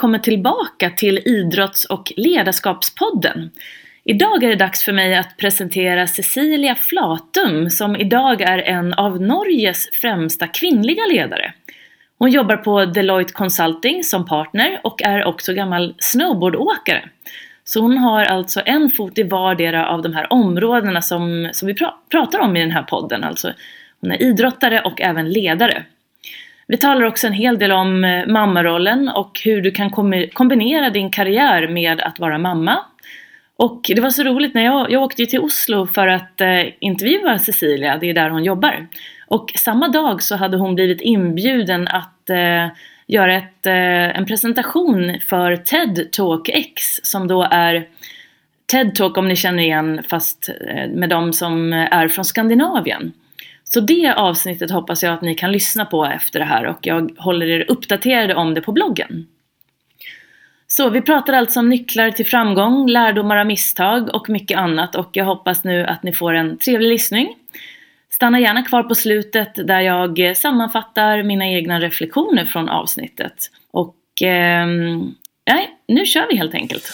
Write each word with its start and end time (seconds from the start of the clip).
Välkommen 0.00 0.20
tillbaka 0.20 0.90
till 0.90 1.18
Idrotts 1.18 1.84
och 1.84 2.12
ledarskapspodden. 2.16 3.50
Idag 4.04 4.42
är 4.44 4.48
det 4.48 4.56
dags 4.56 4.84
för 4.84 4.92
mig 4.92 5.16
att 5.16 5.36
presentera 5.36 6.06
Cecilia 6.06 6.74
Flatum 6.74 7.70
som 7.70 7.96
idag 7.96 8.40
är 8.40 8.58
en 8.58 8.94
av 8.94 9.20
Norges 9.20 9.88
främsta 9.92 10.46
kvinnliga 10.46 11.06
ledare. 11.06 11.52
Hon 12.18 12.30
jobbar 12.30 12.56
på 12.56 12.84
Deloitte 12.84 13.32
Consulting 13.32 14.04
som 14.04 14.26
partner 14.26 14.80
och 14.84 15.02
är 15.02 15.24
också 15.24 15.52
gammal 15.52 15.94
snowboardåkare. 15.98 17.08
Så 17.64 17.80
hon 17.80 17.98
har 17.98 18.24
alltså 18.24 18.62
en 18.64 18.90
fot 18.90 19.18
i 19.18 19.22
vardera 19.22 19.88
av 19.88 20.02
de 20.02 20.14
här 20.14 20.32
områdena 20.32 21.02
som, 21.02 21.50
som 21.52 21.68
vi 21.68 21.74
pra 21.74 21.94
pratar 22.10 22.38
om 22.38 22.56
i 22.56 22.60
den 22.60 22.70
här 22.70 22.82
podden. 22.82 23.24
Alltså 23.24 23.52
hon 24.00 24.12
är 24.12 24.22
idrottare 24.22 24.80
och 24.80 25.00
även 25.00 25.30
ledare. 25.30 25.84
Vi 26.70 26.76
talar 26.76 27.04
också 27.04 27.26
en 27.26 27.32
hel 27.32 27.58
del 27.58 27.72
om 27.72 28.04
eh, 28.04 28.26
mammarollen 28.26 29.08
och 29.08 29.40
hur 29.44 29.62
du 29.62 29.70
kan 29.70 29.90
kombinera 30.32 30.90
din 30.90 31.10
karriär 31.10 31.68
med 31.68 32.00
att 32.00 32.18
vara 32.18 32.38
mamma. 32.38 32.78
Och 33.56 33.80
det 33.94 34.00
var 34.00 34.10
så 34.10 34.22
roligt 34.22 34.54
när 34.54 34.64
jag, 34.64 34.90
jag 34.90 35.02
åkte 35.02 35.26
till 35.26 35.40
Oslo 35.40 35.86
för 35.86 36.06
att 36.06 36.40
eh, 36.40 36.62
intervjua 36.80 37.38
Cecilia, 37.38 37.98
det 37.98 38.10
är 38.10 38.14
där 38.14 38.30
hon 38.30 38.44
jobbar. 38.44 38.86
Och 39.26 39.52
samma 39.56 39.88
dag 39.88 40.22
så 40.22 40.36
hade 40.36 40.56
hon 40.56 40.74
blivit 40.74 41.00
inbjuden 41.00 41.88
att 41.88 42.30
eh, 42.30 42.66
göra 43.06 43.34
ett, 43.34 43.66
eh, 43.66 44.18
en 44.18 44.26
presentation 44.26 45.20
för 45.28 45.56
TED 45.56 46.12
Talk 46.12 46.48
X 46.48 47.00
som 47.02 47.28
då 47.28 47.48
är 47.50 47.86
TED 48.66 48.94
Talk 48.94 49.18
om 49.18 49.28
ni 49.28 49.36
känner 49.36 49.62
igen 49.62 50.02
fast 50.08 50.48
eh, 50.48 50.90
med 50.90 51.08
de 51.08 51.32
som 51.32 51.72
är 51.72 52.08
från 52.08 52.24
Skandinavien. 52.24 53.12
Så 53.72 53.80
det 53.80 54.14
avsnittet 54.16 54.70
hoppas 54.70 55.02
jag 55.02 55.14
att 55.14 55.22
ni 55.22 55.34
kan 55.34 55.52
lyssna 55.52 55.84
på 55.84 56.04
efter 56.04 56.38
det 56.38 56.44
här 56.44 56.66
och 56.66 56.78
jag 56.82 57.10
håller 57.18 57.46
er 57.46 57.64
uppdaterade 57.68 58.34
om 58.34 58.54
det 58.54 58.60
på 58.60 58.72
bloggen. 58.72 59.26
Så 60.66 60.90
vi 60.90 61.02
pratar 61.02 61.32
alltså 61.32 61.60
om 61.60 61.68
nycklar 61.68 62.10
till 62.10 62.26
framgång, 62.26 62.88
lärdomar 62.88 63.36
av 63.36 63.46
misstag 63.46 64.14
och 64.14 64.28
mycket 64.28 64.58
annat 64.58 64.94
och 64.94 65.10
jag 65.12 65.24
hoppas 65.24 65.64
nu 65.64 65.86
att 65.86 66.02
ni 66.02 66.12
får 66.12 66.34
en 66.34 66.58
trevlig 66.58 66.88
lyssning. 66.88 67.34
Stanna 68.10 68.40
gärna 68.40 68.62
kvar 68.62 68.82
på 68.82 68.94
slutet 68.94 69.54
där 69.54 69.80
jag 69.80 70.36
sammanfattar 70.36 71.22
mina 71.22 71.46
egna 71.46 71.80
reflektioner 71.80 72.44
från 72.44 72.68
avsnittet. 72.68 73.50
Och 73.70 74.22
eh, 74.22 74.66
nej, 75.46 75.70
nu 75.88 76.06
kör 76.06 76.26
vi 76.30 76.36
helt 76.36 76.54
enkelt. 76.54 76.90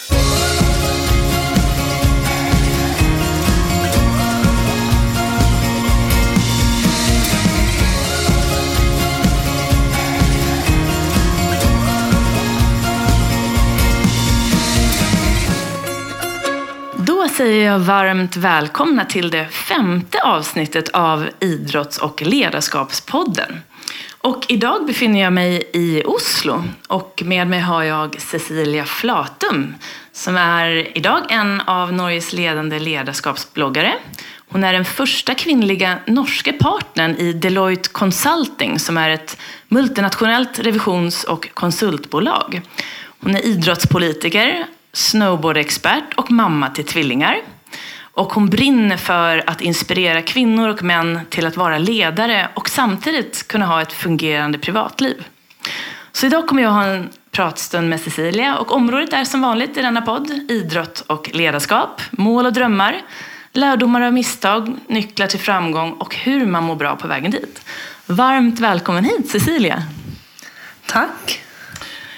Säger 17.37 17.65
jag 17.65 17.79
varmt 17.79 18.37
välkomna 18.37 19.05
till 19.05 19.29
det 19.29 19.45
femte 19.45 20.21
avsnittet 20.23 20.89
av 20.89 21.29
Idrotts 21.39 21.97
och 21.97 22.21
ledarskapspodden. 22.21 23.61
Och 24.17 24.45
idag 24.47 24.85
befinner 24.85 25.21
jag 25.21 25.33
mig 25.33 25.69
i 25.73 26.03
Oslo 26.05 26.63
och 26.87 27.21
med 27.25 27.47
mig 27.47 27.59
har 27.59 27.83
jag 27.83 28.21
Cecilia 28.21 28.85
Flatum 28.85 29.75
som 30.11 30.37
är 30.37 30.97
idag 30.97 31.21
en 31.29 31.61
av 31.61 31.93
Norges 31.93 32.33
ledande 32.33 32.79
ledarskapsbloggare. 32.79 33.93
Hon 34.49 34.63
är 34.63 34.73
den 34.73 34.85
första 34.85 35.35
kvinnliga 35.35 35.99
norska 36.07 36.53
partnern 36.53 37.15
i 37.15 37.33
Deloitte 37.33 37.89
Consulting 37.89 38.79
som 38.79 38.97
är 38.97 39.09
ett 39.09 39.37
multinationellt 39.67 40.59
revisions 40.59 41.23
och 41.23 41.49
konsultbolag. 41.53 42.61
Hon 43.19 43.35
är 43.35 43.45
idrottspolitiker, 43.45 44.65
snowboardexpert 44.97 46.13
och 46.15 46.31
mamma 46.31 46.69
till 46.69 46.85
tvillingar. 46.85 47.41
Och 47.99 48.33
hon 48.33 48.49
brinner 48.49 48.97
för 48.97 49.43
att 49.49 49.61
inspirera 49.61 50.21
kvinnor 50.21 50.69
och 50.69 50.83
män 50.83 51.19
till 51.29 51.45
att 51.45 51.57
vara 51.57 51.77
ledare 51.77 52.49
och 52.53 52.69
samtidigt 52.69 53.47
kunna 53.47 53.65
ha 53.65 53.81
ett 53.81 53.93
fungerande 53.93 54.57
privatliv. 54.57 55.27
Så 56.11 56.25
idag 56.25 56.47
kommer 56.47 56.63
jag 56.63 56.69
ha 56.69 56.83
en 56.83 57.09
pratstund 57.31 57.89
med 57.89 57.99
Cecilia 57.99 58.57
och 58.57 58.71
området 58.71 59.13
är 59.13 59.23
som 59.23 59.41
vanligt 59.41 59.77
i 59.77 59.81
denna 59.81 60.01
podd 60.01 60.31
idrott 60.49 61.03
och 61.07 61.29
ledarskap, 61.33 62.01
mål 62.11 62.45
och 62.45 62.53
drömmar, 62.53 63.01
lärdomar 63.53 64.01
av 64.01 64.13
misstag, 64.13 64.75
nycklar 64.87 65.27
till 65.27 65.39
framgång 65.39 65.91
och 65.91 66.15
hur 66.15 66.45
man 66.45 66.63
mår 66.63 66.75
bra 66.75 66.95
på 66.95 67.07
vägen 67.07 67.31
dit. 67.31 67.61
Varmt 68.05 68.59
välkommen 68.59 69.03
hit 69.03 69.29
Cecilia! 69.29 69.83
Tack! 70.85 71.41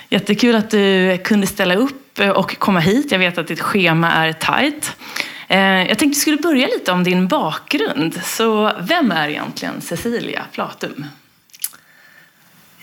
Jättekul 0.09 0.55
att 0.55 0.69
du 0.69 1.17
kunde 1.17 1.47
ställa 1.47 1.75
upp 1.75 2.08
och 2.19 2.59
komma 2.59 2.79
hit. 2.79 3.11
Jag 3.11 3.19
vet 3.19 3.37
att 3.37 3.47
ditt 3.47 3.61
schema 3.61 4.11
är 4.11 4.33
tajt. 4.33 4.95
Eh, 5.49 5.87
jag 5.87 5.97
tänkte 5.99 6.07
vi 6.07 6.15
skulle 6.15 6.37
börja 6.37 6.67
lite 6.67 6.91
om 6.91 7.03
din 7.03 7.27
bakgrund. 7.27 8.21
Så 8.23 8.71
vem 8.79 9.11
är 9.11 9.29
egentligen 9.29 9.81
Cecilia 9.81 10.45
Platum? 10.51 11.05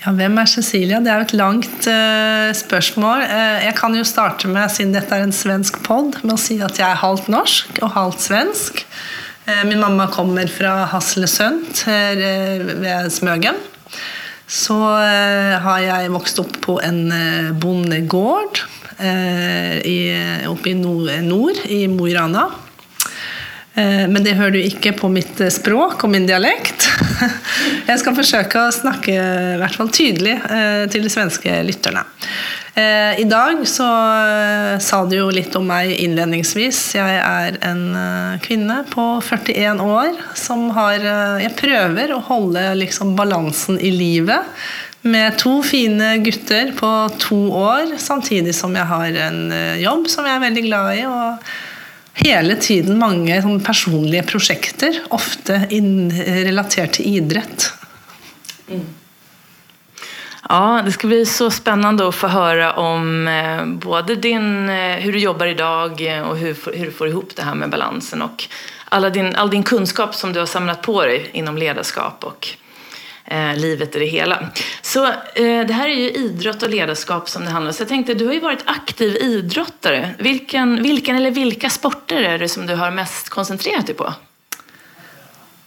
Ja, 0.05 0.11
Hvem 0.11 0.37
er 0.37 0.45
Cecilia? 0.45 0.99
Det 0.99 1.09
er 1.09 1.21
jo 1.21 1.25
et 1.25 1.33
langt 1.33 1.87
uh, 1.89 2.51
spørsmål. 2.53 3.23
Uh, 3.23 3.63
jeg 3.65 3.73
kan 3.79 3.95
jo 3.97 4.03
starte 4.05 4.51
med, 4.51 4.69
siden 4.71 4.93
dette 4.93 5.15
er 5.15 5.25
en 5.25 5.33
svensk 5.33 5.79
pod, 5.87 6.19
med 6.21 6.35
å 6.35 6.41
si 6.41 6.59
at 6.61 6.77
jeg 6.77 6.85
er 6.85 7.01
halvt 7.01 7.31
norsk 7.33 7.81
og 7.81 7.95
halvt 7.95 8.27
svensk. 8.27 8.83
Min 9.63 9.79
mamma 9.79 10.09
kommer 10.11 10.49
fra 10.51 10.81
Haslesund 10.91 11.85
ved 11.87 13.07
Smøgen. 13.15 13.55
Så 14.43 14.75
har 14.75 15.79
jeg 15.79 16.11
vokst 16.11 16.41
opp 16.43 16.57
på 16.65 16.75
en 16.83 16.99
bondegård 17.55 18.59
Eh, 18.97 20.49
oppe 20.49 20.69
i 20.69 20.73
nord, 20.73 21.11
nord 21.21 21.55
i 21.69 21.87
Mo 21.87 22.07
i 22.07 22.15
Rana. 22.15 22.49
Eh, 23.73 24.07
men 24.09 24.23
det 24.25 24.37
hører 24.39 24.57
du 24.57 24.63
ikke 24.63 24.95
på 24.97 25.09
mitt 25.13 25.37
eh, 25.43 25.53
språk 25.53 26.01
og 26.01 26.13
min 26.13 26.25
dialekt. 26.25 26.87
Jeg 27.89 28.01
skal 28.01 28.17
forsøke 28.17 28.63
å 28.63 28.73
snakke 28.73 29.13
i 29.13 29.59
hvert 29.61 29.77
fall 29.77 29.91
tydelig 29.93 30.39
til 30.91 31.05
de 31.05 31.11
svenske 31.11 31.59
lytterne. 31.65 32.03
I 32.77 33.23
dag 33.25 33.63
så 33.65 33.85
sa 34.85 34.97
du 35.09 35.15
jo 35.15 35.31
litt 35.33 35.55
om 35.57 35.63
meg 35.65 35.95
innledningsvis. 35.95 36.81
Jeg 36.93 37.15
er 37.17 37.55
en 37.65 37.81
kvinne 38.43 38.83
på 38.91 39.05
41 39.25 39.81
år 39.81 40.19
som 40.37 40.67
har 40.75 41.01
Jeg 41.41 41.55
prøver 41.57 42.13
å 42.13 42.21
holde 42.27 42.67
liksom 42.77 43.15
balansen 43.17 43.81
i 43.81 43.89
livet 43.89 44.45
med 45.01 45.37
to 45.39 45.59
fine 45.63 46.17
gutter 46.25 46.71
på 46.77 46.91
to 47.21 47.39
år, 47.53 47.97
samtidig 48.01 48.55
som 48.55 48.75
jeg 48.75 48.89
har 48.89 49.19
en 49.27 49.41
eh, 49.51 49.81
jobb 49.83 50.07
som 50.11 50.27
jeg 50.27 50.35
er 50.35 50.45
veldig 50.47 50.63
glad 50.67 50.93
i. 50.97 51.07
og 51.07 51.49
hele 52.17 52.55
tiden 52.57 52.97
mange 52.99 53.35
sånn, 53.43 53.59
personlige 53.63 54.25
prosjekter, 54.25 55.03
ofte 55.13 55.67
relatert 56.47 56.97
til 56.97 57.19
idrett. 57.19 57.69
Mm. 58.71 58.87
Ja, 60.49 60.81
det 60.85 60.93
skal 60.95 61.11
bli 61.11 61.23
så 61.27 61.49
spennende 61.51 62.07
å 62.07 62.15
få 62.15 62.29
høre 62.31 62.71
om 62.79 63.27
eh, 63.27 63.65
både 63.83 64.15
din, 64.23 64.69
eh, 64.71 65.01
hur 65.03 65.11
du 65.11 65.19
jobber 65.19 65.51
i 65.51 65.57
dag 65.59 65.99
og 66.23 66.39
hvordan 66.39 66.87
du 66.87 66.95
får 66.95 67.09
ihop 67.11 67.35
det 67.35 67.47
her 67.47 67.57
med 67.59 67.73
balansen 67.73 68.23
og 68.23 68.45
alla 68.95 69.09
din, 69.11 69.33
all 69.35 69.51
din 69.51 69.65
kunnskap 69.67 70.15
som 70.15 70.31
du 70.31 70.39
har 70.39 70.47
samlet 70.47 70.79
på 70.85 70.95
deg 71.03 71.27
innom 71.35 71.59
lederskap. 71.59 72.23
eh, 72.23 72.53
livet 73.57 73.95
i 73.95 73.99
det 73.99 74.05
hela. 74.05 74.49
Så 74.81 75.05
eh, 75.05 75.65
det 75.67 75.73
här 75.73 75.87
är 75.87 75.93
ju 75.93 76.09
idrott 76.11 76.63
och 76.63 76.69
ledarskap 76.69 77.29
som 77.29 77.45
det 77.45 77.51
handlar 77.51 77.69
om. 77.69 77.73
Så 77.73 77.81
jag 77.81 77.89
tänkte, 77.89 78.13
du 78.13 78.25
har 78.25 78.33
ju 78.33 78.39
varit 78.39 78.63
aktiv 78.65 79.15
idrottare. 79.15 80.09
Vilken, 80.19 80.83
vilken 80.83 81.15
eller 81.15 81.31
vilka 81.31 81.69
sporter 81.69 82.21
är 82.21 82.39
det 82.39 82.49
som 82.49 82.65
du 82.65 82.75
har 82.75 82.91
mest 82.91 83.29
koncentrerat 83.29 83.87
dig 83.87 83.95
på? 83.95 84.13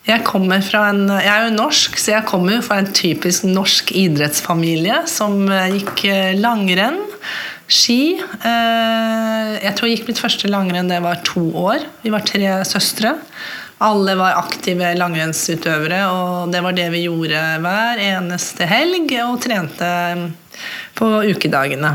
Jeg, 0.08 0.24
en, 0.24 1.02
jeg 1.12 1.28
er 1.28 1.44
jo 1.44 1.54
norsk, 1.54 1.98
så 2.00 2.14
jeg 2.16 2.26
kommer 2.26 2.62
fra 2.64 2.80
en 2.80 2.88
typisk 2.96 3.44
norsk 3.44 3.92
idrettsfamilie 3.92 5.02
som 5.10 5.44
eh, 5.52 5.76
gikk 5.76 6.04
eh, 6.08 6.32
langrenn, 6.40 6.98
ski. 7.70 8.16
Eh, 8.18 9.50
jeg 9.60 9.74
tror 9.76 9.86
jeg 9.86 9.98
gikk 9.98 10.08
mitt 10.08 10.22
første 10.22 10.50
langrenn 10.50 10.88
da 10.88 10.96
jeg 10.96 11.04
var 11.04 11.20
to 11.28 11.44
år. 11.52 11.84
Vi 12.02 12.14
var 12.14 12.24
tre 12.26 12.56
søstre. 12.66 13.18
Alle 13.80 14.12
var 14.18 14.36
aktive 14.36 14.92
langrennsutøvere, 14.98 16.02
og 16.12 16.52
det 16.52 16.60
var 16.60 16.76
det 16.76 16.90
vi 16.92 17.06
gjorde 17.06 17.40
hver 17.64 18.00
eneste 18.04 18.68
helg, 18.68 19.08
og 19.24 19.38
trente 19.40 19.90
på 20.98 21.08
ukedagene. 21.30 21.94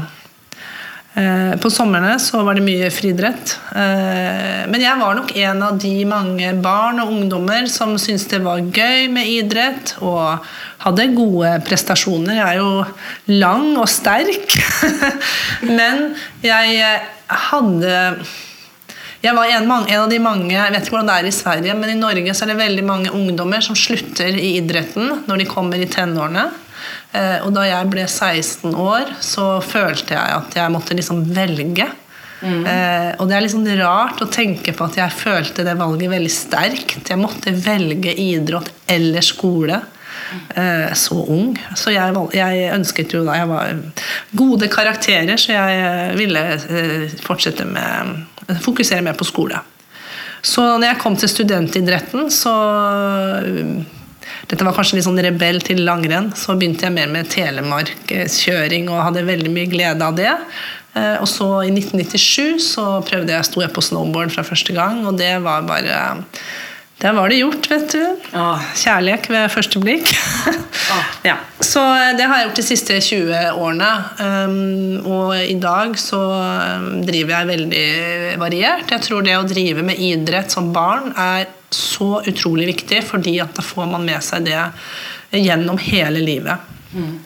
Eh, 1.15 1.53
på 1.63 1.69
somrene 1.71 2.17
så 2.19 2.41
var 2.43 2.57
det 2.57 2.63
mye 2.65 2.89
friidrett. 2.91 3.53
Eh, 3.71 4.65
men 4.67 4.81
jeg 4.83 4.99
var 4.99 5.13
nok 5.15 5.29
en 5.39 5.61
av 5.63 5.77
de 5.79 5.93
mange 6.09 6.49
barn 6.59 6.99
og 7.03 7.13
ungdommer 7.13 7.69
som 7.71 7.93
syntes 8.01 8.25
det 8.33 8.41
var 8.43 8.65
gøy 8.65 9.05
med 9.13 9.29
idrett, 9.31 9.93
og 10.03 10.41
hadde 10.83 11.05
gode 11.15 11.53
prestasjoner. 11.69 12.41
Jeg 12.41 12.47
er 12.49 12.59
jo 12.59 13.37
lang 13.45 13.69
og 13.77 13.87
sterk, 13.93 14.57
men 15.77 16.09
jeg 16.43 16.99
hadde 17.45 17.95
Jeg 19.25 19.33
var 19.33 19.49
en, 19.49 19.71
en, 19.71 20.01
av 20.03 20.11
de 20.11 20.19
mange 20.21 20.53
Jeg 20.53 20.73
vet 20.73 20.85
ikke 20.85 20.97
hvordan 20.97 21.09
det 21.09 21.17
er 21.17 21.29
i 21.29 21.33
Sverige, 21.33 21.77
men 21.79 21.95
i 21.95 21.97
Norge 21.97 22.35
så 22.35 22.45
er 22.45 22.53
det 22.53 22.59
veldig 22.61 22.85
mange 22.85 23.13
ungdommer 23.15 23.63
som 23.65 23.77
slutter 23.77 24.37
i 24.37 24.55
idretten 24.59 25.23
når 25.25 25.41
de 25.41 25.49
kommer 25.49 25.81
i 25.81 25.89
tenårene. 25.89 26.45
Eh, 27.15 27.37
og 27.41 27.53
da 27.55 27.65
jeg 27.65 27.89
ble 27.91 28.05
16 28.05 28.75
år, 28.77 29.15
så 29.23 29.55
følte 29.65 30.17
jeg 30.17 30.35
at 30.35 30.57
jeg 30.59 30.73
måtte 30.73 30.97
liksom 30.97 31.23
velge. 31.33 31.87
Mm. 32.43 32.61
Eh, 32.69 33.09
og 33.17 33.29
det 33.29 33.37
er 33.37 33.45
liksom 33.47 33.65
rart 33.79 34.21
å 34.21 34.29
tenke 34.29 34.75
på 34.75 34.85
at 34.85 34.99
jeg 34.99 35.17
følte 35.17 35.65
det 35.65 35.77
valget 35.79 36.11
veldig 36.11 36.33
sterkt. 36.33 37.09
Jeg 37.09 37.21
måtte 37.21 37.55
velge 37.55 38.13
idrett 38.13 38.69
eller 38.91 39.25
skole. 39.25 39.81
Eh, 40.53 40.93
så 40.93 41.17
ung. 41.23 41.55
Så 41.73 41.95
jeg, 41.95 42.13
jeg, 42.35 42.69
ønsket 42.75 43.17
jo 43.17 43.25
da 43.25 43.39
jeg 43.39 43.49
var 43.49 43.73
gode 44.37 44.69
karakterer, 44.69 45.39
så 45.39 45.55
jeg 45.55 46.15
ville 46.19 46.45
fortsette 47.25 47.65
med 47.65 48.25
fokusere 48.65 49.03
mer 49.05 49.17
på 49.17 49.27
skole. 49.27 49.59
Så 50.45 50.61
når 50.77 50.91
jeg 50.91 51.01
kom 51.01 51.15
til 51.17 51.31
studentidretten, 51.31 52.27
så 52.33 52.53
dette 54.45 54.65
var 54.65 54.75
kanskje 54.77 54.99
litt 54.99 55.07
sånn 55.07 55.21
rebell 55.25 55.57
til 55.65 55.81
langrenn. 55.87 56.29
Så 56.37 56.53
begynte 56.57 56.85
jeg 56.85 56.93
mer 56.93 57.09
med 57.11 57.31
telemarkkjøring 57.33 58.91
og 58.91 59.03
hadde 59.07 59.25
veldig 59.25 59.53
mye 59.53 59.71
glede 59.71 60.05
av 60.05 60.17
det. 60.17 60.33
Eh, 60.95 61.17
og 61.17 61.27
så 61.29 61.49
i 61.65 61.73
1997 61.73 62.61
så 62.69 62.85
prøvde 63.07 63.33
jeg, 63.33 63.47
sto 63.49 63.63
jeg 63.63 63.73
på 63.75 63.83
snowboard 63.83 64.33
fra 64.35 64.45
første 64.47 64.75
gang, 64.75 65.01
og 65.09 65.17
det 65.19 65.33
var 65.43 65.65
bare 65.67 65.97
der 67.01 67.11
var 67.11 67.29
det 67.29 67.41
gjort, 67.41 67.67
vet 67.67 67.91
du. 67.91 68.03
Ah. 68.39 68.61
Kjærlighet 68.79 69.27
ved 69.29 69.49
første 69.51 69.81
blikk. 69.83 70.13
ah. 70.93 71.09
ja. 71.29 71.35
Så 71.59 71.81
eh, 71.83 72.13
det 72.15 72.27
har 72.29 72.39
jeg 72.39 72.47
gjort 72.47 72.61
de 72.61 72.65
siste 72.65 72.99
20 73.03 73.41
årene. 73.51 73.89
Um, 74.21 75.01
og 75.03 75.35
i 75.35 75.57
dag 75.59 75.97
så 75.99 76.21
um, 76.79 76.87
driver 77.05 77.35
jeg 77.35 77.51
veldig 77.51 77.89
variert. 78.39 78.95
Jeg 78.95 79.03
tror 79.03 79.27
det 79.27 79.35
å 79.35 79.43
drive 79.47 79.83
med 79.83 79.99
idrett 79.99 80.55
som 80.55 80.71
barn 80.75 81.11
er 81.19 81.49
så 81.75 82.21
utrolig 82.23 82.69
viktig, 82.71 83.03
fordi 83.03 83.37
at 83.43 83.51
da 83.57 83.65
får 83.65 83.91
man 83.91 84.07
med 84.07 84.23
seg 84.23 84.47
det 84.47 84.61
gjennom 85.35 85.79
hele 85.81 86.23
livet. 86.23 86.71
Mm. 86.95 87.17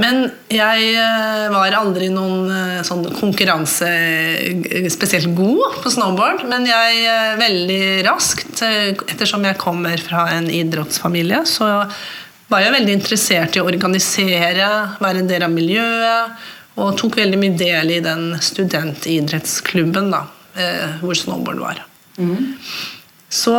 Men 0.00 0.22
jeg 0.48 0.94
eh, 0.96 1.50
var 1.52 1.74
aldri 1.76 2.08
noen 2.12 2.48
eh, 2.48 2.80
sånn 2.86 3.04
konkurranse 3.12 3.88
eh, 3.90 4.88
spesielt 4.92 5.28
god 5.36 5.82
på 5.82 5.92
snowboard. 5.92 6.46
Men 6.48 6.64
jeg 6.68 7.02
veldig 7.40 7.82
raskt, 8.06 8.62
ettersom 8.62 9.44
jeg 9.48 9.60
kommer 9.60 10.00
fra 10.00 10.28
en 10.38 10.48
idrettsfamilie, 10.48 11.42
så 11.48 11.68
var 12.52 12.64
jeg 12.64 12.76
veldig 12.76 12.96
interessert 12.96 13.56
i 13.56 13.62
å 13.62 13.68
organisere, 13.68 14.68
være 15.00 15.22
en 15.22 15.30
del 15.30 15.44
av 15.44 15.52
miljøet. 15.52 16.42
Og 16.80 16.94
tok 16.96 17.18
veldig 17.20 17.36
mye 17.36 17.56
del 17.60 17.90
i 17.92 18.00
den 18.00 18.30
studentidrettsklubben 18.40 20.08
da, 20.12 20.22
hvor 21.02 21.16
snowboard 21.16 21.60
var. 21.60 21.82
Mm. 22.16 22.54
Så 23.28 23.52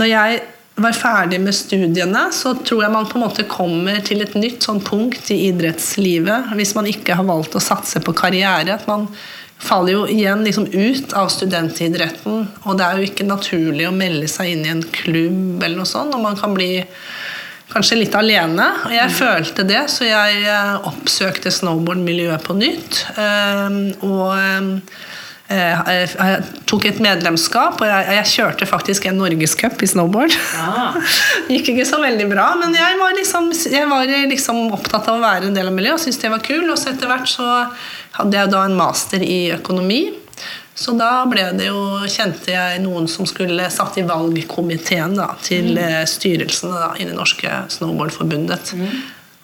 når 0.00 0.08
jeg 0.08 0.40
var 0.82 0.96
ferdig 0.96 1.40
med 1.42 1.54
studiene, 1.56 2.26
så 2.34 2.54
tror 2.66 2.84
jeg 2.84 2.94
man 2.94 3.08
på 3.08 3.18
en 3.18 3.24
måte 3.26 3.46
kommer 3.50 4.00
til 4.06 4.24
et 4.24 4.36
nytt 4.38 4.64
sånn 4.66 4.82
punkt 4.84 5.30
i 5.32 5.42
idrettslivet 5.50 6.54
hvis 6.58 6.74
man 6.78 6.88
ikke 6.90 7.18
har 7.18 7.28
valgt 7.28 7.56
å 7.58 7.62
satse 7.62 8.02
på 8.04 8.14
karriere. 8.16 8.74
at 8.74 8.86
man 8.88 9.08
faller 9.60 9.92
jo 9.92 10.06
igjen 10.08 10.44
liksom 10.44 10.70
ut 10.72 11.12
av 11.12 11.28
studentidretten, 11.28 12.46
og 12.64 12.78
det 12.78 12.86
er 12.86 12.96
jo 12.96 13.10
ikke 13.10 13.28
naturlig 13.28 13.88
å 13.88 13.94
melde 13.94 14.28
seg 14.30 14.54
inn 14.54 14.64
i 14.64 14.72
en 14.72 14.82
klubb 14.82 15.60
eller 15.60 15.82
noe 15.82 15.90
sånt, 15.90 16.14
og 16.16 16.24
man 16.24 16.38
kan 16.40 16.56
bli 16.56 16.80
kanskje 17.70 18.00
litt 18.00 18.16
alene. 18.16 18.66
Og 18.88 18.94
jeg 18.96 19.14
følte 19.14 19.66
det, 19.68 19.84
så 19.92 20.08
jeg 20.08 20.42
eh, 20.48 20.88
oppsøkte 20.88 21.52
snowboardmiljøet 21.54 22.46
på 22.46 22.56
nytt. 22.56 23.04
Eh, 23.20 23.76
og 24.08 24.32
eh, 24.34 24.72
Eh, 25.00 25.09
jeg 25.50 26.42
tok 26.70 26.84
et 26.86 27.00
medlemskap, 27.02 27.80
og 27.82 27.88
jeg, 27.88 28.06
jeg 28.16 28.30
kjørte 28.34 28.68
faktisk 28.70 29.08
en 29.10 29.18
norgescup 29.18 29.82
i 29.82 29.88
snowboard. 29.90 30.36
Ah. 30.60 30.98
Gikk 31.50 31.72
ikke 31.72 31.88
så 31.88 31.98
veldig 32.02 32.28
bra, 32.30 32.52
men 32.60 32.76
jeg 32.78 33.00
var, 33.00 33.16
liksom, 33.18 33.50
jeg 33.72 33.90
var 33.90 34.14
liksom 34.30 34.62
opptatt 34.76 35.10
av 35.10 35.18
å 35.18 35.24
være 35.24 35.50
en 35.50 35.58
del 35.58 35.72
av 35.72 35.76
miljøet 35.76 35.98
og 35.98 36.04
syntes 36.04 36.22
det 36.22 36.32
var 36.32 36.46
kul. 36.46 36.64
Og 36.70 36.78
så 36.78 36.94
etter 36.94 37.10
hvert 37.10 37.30
så 37.30 37.48
hadde 38.20 38.38
jeg 38.38 38.52
da 38.54 38.64
en 38.66 38.78
master 38.78 39.26
i 39.26 39.40
økonomi. 39.56 40.04
Så 40.80 40.94
da 40.96 41.26
ble 41.28 41.42
det 41.58 41.66
jo, 41.68 41.80
kjente 42.08 42.54
jeg 42.54 42.80
noen 42.80 43.08
som 43.10 43.26
skulle 43.28 43.66
satt 43.72 43.98
i 44.00 44.04
valgkomiteen 44.08 45.18
da, 45.18 45.34
til 45.44 45.74
mm. 45.74 45.80
Eh, 45.82 46.04
styrelsene 46.08 46.78
da, 46.78 46.92
i 46.96 47.08
det 47.08 47.16
norske 47.16 47.64
snowboardforbundet. 47.74 48.72
Mm. 48.78 48.94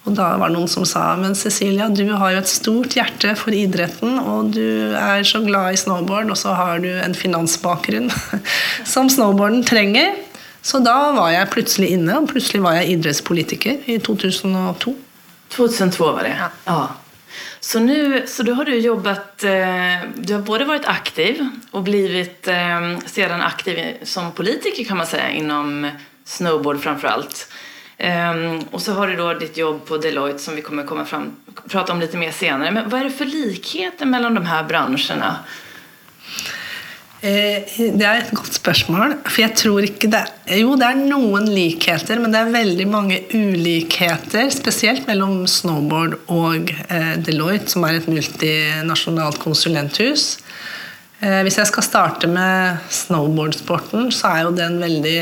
Og 0.07 0.15
da 0.15 0.29
var 0.39 0.47
det 0.47 0.55
noen 0.55 0.69
som 0.71 0.85
sa 0.87 1.09
men 1.19 1.35
Cecilia, 1.35 1.89
du 1.91 2.05
har 2.15 2.31
jo 2.31 2.39
et 2.39 2.51
stort 2.51 2.95
hjerte 2.95 3.33
for 3.35 3.55
idretten, 3.55 4.15
og 4.21 4.53
du 4.55 4.93
er 4.95 5.25
så 5.27 5.41
glad 5.43 5.75
i 5.75 5.81
snowboard, 5.81 6.31
og 6.31 6.39
så 6.39 6.55
har 6.55 6.79
du 6.83 6.89
en 6.95 7.17
finansbakgrunn 7.17 8.07
som 8.93 9.11
snowboarden 9.11 9.65
trenger. 9.67 10.15
Så 10.63 10.79
da 10.83 11.11
var 11.15 11.33
jeg 11.33 11.51
plutselig 11.51 11.91
inne, 11.97 12.21
og 12.21 12.31
plutselig 12.31 12.63
var 12.63 12.79
jeg 12.79 12.95
idrettspolitiker 12.95 13.83
i 13.91 13.99
2002. 14.03 14.95
2002 15.51 16.07
var 16.15 16.23
det, 16.27 16.33
ja. 16.39 16.49
ja. 16.67 16.79
Så, 17.59 17.81
nu, 17.83 18.23
så 18.31 18.45
du 18.47 18.53
har 18.55 18.67
du 18.67 18.75
jobbat, 18.79 19.43
eh, 19.43 20.07
du 20.15 20.37
har 20.37 20.43
både 20.47 20.67
vært 20.69 20.87
aktiv 20.87 21.41
og 21.75 21.83
blivit 21.87 22.47
siden 23.11 23.43
aktiv 23.43 24.05
som 24.07 24.31
politiker 24.37 24.87
kan 24.87 25.01
man 25.01 25.09
si, 25.09 25.19
innom 25.41 25.89
snowboard 26.27 26.79
framförallt. 26.83 27.47
Um, 27.99 28.59
och 28.71 28.81
så 28.81 28.93
har 28.93 29.07
du 29.07 29.15
då 29.15 29.33
ditt 29.33 29.57
jobb 29.57 29.85
på 29.85 29.97
Deloitte 29.97 30.39
som 30.39 30.55
vi 30.55 30.61
kommer 30.61 30.83
komma 30.83 31.05
fram, 31.05 31.35
prata 31.67 31.93
om 31.93 31.99
lite 31.99 32.17
mer 32.17 32.31
senare. 32.31 32.71
Men 32.71 32.89
vad 32.89 32.99
är 32.99 33.03
det 33.03 33.11
för 33.11 33.25
likheter 33.25 34.05
mellan 34.05 34.33
de 34.33 34.45
her 34.45 34.63
bransjene? 34.63 35.35
Eh, 37.25 37.65
det 37.97 38.05
er 38.05 38.19
et 38.19 38.33
godt 38.37 38.53
spørsmål. 38.59 39.15
For 39.25 39.41
jeg 39.41 39.55
tror 39.57 39.85
ikke 39.87 40.09
det 40.13 40.21
Jo, 40.59 40.75
det 40.77 40.85
er 40.85 40.99
noen 40.99 41.47
likheter, 41.49 42.21
men 42.21 42.33
det 42.33 42.43
er 42.43 42.53
veldig 42.53 42.87
mange 42.87 43.17
ulikheter. 43.33 44.51
Spesielt 44.53 45.09
mellom 45.09 45.47
snowboard 45.49 46.19
og 46.29 46.69
eh, 46.69 47.15
Deloitte, 47.17 47.73
som 47.73 47.87
er 47.87 47.97
et 47.97 48.09
multinasjonalt 48.11 49.41
konsulenthus. 49.41 50.35
Eh, 51.19 51.41
hvis 51.47 51.57
jeg 51.57 51.71
skal 51.71 51.87
starte 51.89 52.29
med 52.29 52.85
snowboardsporten, 52.93 54.11
så 54.13 54.35
er 54.35 54.45
jo 54.45 54.57
den 54.61 54.77
veldig 54.83 55.19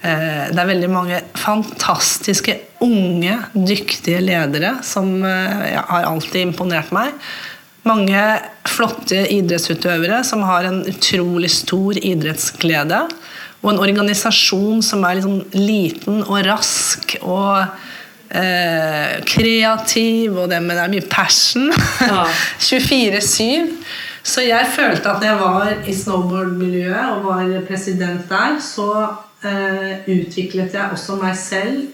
det 0.00 0.56
er 0.56 0.68
veldig 0.70 0.88
mange 0.88 1.20
fantastiske, 1.36 2.56
unge, 2.80 3.36
dyktige 3.52 4.22
ledere 4.24 4.78
som 4.86 5.18
eh, 5.26 5.76
har 5.76 6.08
alltid 6.08 6.46
imponert 6.46 6.92
meg. 6.96 7.12
Mange 7.88 8.22
flotte 8.68 9.22
idrettsutøvere 9.32 10.22
som 10.24 10.44
har 10.48 10.68
en 10.68 10.82
utrolig 10.88 11.52
stor 11.52 12.00
idrettsglede. 12.00 13.04
Og 13.60 13.74
en 13.74 13.82
organisasjon 13.84 14.80
som 14.84 15.04
er 15.04 15.20
liksom 15.20 15.40
liten 15.56 16.22
og 16.24 16.44
rask 16.48 17.16
og 17.20 17.60
eh, 18.32 19.20
kreativ, 19.28 20.36
og 20.36 20.52
det, 20.52 20.60
med, 20.64 20.76
det 20.76 20.84
er 20.84 20.94
mye 20.96 21.08
passion. 21.12 21.68
Ja. 22.00 22.24
24-7. 22.70 23.74
Så 24.20 24.44
jeg 24.44 24.68
følte 24.72 25.12
at 25.12 25.24
jeg 25.24 25.40
var 25.40 25.72
i 25.88 25.96
snowboardmiljøet 25.96 27.16
og 27.16 27.26
var 27.28 27.52
president 27.68 28.28
der, 28.28 28.60
så 28.64 28.88
Eh, 29.08 29.29
utviklet 29.40 30.74
jeg 30.76 30.92
også 30.92 31.16
meg 31.20 31.36
selv 31.38 31.86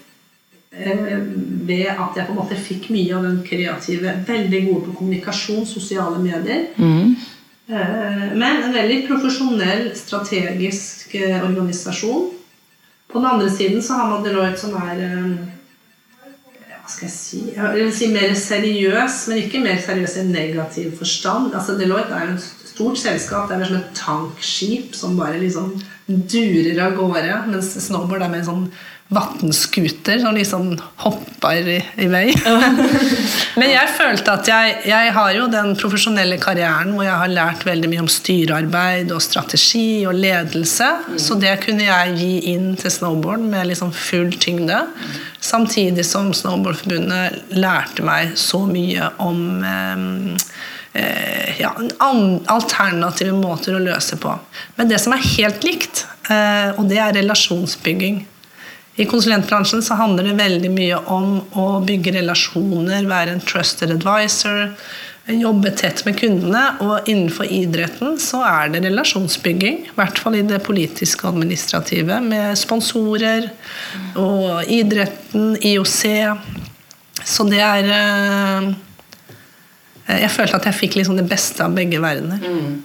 eh, 0.72 1.16
ved 1.68 1.86
at 1.92 2.16
jeg 2.18 2.26
på 2.26 2.34
en 2.34 2.40
måte 2.40 2.58
fikk 2.58 2.90
mye 2.94 3.14
av 3.16 3.26
den 3.26 3.40
kreative 3.46 4.14
Veldig 4.26 4.62
gode 4.68 4.84
på 4.86 4.96
kommunikasjon, 5.00 5.66
sosiale 5.66 6.18
medier. 6.22 6.68
Mm. 6.76 7.16
Eh, 7.68 8.24
men 8.34 8.62
en 8.62 8.74
veldig 8.74 9.02
profesjonell, 9.08 9.90
strategisk 9.98 11.16
organisasjon. 11.42 12.32
På 13.06 13.20
den 13.20 13.30
andre 13.30 13.50
siden 13.50 13.82
så 13.82 14.00
har 14.00 14.10
man 14.10 14.24
Deloitte 14.26 14.60
som 14.60 14.74
er 14.82 15.04
hva 16.86 16.92
skal 16.92 17.08
jeg 17.08 17.14
si 17.16 17.38
Jeg 17.50 17.74
vil 17.74 17.88
si 17.94 18.08
mer 18.14 18.34
seriøs, 18.38 19.14
men 19.26 19.40
ikke 19.42 19.62
mer 19.62 19.80
seriøs 19.82 20.20
i 20.20 20.26
negativ 20.28 20.92
forstand. 21.00 21.54
Altså 21.54 21.74
Deloitte 21.78 22.14
er 22.14 22.28
jo 22.28 22.36
et 22.36 22.46
stort 22.70 23.00
selskap. 23.00 23.48
Det 23.48 23.56
er 23.56 23.66
som 23.66 23.78
et 23.80 23.96
tankskip 23.98 24.94
som 24.94 25.16
bare 25.18 25.40
liksom 25.42 25.72
durer 26.06 26.84
av 26.86 26.98
gårde, 26.98 27.40
mens 27.50 27.72
snowboard 27.86 28.22
er 28.22 28.30
med 28.30 28.44
en 28.44 28.50
sånn 28.50 28.68
vannscooter 29.08 30.18
som 30.18 30.34
liksom 30.34 30.72
hopper 31.04 31.68
i, 31.70 31.76
i 32.02 32.08
vei. 32.10 32.24
Men 33.60 33.70
jeg 33.70 33.92
følte 33.94 34.34
at 34.34 34.48
jeg, 34.50 34.72
jeg, 34.90 35.12
har 35.14 35.30
jo 35.36 35.44
den 35.50 35.76
profesjonelle 35.78 36.40
karrieren 36.42 36.90
hvor 36.96 37.06
jeg 37.06 37.20
har 37.20 37.30
lært 37.30 37.62
veldig 37.68 37.90
mye 37.92 38.02
om 38.02 38.10
styrearbeid 38.10 39.14
og 39.14 39.22
strategi 39.22 40.02
og 40.10 40.18
ledelse. 40.18 40.90
Mm. 41.06 41.20
Så 41.22 41.38
det 41.42 41.54
kunne 41.62 41.86
jeg 41.86 42.16
gi 42.18 42.32
inn 42.54 42.72
til 42.80 42.94
snowboard 42.98 43.46
med 43.46 43.70
liksom 43.70 43.94
full 43.94 44.34
tyngde. 44.42 44.82
Samtidig 45.46 46.02
som 46.08 46.32
Snowboardforbundet 46.34 47.54
lærte 47.54 48.02
meg 48.02 48.32
så 48.40 48.64
mye 48.66 49.12
om 49.22 49.62
eh, 49.62 50.48
Eh, 50.96 51.60
ja, 51.60 51.72
alternative 52.46 53.34
måter 53.36 53.76
å 53.76 53.82
løse 53.82 54.16
på. 54.20 54.32
Men 54.78 54.88
det 54.88 55.00
som 55.02 55.12
er 55.12 55.24
helt 55.36 55.66
likt, 55.66 56.06
eh, 56.30 56.72
og 56.76 56.86
det 56.88 57.00
er 57.02 57.16
relasjonsbygging. 57.18 58.22
I 58.96 59.04
konsulentbransjen 59.04 59.82
så 59.84 59.98
handler 59.98 60.30
det 60.30 60.38
veldig 60.38 60.70
mye 60.72 61.00
om 61.12 61.42
å 61.52 61.66
bygge 61.84 62.14
relasjoner, 62.16 63.04
være 63.10 63.34
en 63.36 63.44
trusted 63.44 63.92
advisor, 63.92 64.70
jobbe 65.26 65.72
tett 65.76 66.00
med 66.06 66.16
kundene. 66.16 66.62
Og 66.80 67.10
innenfor 67.10 67.50
idretten 67.52 68.16
så 68.22 68.40
er 68.46 68.72
det 68.72 68.86
relasjonsbygging. 68.86 69.82
I 69.90 69.94
hvert 69.98 70.22
fall 70.22 70.38
i 70.38 70.46
det 70.48 70.62
politiske 70.64 71.26
og 71.26 71.34
administrative. 71.34 72.22
Med 72.24 72.56
sponsorer 72.56 73.50
og 74.16 74.64
idretten, 74.64 75.58
IOC. 75.60 76.00
Så 77.26 77.44
det 77.50 77.60
er 77.60 77.92
eh, 80.06 80.20
Jeg 80.22 80.30
følte 80.30 80.60
at 80.60 80.68
jeg 80.70 80.78
fikk 80.80 80.98
liksom 81.00 81.16
det 81.18 81.26
beste 81.28 81.64
av 81.64 81.74
begge 81.76 82.00
verdener. 82.02 82.42
Mm. 82.42 82.82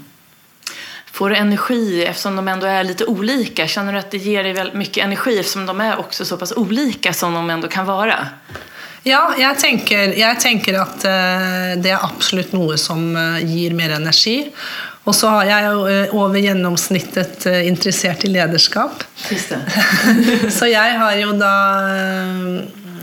Får 1.12 1.30
du 1.30 1.36
energi 1.36 2.04
eftersom 2.06 2.36
de 2.36 2.48
ändå 2.48 2.68
är 2.68 2.84
lite 2.84 3.06
olika? 3.06 3.68
Känner 3.68 3.94
du 3.94 4.00
att 4.00 4.12
det 4.12 4.18
ger 4.18 4.44
dig 4.44 4.54
väldigt 4.54 4.75
mycket 4.75 5.04
energi 5.04 5.40
eftersom 5.40 5.66
de 5.66 5.82
är 5.82 6.00
också 6.00 6.25
så 6.25 6.38
pass 6.38 6.51
olika 6.51 7.13
som 7.13 7.34
de 7.34 7.50
ändå 7.50 7.68
kan 7.68 7.86
vara? 7.86 8.28
Ja, 9.04 9.34
jeg 9.38 9.58
tenker, 9.58 10.13
jeg 10.13 10.40
tenker 10.40 10.78
at 10.78 11.04
uh, 11.10 11.74
det 11.82 11.90
er 11.90 12.04
absolutt 12.06 12.51
noe 12.54 12.78
som 12.78 13.16
uh, 13.18 13.40
gir 13.42 13.74
mer 13.74 13.96
energi. 13.98 14.51
Og 15.10 15.16
så 15.18 15.32
har 15.34 15.48
jeg 15.50 16.10
over 16.13 16.38
gjennomsnittet 16.38 17.48
interessert 17.66 18.22
i 18.28 18.30
lederskap. 18.30 19.01
så 20.58 20.70
jeg 20.70 21.00
har 21.01 21.16
jo 21.18 21.32
da 21.40 21.56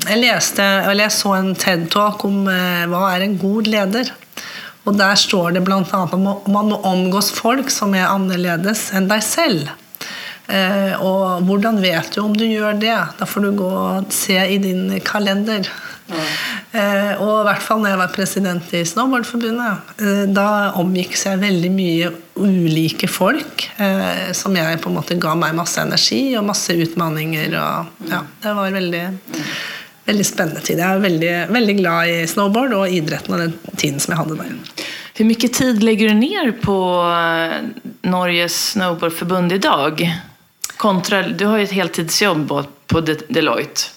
Jeg 0.08 0.22
leste, 0.22 0.64
eller 0.64 1.04
jeg 1.04 1.16
så 1.18 1.34
en 1.36 1.50
TED-talk 1.58 2.24
om 2.24 2.46
hva 2.48 3.02
er 3.12 3.26
en 3.26 3.36
god 3.40 3.68
leder. 3.68 4.12
Og 4.88 4.96
der 4.96 5.18
står 5.20 5.58
det 5.58 5.64
bl.a. 5.66 5.82
at 5.82 6.14
man 6.16 6.70
må 6.70 6.78
omgås 6.88 7.28
folk 7.36 7.68
som 7.72 7.92
er 7.98 8.08
annerledes 8.08 8.86
enn 8.96 9.10
deg 9.10 9.20
selv. 9.26 9.68
og 11.04 11.44
hvordan 11.44 11.82
vet 11.82 12.14
du 12.14 12.22
om 12.22 12.32
du 12.32 12.46
gjør 12.46 12.78
det? 12.80 12.96
Da 13.18 13.28
får 13.28 13.44
du 13.44 13.50
gå 13.58 13.68
og 13.68 14.08
se 14.16 14.38
i 14.48 14.56
din 14.62 14.96
kalender. 15.04 15.68
Eh, 16.08 17.14
og 17.20 17.42
i 17.42 17.44
hvert 17.46 17.64
fall 17.64 17.80
når 17.80 17.92
jeg 17.92 18.00
var 18.00 18.12
president 18.12 18.72
i 18.76 18.82
Snowboardforbundet, 18.86 19.92
eh, 20.04 20.24
da 20.32 20.48
omgikk 20.80 21.16
jeg 21.16 21.40
veldig 21.40 21.70
mye 21.72 22.10
ulike 22.38 23.08
folk 23.10 23.64
eh, 23.80 24.28
som 24.36 24.56
jeg 24.56 24.80
på 24.82 24.92
en 24.92 24.98
måte 24.98 25.16
ga 25.20 25.34
meg 25.38 25.56
masse 25.56 25.80
energi 25.80 26.22
og 26.38 26.46
masse 26.48 26.76
utmanninger. 26.76 27.56
Og, 27.56 28.08
ja, 28.12 28.22
det 28.44 28.54
var 28.60 28.76
veldig, 28.76 29.04
veldig 30.08 30.26
spennende 30.26 30.62
tid. 30.64 30.80
Jeg 30.80 30.88
er 30.88 31.04
veldig, 31.04 31.34
veldig 31.54 31.76
glad 31.82 32.12
i 32.12 32.22
snowboard 32.30 32.74
og 32.78 32.94
idretten 32.94 33.36
og 33.36 33.44
den 33.44 33.76
tiden 33.76 34.00
som 34.02 34.14
jeg 34.14 34.22
hadde 34.22 34.38
der. 34.40 34.86
Hvor 35.18 35.26
mye 35.26 35.52
tid 35.58 35.84
legger 35.84 36.12
du 36.12 36.18
ned 36.20 36.56
på 36.62 36.78
eh, 37.10 37.54
Norges 38.08 38.58
snowboardforbund 38.72 39.54
i 39.56 39.60
dag? 39.62 40.02
Kontra, 40.78 41.24
du 41.28 41.48
har 41.50 41.58
jo 41.58 41.68
et 41.68 41.74
heltidsjobb 41.74 42.52
på 42.88 43.06
Deloitte. 43.06 43.94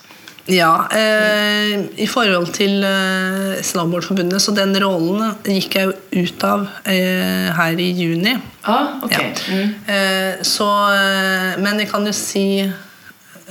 Ja, 0.49 0.87
eh, 0.89 1.79
i 2.01 2.07
forhold 2.09 2.49
til 2.55 2.81
eh, 2.83 3.59
Snowboardforbundet, 3.61 4.41
så 4.41 4.53
den 4.57 4.73
rollen 4.81 5.35
gikk 5.45 5.77
jeg 5.77 5.91
jo 5.91 6.23
ut 6.25 6.45
av 6.47 6.65
eh, 6.89 7.51
her 7.53 7.77
i 7.79 7.91
juni. 7.93 8.33
Ah, 8.65 8.97
okay. 9.05 9.29
Ja. 9.29 9.53
Mm. 9.53 9.69
Eh, 9.85 10.41
så, 10.47 10.67
eh, 10.95 11.61
men 11.61 11.83
jeg 11.83 11.91
kan 11.93 12.05
jo 12.05 12.13
si 12.15 12.65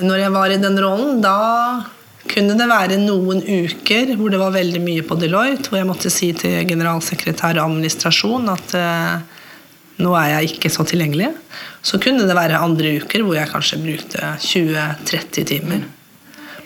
Når 0.01 0.21
jeg 0.23 0.33
var 0.33 0.51
i 0.51 0.61
den 0.61 0.79
rollen, 0.81 1.19
da 1.21 1.39
kunne 2.29 2.57
det 2.59 2.67
være 2.69 2.99
noen 3.01 3.41
uker 3.41 4.15
hvor 4.19 4.33
det 4.33 4.41
var 4.41 4.53
veldig 4.55 4.81
mye 4.85 5.05
på 5.07 5.17
Deloitte, 5.21 5.71
hvor 5.71 5.81
jeg 5.81 5.89
måtte 5.89 6.13
si 6.13 6.33
til 6.37 6.67
generalsekretær 6.69 7.57
og 7.57 7.71
administrasjon 7.71 8.51
at 8.53 8.75
eh, 8.77 9.39
nå 10.01 10.13
er 10.17 10.35
jeg 10.35 10.55
ikke 10.55 10.73
så 10.73 10.85
tilgjengelig. 10.89 11.31
Så 11.85 12.01
kunne 12.03 12.27
det 12.29 12.37
være 12.37 12.61
andre 12.61 12.99
uker 13.01 13.25
hvor 13.25 13.39
jeg 13.39 13.51
kanskje 13.53 13.81
brukte 13.81 14.35
20-30 14.45 15.49
timer. 15.49 15.89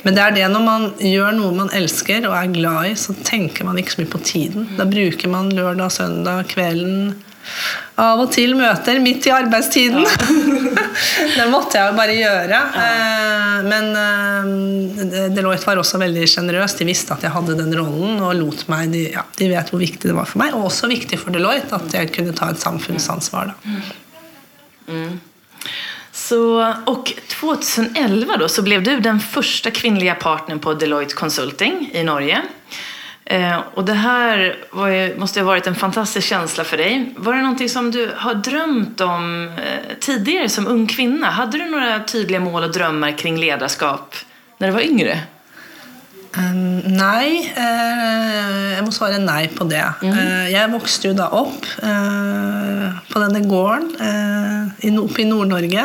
Men 0.04 0.16
det 0.16 0.24
er 0.24 0.34
det 0.36 0.48
når 0.52 0.64
man 0.66 0.88
gjør 1.00 1.36
noe 1.38 1.54
man 1.56 1.70
elsker 1.72 2.26
og 2.28 2.34
er 2.36 2.50
glad 2.52 2.90
i, 2.90 2.96
så 2.98 3.14
tenker 3.24 3.64
man 3.64 3.78
ikke 3.80 3.94
så 3.94 4.02
mye 4.02 4.12
på 4.12 4.24
tiden. 4.26 4.66
Da 4.76 4.84
bruker 4.88 5.30
man 5.32 5.52
lørdag, 5.54 5.94
søndag, 5.94 6.50
kvelden 6.50 7.14
av 8.00 8.20
og 8.24 8.30
til 8.34 8.56
møter 8.58 8.98
midt 9.02 9.28
i 9.28 9.32
arbeidstiden. 9.34 10.02
Ja. 10.02 10.78
det 11.38 11.46
måtte 11.52 11.78
jeg 11.78 11.90
jo 11.90 11.98
bare 11.98 12.16
gjøre. 12.18 12.60
Ja. 12.74 12.84
Eh, 12.84 13.58
men 13.68 13.90
eh, 14.00 15.28
Deloitte 15.34 15.68
var 15.68 15.82
også 15.82 16.00
veldig 16.02 16.26
sjenerøs. 16.30 16.76
De 16.78 16.88
visste 16.88 17.14
at 17.14 17.26
jeg 17.26 17.34
hadde 17.34 17.58
den 17.60 17.74
rollen 17.78 18.22
og 18.24 18.34
lot 18.40 18.64
meg 18.72 18.94
de, 18.94 19.06
ja, 19.14 19.26
de, 19.38 19.50
vet 19.52 19.70
hvor 19.72 19.82
viktig 19.82 20.10
det 20.10 20.16
var 20.16 20.30
for 20.30 20.42
meg. 20.42 20.56
Og 20.56 20.70
også 20.70 20.90
viktig 20.90 21.20
for 21.22 21.34
Deloitte 21.34 21.78
at 21.78 21.94
jeg 22.00 22.10
kunne 22.14 22.34
ta 22.36 22.50
et 22.52 22.62
samfunnsansvar. 22.62 23.52
Da. 23.52 23.76
Mm. 24.90 25.14
Så, 26.14 26.40
og 26.86 27.12
2011 27.28 28.36
då, 28.38 28.48
så 28.48 28.62
ble 28.62 28.78
du 28.84 28.92
den 29.02 29.18
første 29.20 29.72
kvinnelige 29.74 30.14
partneren 30.22 30.62
på 30.62 30.76
Deloitte 30.78 31.16
Consulting 31.18 31.88
i 31.92 32.04
Norge. 32.06 32.38
Eh, 33.26 33.58
och 33.74 33.84
det 33.84 33.92
här 33.92 34.56
ju, 34.72 35.18
måste 35.18 35.40
ha 35.40 35.46
varit 35.46 35.66
en 35.66 35.74
fantastisk 35.74 36.28
känsla 36.28 36.64
för 36.64 36.76
dig. 36.76 37.14
Var 37.16 37.34
det 37.34 37.40
någonting 37.40 37.68
som 37.68 37.90
du 37.90 38.10
har 38.16 38.34
drömt 38.34 39.00
om 39.00 39.48
eh, 39.48 39.96
tidigare 40.00 40.48
som 40.48 40.66
ung 40.66 40.86
kvinna? 40.86 41.30
Hade 41.30 41.58
du 41.58 41.70
några 41.70 42.04
tydliga 42.04 42.40
mål 42.40 42.62
och 42.62 42.72
drömmar 42.72 43.18
kring 43.18 43.36
ledarskap 43.36 44.14
när 44.58 44.68
du 44.68 44.74
var 44.74 44.80
yngre? 44.80 45.18
Um, 46.34 46.80
nei. 46.98 47.46
Uh, 47.54 48.74
jeg 48.74 48.82
må 48.82 48.90
svare 48.94 49.20
nei 49.22 49.44
på 49.54 49.66
det. 49.70 49.84
Mm. 50.02 50.16
Uh, 50.18 50.46
jeg 50.50 50.70
vokste 50.72 51.10
jo 51.12 51.14
da 51.14 51.28
opp 51.30 51.68
uh, 51.78 52.88
på 53.06 53.22
denne 53.22 53.44
gården 53.46 53.92
oppe 54.98 55.22
i 55.22 55.28
Nord-Norge. 55.28 55.84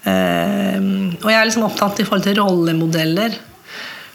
og 0.00 1.26
jeg 1.28 1.36
er 1.36 1.48
liksom 1.48 1.66
opptatt 1.66 2.00
i 2.00 2.04
forhold 2.06 2.22
til 2.24 2.38
rollemodeller. 2.38 3.34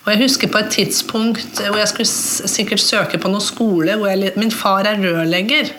Og 0.05 0.11
jeg 0.13 0.21
husker 0.21 0.51
på 0.53 0.61
et 0.61 0.69
tidspunkt 0.73 1.63
hvor 1.63 1.79
jeg 1.81 1.89
skulle 1.89 2.51
sikkert 2.53 2.83
søke 2.83 3.17
på 3.21 3.31
noen 3.31 3.41
skole 3.41 3.97
hvor 3.97 4.11
jeg, 4.11 4.35
Min 4.37 4.53
far 4.53 4.85
er 4.85 5.01
rørlegger. 5.01 5.73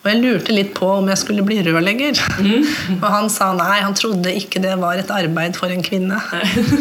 Og 0.00 0.06
jeg 0.08 0.20
lurte 0.22 0.54
litt 0.54 0.70
på 0.72 0.86
om 0.94 1.08
jeg 1.12 1.20
skulle 1.20 1.42
bli 1.44 1.58
rørlegger. 1.64 2.16
Mm. 2.40 2.62
Og 3.02 3.06
han 3.12 3.28
sa 3.32 3.50
nei, 3.56 3.82
han 3.84 3.96
trodde 3.96 4.32
ikke 4.32 4.62
det 4.64 4.78
var 4.80 5.00
et 5.00 5.12
arbeid 5.12 5.58
for 5.60 5.72
en 5.72 5.84
kvinne. 5.84 6.16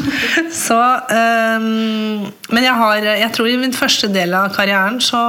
så, 0.66 0.80
um, 1.12 2.30
men 2.52 2.64
jeg, 2.64 2.76
har, 2.80 3.10
jeg 3.10 3.32
tror 3.36 3.52
i 3.52 3.58
min 3.60 3.76
første 3.76 4.08
del 4.14 4.36
av 4.40 4.54
karrieren 4.56 5.02
så 5.04 5.20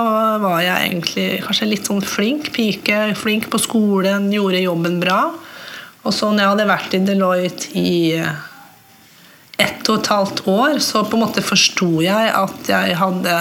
var 0.43 0.63
jeg 0.63 0.91
egentlig 0.91 1.27
kanskje 1.47 1.71
litt 1.73 1.91
sånn 1.91 2.05
flink 2.07 2.53
pike. 2.55 3.09
Flink 3.19 3.51
på 3.51 3.63
skolen, 3.63 4.31
gjorde 4.35 4.63
jobben 4.63 5.03
bra. 5.03 5.25
Og 6.07 6.15
så 6.15 6.31
når 6.31 6.45
jeg 6.45 6.55
hadde 6.55 6.71
vært 6.71 6.95
i 6.95 7.03
Deloitte 7.11 7.75
i 7.75 7.91
ett 9.61 9.91
og 9.93 10.01
et 10.01 10.11
halvt 10.13 10.43
år, 10.51 10.81
så 10.85 11.05
på 11.05 11.19
en 11.19 11.25
måte 11.27 11.45
forsto 11.45 12.01
jeg 12.05 12.33
at 12.37 12.71
jeg 12.71 12.97
hadde 13.01 13.37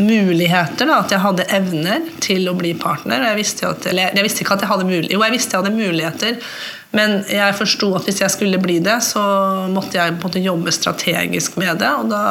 muligheter. 0.00 0.86
Da, 0.86 1.00
at 1.02 1.14
jeg 1.14 1.22
hadde 1.22 1.46
evner 1.52 2.04
til 2.22 2.48
å 2.50 2.56
bli 2.58 2.72
partner. 2.78 3.26
Jeg 3.30 3.40
visste, 3.40 3.70
at, 3.70 3.88
jeg 3.90 4.26
visste 4.26 4.44
ikke 4.44 4.56
at 4.56 4.64
jeg 4.64 4.72
hadde 4.72 4.88
muligheter. 4.88 5.14
Jo, 5.16 5.24
jeg 5.26 5.36
visste 5.36 5.56
jeg 5.56 5.64
hadde 5.64 5.76
muligheter, 5.76 6.52
men 6.96 7.16
jeg 7.30 7.58
forsto 7.58 7.92
at 7.98 8.06
hvis 8.08 8.22
jeg 8.22 8.34
skulle 8.34 8.60
bli 8.62 8.80
det, 8.82 8.98
så 9.06 9.22
måtte 9.70 9.98
jeg 9.98 10.16
på 10.16 10.26
en 10.26 10.28
måte 10.30 10.44
jobbe 10.44 10.74
strategisk 10.74 11.58
med 11.60 11.82
det. 11.82 11.90
og 11.90 12.10
da 12.12 12.22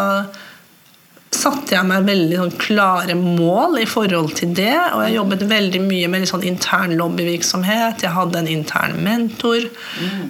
satte 1.36 1.75
jeg 1.75 1.86
meg 1.88 2.07
veldig 2.07 2.38
sånn, 2.39 2.53
klare 2.59 3.15
mål 3.17 3.79
i 3.83 3.88
forhold 3.89 4.33
til 4.39 4.53
det. 4.57 4.75
Og 4.95 5.03
jeg 5.05 5.15
jobbet 5.15 5.45
veldig 5.50 5.81
mye 5.86 6.09
med 6.12 6.27
sånn 6.29 6.45
intern 6.50 6.95
lobbyvirksomhet. 7.00 8.03
Jeg 8.05 8.15
hadde 8.15 8.41
en 8.41 8.50
intern 8.50 8.98
mentor. 9.05 9.67
Mm. 10.01 10.24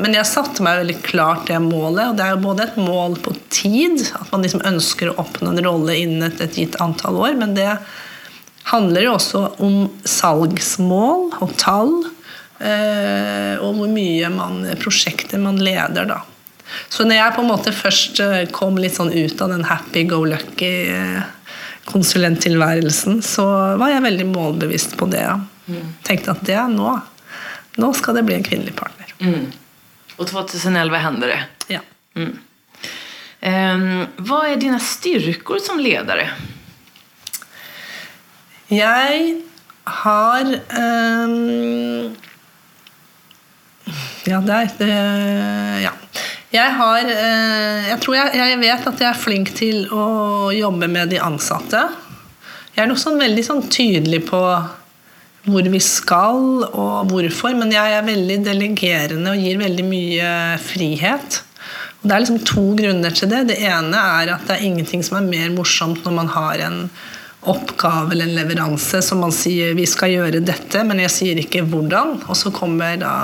Men 0.00 0.16
jeg 0.16 0.28
satte 0.30 0.64
meg 0.64 0.80
veldig 0.80 0.98
klart 1.06 1.50
det 1.50 1.60
målet. 1.64 2.10
Og 2.10 2.18
det 2.18 2.26
er 2.26 2.34
jo 2.34 2.44
både 2.46 2.66
et 2.66 2.78
mål 2.80 3.18
på 3.24 3.34
tid, 3.52 4.00
at 4.16 4.32
man 4.32 4.46
liksom 4.46 4.64
ønsker 4.72 5.12
å 5.12 5.18
oppnå 5.22 5.52
en 5.52 5.64
rolle 5.66 5.98
innen 6.00 6.30
et, 6.30 6.40
et 6.40 6.62
gitt 6.62 6.80
antall 6.82 7.20
år, 7.20 7.36
men 7.38 7.54
det 7.58 7.68
handler 8.70 9.06
jo 9.06 9.14
også 9.16 9.44
om 9.64 9.76
salgsmål 10.08 11.30
og 11.42 11.54
tall. 11.60 11.94
Eh, 12.60 13.56
og 13.64 13.78
hvor 13.78 13.88
mye 13.90 14.28
man, 14.32 14.62
prosjekter 14.80 15.40
man 15.40 15.60
leder, 15.62 16.08
da. 16.10 16.20
Så 16.88 17.06
når 17.06 17.18
jeg 17.18 17.36
på 17.36 17.44
en 17.44 17.50
måte 17.50 17.74
først 17.74 18.20
eh, 18.24 18.42
kom 18.54 18.78
litt 18.80 18.96
sånn 18.98 19.12
ut 19.12 19.42
av 19.42 19.52
den 19.52 19.66
happy 19.68 20.04
go 20.10 20.22
lucky 20.28 20.72
eh, 20.90 21.22
konsulenttilværelsen, 21.90 23.22
så 23.24 23.46
var 23.80 23.94
jeg 23.94 24.04
veldig 24.06 24.28
målbevisst 24.30 24.96
på 25.00 25.08
det. 25.10 25.26
Mm. 25.66 25.96
Tenkte 26.06 26.34
at 26.34 26.44
det 26.46 26.58
er 26.58 26.70
nå. 26.72 26.94
Nå 27.80 27.90
skal 27.96 28.18
det 28.18 28.26
bli 28.28 28.36
en 28.38 28.46
kvinnelig 28.46 28.76
partner. 28.78 29.10
Mm. 29.20 29.50
Og 30.20 30.28
2011 30.28 31.02
hender 31.02 31.34
det. 31.34 31.42
Ja. 31.76 31.82
Mm. 32.18 32.38
Um, 33.40 33.84
hva 34.28 34.42
er 34.50 34.58
dine 34.60 34.80
styrker 34.84 35.62
som 35.64 35.80
leder? 35.80 36.26
Jeg 38.70 39.30
har 40.04 40.44
um, 40.44 42.10
Ja, 44.28 44.42
det 44.44 44.58
er 44.58 44.74
det, 44.78 44.90
Ja. 45.86 45.94
Jeg, 46.50 46.66
har, 46.74 47.06
eh, 47.06 47.88
jeg 47.92 48.00
tror 48.02 48.16
jeg, 48.16 48.38
jeg, 48.40 48.58
vet 48.58 48.86
at 48.90 49.02
jeg 49.04 49.06
er 49.06 49.18
flink 49.18 49.52
til 49.54 49.84
å 49.94 50.50
jobbe 50.50 50.88
med 50.90 51.12
de 51.12 51.20
ansatte. 51.22 51.84
Jeg 52.74 52.82
er 52.82 52.90
nok 52.90 52.98
sånn 52.98 53.22
veldig 53.22 53.44
sånn 53.46 53.62
tydelig 53.70 54.24
på 54.26 54.40
hvor 55.46 55.68
vi 55.72 55.80
skal 55.80 56.64
og 56.66 57.12
hvorfor, 57.12 57.54
men 57.56 57.70
jeg 57.72 57.94
er 57.94 58.02
veldig 58.04 58.40
delegerende 58.48 59.30
og 59.30 59.44
gir 59.46 59.60
veldig 59.62 59.86
mye 59.86 60.32
frihet. 60.64 61.38
Og 62.00 62.08
det 62.08 62.16
er 62.16 62.24
liksom 62.24 62.42
to 62.50 62.66
grunner 62.80 63.14
til 63.14 63.30
det. 63.30 63.44
Det 63.52 63.60
ene 63.70 64.02
er 64.18 64.34
at 64.34 64.44
det 64.48 64.58
er 64.58 64.66
ingenting 64.66 65.06
som 65.06 65.20
er 65.20 65.30
mer 65.30 65.54
morsomt 65.54 66.02
når 66.02 66.18
man 66.18 66.34
har 66.34 66.66
en 66.66 66.82
oppgave 67.40 68.10
eller 68.12 68.26
en 68.26 68.36
leveranse 68.36 69.00
som 69.06 69.22
man 69.22 69.32
sier 69.32 69.78
vi 69.78 69.86
skal 69.88 70.12
gjøre 70.12 70.42
dette, 70.44 70.82
men 70.84 70.98
jeg 71.06 71.14
sier 71.14 71.40
ikke 71.40 71.62
hvordan. 71.70 72.18
Og 72.26 72.36
så 72.36 72.50
kommer 72.52 72.98
da 73.00 73.14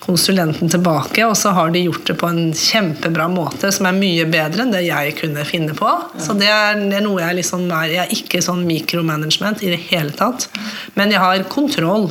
konsulenten 0.00 0.70
tilbake, 0.72 1.24
og 1.28 1.36
så 1.36 1.52
har 1.56 1.70
de 1.70 1.82
gjort 1.84 2.06
det 2.08 2.16
på 2.20 2.28
en 2.30 2.54
kjempebra 2.56 3.28
måte 3.30 3.70
som 3.74 3.88
er 3.90 3.98
mye 3.98 4.24
bedre 4.30 4.64
enn 4.64 4.72
det 4.72 4.82
jeg 4.86 5.14
kunne 5.20 5.44
finne 5.48 5.76
på. 5.76 5.90
Så 6.18 6.34
det 6.40 6.48
er, 6.50 6.80
det 6.80 6.98
er 6.98 7.04
noe 7.04 7.20
jeg 7.20 7.40
liksom 7.42 7.66
er 7.68 7.92
Jeg 7.92 8.02
er 8.06 8.14
ikke 8.16 8.42
sånn 8.44 8.64
mikromanagement 8.68 9.62
i 9.62 9.74
det 9.74 9.80
hele 9.90 10.14
tatt. 10.16 10.48
Men 10.96 11.12
jeg 11.12 11.20
har 11.22 11.44
kontroll 11.52 12.10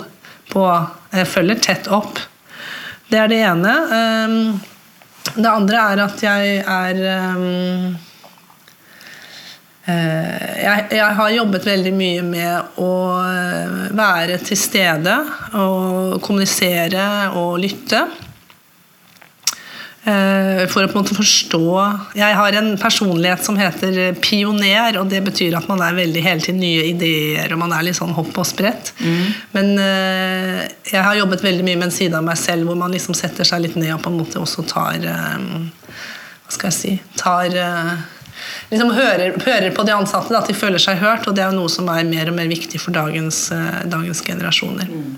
på 0.50 0.65
Jeg 1.13 1.29
følger 1.29 1.62
tett 1.65 1.88
opp. 1.93 2.19
Det 3.10 3.17
er 3.17 3.29
det 3.31 3.41
ene. 3.41 3.74
Um, 3.89 4.60
det 5.34 5.50
andre 5.50 5.81
er 5.93 6.01
at 6.03 6.22
jeg 6.22 6.60
er 6.62 7.01
um, 7.34 7.98
jeg, 9.89 10.88
jeg, 10.91 11.12
har 11.19 11.29
jobbet 11.34 11.67
veldig 11.69 11.91
mye 11.96 12.24
med 12.25 12.79
å 12.84 12.93
eh, 13.24 13.86
være 13.96 14.39
til 14.43 14.60
stede 14.60 15.13
og 15.58 16.19
kommunisere 16.25 17.05
og 17.39 17.62
lytte. 17.63 18.01
Eh, 20.10 20.62
for 20.72 20.84
å 20.84 20.89
på 20.89 20.96
en 20.96 21.03
måte 21.03 21.15
forstå 21.17 21.63
Jeg 22.15 22.36
har 22.38 22.55
en 22.55 22.69
personlighet 22.79 23.43
som 23.43 23.58
heter 23.60 24.13
pioner, 24.24 25.00
og 25.01 25.10
det 25.12 25.19
betyr 25.25 25.58
at 25.60 25.67
man 25.72 25.84
er 25.86 25.98
veldig 25.98 26.24
hele 26.24 26.43
tiden 26.43 26.62
nye 26.63 26.86
ideer, 26.91 27.51
og 27.53 27.63
man 27.63 27.75
er 27.75 27.88
litt 27.88 28.00
sånn 28.00 28.15
hopp 28.15 28.36
og 28.39 28.48
sprett. 28.48 28.93
Mm. 29.00 29.25
Men 29.55 29.74
jeg 29.79 31.03
har 31.03 31.19
jobbet 31.19 31.43
veldig 31.46 31.65
mye 31.67 31.81
med 31.81 31.89
en 31.89 31.98
side 31.98 32.15
av 32.19 32.25
meg 32.25 32.39
selv 32.39 32.69
hvor 32.69 32.79
man 32.79 32.96
liksom 32.96 33.17
setter 33.17 33.48
seg 33.48 33.65
litt 33.65 33.79
ned 33.79 33.96
og 33.96 34.03
på 34.05 34.13
en 34.13 34.22
måte 34.22 34.39
også 34.41 34.67
tar 34.69 35.03
Hva 35.03 36.55
skal 36.55 36.72
jeg 36.72 36.79
si 36.79 36.96
tar 37.19 37.60
liksom 38.72 38.93
hører, 38.96 39.38
hører, 39.46 39.72
på 39.75 39.86
de 39.88 39.96
ansatte, 39.96 40.36
at 40.38 40.50
de 40.50 40.58
føler 40.58 40.81
seg 40.81 41.01
hørt. 41.01 41.27
Og 41.27 41.38
det 41.38 41.46
er 41.46 41.53
jo 41.53 41.62
noe 41.62 41.72
som 41.72 41.89
er 41.91 42.08
mer 42.08 42.31
og 42.31 42.38
mer 42.38 42.51
viktig 42.51 42.81
for 42.81 42.96
dagens, 42.96 43.48
uh, 43.55 43.81
dagens 43.89 44.24
generasjoner. 44.25 44.89
Mm. 44.89 45.17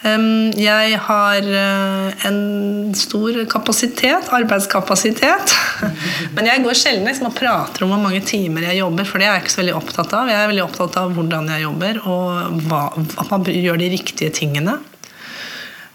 Um, 0.00 0.48
jeg 0.56 0.96
har 1.04 1.44
uh, 1.44 2.24
en 2.24 2.94
stor 2.96 3.36
kapasitet, 3.52 4.30
arbeidskapasitet. 4.32 5.52
Men 6.36 6.48
jeg 6.48 6.64
går 6.64 6.78
sjelden 6.78 7.08
liksom, 7.08 7.28
og 7.28 7.36
prater 7.36 7.84
om 7.84 7.92
hvor 7.92 8.00
mange 8.00 8.22
timer 8.24 8.64
jeg 8.70 8.80
jobber, 8.80 9.08
for 9.08 9.20
det 9.20 9.28
er 9.28 9.36
jeg 9.36 9.44
ikke 9.44 9.54
så 9.56 9.60
veldig 9.60 9.76
opptatt 9.82 10.14
av. 10.16 10.30
Jeg 10.32 10.40
er 10.40 10.48
veldig 10.54 10.64
opptatt 10.64 10.96
av 11.02 11.12
hvordan 11.18 11.52
jeg 11.52 11.66
jobber, 11.66 12.00
og 12.08 12.64
hva, 12.70 12.86
at 12.96 13.34
man 13.34 13.44
gjør 13.52 13.82
de 13.82 13.90
riktige 13.92 14.32
tingene. 14.40 14.78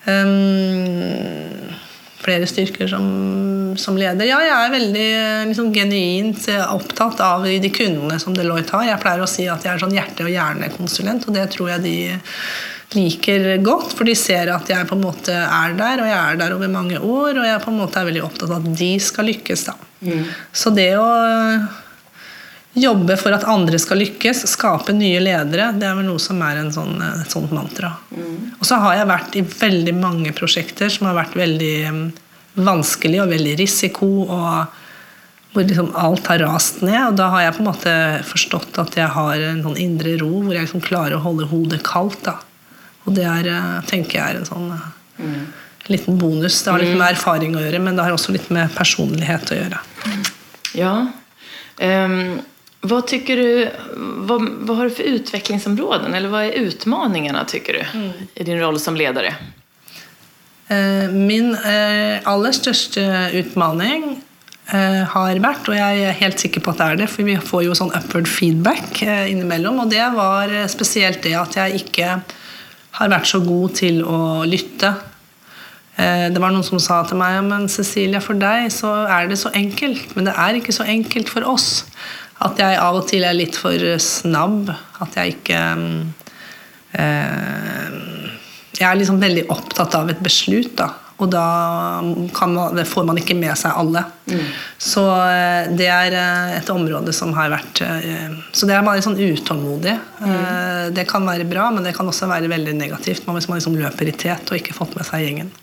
Um, 0.06 1.74
flere 2.26 2.48
styrker 2.50 2.90
som, 2.92 3.08
som, 3.80 3.98
leder. 4.00 4.28
Ja, 4.28 4.42
jeg 4.44 4.56
er 4.56 4.76
veldig 4.76 5.10
liksom, 5.52 5.72
genuint 5.76 6.48
opptatt 6.74 7.22
av 7.24 7.46
de 7.46 7.72
kundene 7.74 8.20
som 8.22 8.36
Deloitte 8.36 8.76
har. 8.76 8.90
Jeg 8.92 9.04
pleier 9.04 9.26
å 9.26 9.30
si 9.30 9.48
at 9.52 9.66
jeg 9.66 9.76
er 9.76 9.84
sånn 9.84 9.96
hjerte- 9.96 10.26
og 10.26 10.34
hjernekonsulent, 10.34 11.28
og 11.30 11.38
det 11.38 11.50
tror 11.54 11.76
jeg 11.76 11.86
de 11.86 11.98
liker 12.96 13.48
godt. 13.66 13.94
For 13.98 14.08
de 14.08 14.16
ser 14.18 14.52
at 14.54 14.70
jeg 14.72 14.90
på 14.90 14.98
en 14.98 15.06
måte 15.06 15.34
er 15.36 15.78
der, 15.78 16.04
og 16.04 16.10
jeg 16.10 16.20
er 16.20 16.42
der 16.42 16.58
over 16.58 16.72
mange 16.72 17.00
år. 17.00 17.38
Og 17.38 17.48
jeg 17.48 17.64
på 17.64 17.74
en 17.74 17.82
måte 17.82 18.02
er 18.02 18.10
veldig 18.10 18.26
opptatt 18.26 18.52
av 18.52 18.62
at 18.62 18.78
de 18.82 18.92
skal 19.04 19.30
lykkes. 19.30 19.68
da. 19.70 19.76
Mm. 20.06 20.24
Så 20.54 20.74
det 20.76 20.92
å 21.00 21.10
jobbe 22.76 23.16
for 23.18 23.36
at 23.36 23.46
andre 23.48 23.80
skal 23.80 24.02
lykkes, 24.04 24.44
skape 24.52 24.94
nye 24.96 25.20
ledere, 25.24 25.70
det 25.80 25.88
er 25.88 25.98
vel 25.98 26.08
noe 26.10 26.22
som 26.22 26.42
er 26.44 26.60
sånn, 26.76 26.98
et 27.08 27.32
sånt 27.32 27.54
mantra. 27.56 27.94
Mm. 28.12 28.56
Og 28.60 28.66
så 28.68 28.80
har 28.84 28.98
jeg 29.00 29.12
vært 29.12 29.36
i 29.40 29.44
veldig 29.48 29.94
mange 29.98 30.34
prosjekter 30.36 30.92
som 30.92 31.08
har 31.10 31.16
vært 31.18 31.38
veldig 31.40 31.76
um, 31.88 32.02
vanskelig 32.60 33.22
og 33.24 33.32
veldig 33.32 33.54
risiko, 33.62 34.10
og 34.28 34.82
hvor 35.56 35.64
liksom 35.64 35.94
alt 35.96 36.28
har 36.28 36.44
rast 36.44 36.82
ned. 36.84 37.00
Og 37.00 37.20
da 37.20 37.30
har 37.32 37.46
jeg 37.46 37.56
på 37.56 37.64
en 37.64 37.70
måte 37.70 37.94
forstått 38.28 38.80
at 38.84 38.98
jeg 39.00 39.08
har 39.16 39.44
en 39.52 39.62
sånn 39.64 39.80
indre 39.80 40.18
ro 40.20 40.34
hvor 40.42 40.52
jeg 40.52 40.68
liksom 40.68 40.84
klarer 40.84 41.16
å 41.16 41.24
holde 41.24 41.48
hodet 41.52 41.80
kaldt. 41.88 42.26
da. 42.28 42.42
Og 43.06 43.16
det 43.16 43.24
er, 43.24 43.48
uh, 43.56 43.78
tenker 43.88 44.20
jeg 44.20 44.26
er 44.34 44.42
en 44.42 44.50
sånn 44.50 44.74
uh, 44.74 44.90
mm. 45.22 45.46
liten 45.96 46.20
bonus. 46.20 46.60
Det 46.60 46.76
har 46.76 46.84
litt 46.84 46.92
mm. 46.92 47.00
med 47.00 47.14
erfaring 47.14 47.56
å 47.56 47.64
gjøre, 47.64 47.80
men 47.88 47.96
det 47.96 48.04
har 48.04 48.18
også 48.18 48.36
litt 48.36 48.52
med 48.52 48.76
personlighet 48.76 49.56
å 49.56 49.62
gjøre. 49.62 49.80
Ja. 50.76 50.98
Um 51.80 52.44
vad, 52.88 53.08
tycker 53.08 53.38
du, 53.38 53.70
vad, 53.96 54.50
vad, 54.50 54.78
har 54.78 54.84
du 54.84 54.92
för 54.92 55.04
utvecklingsområden 55.04 56.14
eller 56.14 56.30
vad 56.30 56.44
är 56.44 56.52
utmaningarna 56.52 57.46
tycker 57.46 57.74
du 57.74 58.00
mm. 58.00 58.12
i 58.34 58.44
din 58.44 58.60
roll 58.60 58.80
som 58.80 58.96
ledare? 58.96 59.36
Eh, 60.68 61.10
min 61.10 61.54
eh, 61.54 62.22
aller 62.26 62.54
største 62.56 63.02
utmaning 63.38 64.16
eh, 64.74 65.04
har 65.12 65.42
vært, 65.44 65.68
og 65.70 65.78
jeg 65.78 66.06
er 66.08 66.18
helt 66.24 66.42
sikker 66.42 66.64
på 66.66 66.74
at 66.74 66.80
det 66.82 66.88
er 66.88 67.02
det, 67.04 67.10
for 67.14 67.28
vi 67.28 67.36
får 67.38 67.66
jo 67.68 67.76
sånn 67.78 67.94
upward 67.94 68.30
feedback 68.30 69.04
innimellom, 69.06 69.84
og 69.84 69.94
det 69.94 70.06
var 70.16 70.56
spesielt 70.72 71.22
det 71.26 71.36
at 71.38 71.60
jeg 71.60 71.84
ikke 71.84 72.16
har 72.98 73.12
vært 73.14 73.30
så 73.30 73.44
god 73.46 73.76
til 73.78 74.02
å 74.08 74.20
lytte. 74.48 74.96
Det 75.96 76.40
var 76.42 76.52
noen 76.52 76.64
som 76.64 76.80
sa 76.80 77.02
til 77.08 77.20
meg 77.20 77.38
men 77.48 77.70
Cecilia, 77.72 78.20
for 78.24 78.36
deg 78.40 78.68
så 78.72 78.90
er 79.04 79.30
det 79.30 79.38
så 79.40 79.52
enkelt. 79.56 80.10
Men 80.16 80.28
det 80.28 80.34
er 80.40 80.58
ikke 80.60 80.76
så 80.76 80.84
enkelt 80.92 81.32
for 81.32 81.44
oss. 81.48 81.86
At 82.44 82.60
jeg 82.60 82.80
av 82.82 83.00
og 83.00 83.08
til 83.08 83.24
er 83.24 83.38
litt 83.38 83.56
for 83.56 83.80
snabb. 84.02 84.74
At 85.04 85.16
jeg 85.20 85.38
ikke 85.38 85.62
eh, 87.00 87.98
Jeg 88.76 88.88
er 88.90 89.00
liksom 89.00 89.22
veldig 89.24 89.48
opptatt 89.56 89.96
av 89.96 90.12
et 90.12 90.24
beslut, 90.24 90.74
da. 90.76 90.92
Og 91.24 91.30
da 91.32 91.44
man, 92.04 92.82
får 92.86 93.06
man 93.08 93.20
ikke 93.20 93.38
med 93.40 93.56
seg 93.56 93.72
alle. 93.80 94.02
Mm. 94.28 94.48
Så 94.82 95.04
eh, 95.08 95.70
det 95.78 95.88
er 95.88 96.16
eh, 96.20 96.56
et 96.58 96.72
område 96.74 97.14
som 97.16 97.32
har 97.38 97.54
vært 97.54 97.80
eh, 97.86 98.34
Så 98.52 98.68
det 98.68 98.76
er 98.76 98.84
man 98.84 98.98
litt 98.98 99.08
sånn 99.08 99.20
utålmodig. 99.20 99.96
Mm. 100.20 100.92
Det 100.96 101.08
kan 101.08 101.28
være 101.28 101.48
bra, 101.48 101.70
men 101.72 101.88
det 101.88 101.96
kan 101.96 102.10
også 102.12 102.28
være 102.32 102.52
veldig 102.52 102.76
negativt 102.76 103.24
hvis 103.24 103.48
man 103.48 103.60
liksom 103.60 103.80
løper 103.80 104.12
i 104.12 104.18
tet 104.26 104.52
og 104.52 104.60
ikke 104.60 104.76
fått 104.76 104.98
med 105.00 105.08
seg 105.08 105.24
gjengen. 105.24 105.54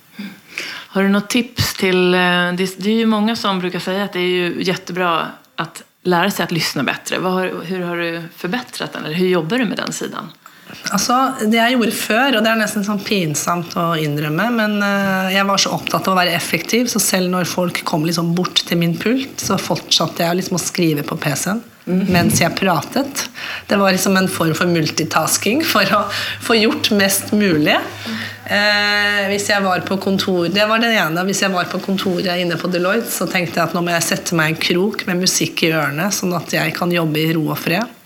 Har 0.92 1.04
du 1.04 1.12
noen 1.12 1.28
tips 1.32 1.72
til 1.80 2.12
Det 2.12 2.66
er 2.68 2.98
jo 3.02 3.08
mange 3.08 3.36
som 3.40 3.60
bruker 3.60 3.80
si 3.80 3.94
at 3.96 4.16
det 4.16 4.24
er 4.24 4.32
jo 4.32 4.66
kjempebra 4.68 5.12
at 5.62 5.84
lära 6.02 6.30
sig 6.30 6.44
att 6.44 6.52
lyssna 6.52 6.82
bättre? 6.82 7.16
Har, 7.16 7.84
har 7.86 7.96
du 7.96 8.22
förbättrat 8.36 8.92
den? 8.92 9.04
Eller 9.04 9.14
hur 9.14 9.28
jobbar 9.28 9.58
du 9.58 9.64
med 9.64 9.76
den 9.76 9.92
sidan? 9.92 10.32
Altså, 10.90 11.16
Det 11.40 11.58
jeg 11.58 11.74
gjorde 11.74 11.92
før, 11.92 12.36
og 12.38 12.44
det 12.44 12.50
er 12.50 12.60
nesten 12.60 12.84
sånn 12.86 13.02
pinsomt 13.04 13.74
å 13.76 13.92
innrømme, 14.00 14.46
men 14.54 14.78
uh, 14.80 15.28
jeg 15.32 15.44
var 15.48 15.60
så 15.60 15.74
opptatt 15.76 16.08
av 16.08 16.14
å 16.14 16.20
være 16.20 16.32
effektiv, 16.36 16.88
så 16.88 17.02
selv 17.02 17.32
når 17.32 17.50
folk 17.50 17.82
kom 17.88 18.06
liksom 18.08 18.32
bort 18.36 18.64
til 18.68 18.80
min 18.80 18.96
pult, 18.98 19.36
så 19.42 19.58
fortsatte 19.60 20.24
jeg 20.24 20.40
liksom 20.40 20.56
å 20.56 20.62
skrive 20.62 21.04
på 21.06 21.18
PC-en. 21.20 21.60
Mens 21.84 22.40
jeg 22.40 22.54
pratet. 22.58 23.24
Det 23.66 23.78
var 23.78 23.92
liksom 23.94 24.16
en 24.16 24.28
form 24.30 24.54
for 24.54 24.70
multitasking 24.70 25.64
for 25.66 25.88
å 25.96 26.02
få 26.44 26.58
gjort 26.60 26.92
mest 26.98 27.32
mulig. 27.34 27.78
Eh, 28.46 29.22
hvis 29.30 29.48
jeg 29.50 29.64
var 29.64 29.82
på 29.86 29.96
kontor, 30.02 30.48
Det 30.48 30.66
var 30.68 30.78
det 30.78 30.92
ene. 30.94 31.24
Hvis 31.24 31.42
jeg 31.42 31.52
var 31.52 31.64
på 31.70 31.80
kontoret 31.80 32.40
inne 32.40 32.58
på 32.58 32.70
Deloitte, 32.70 33.10
så 33.10 33.26
tenkte 33.30 33.58
jeg 33.58 33.68
at 33.68 33.74
nå 33.74 33.82
må 33.82 33.94
jeg 33.94 34.02
sette 34.02 34.34
meg 34.34 34.52
en 34.52 34.62
krok 34.62 35.06
med 35.06 35.22
musikk 35.22 35.62
i 35.62 35.72
ørene, 35.72 36.10
sånn 36.12 36.34
at 36.36 36.52
jeg 36.52 36.74
kan 36.74 36.90
jobbe 36.90 37.18
i 37.18 37.32
ro 37.32 37.48
og 37.50 37.58
fred. 37.58 38.01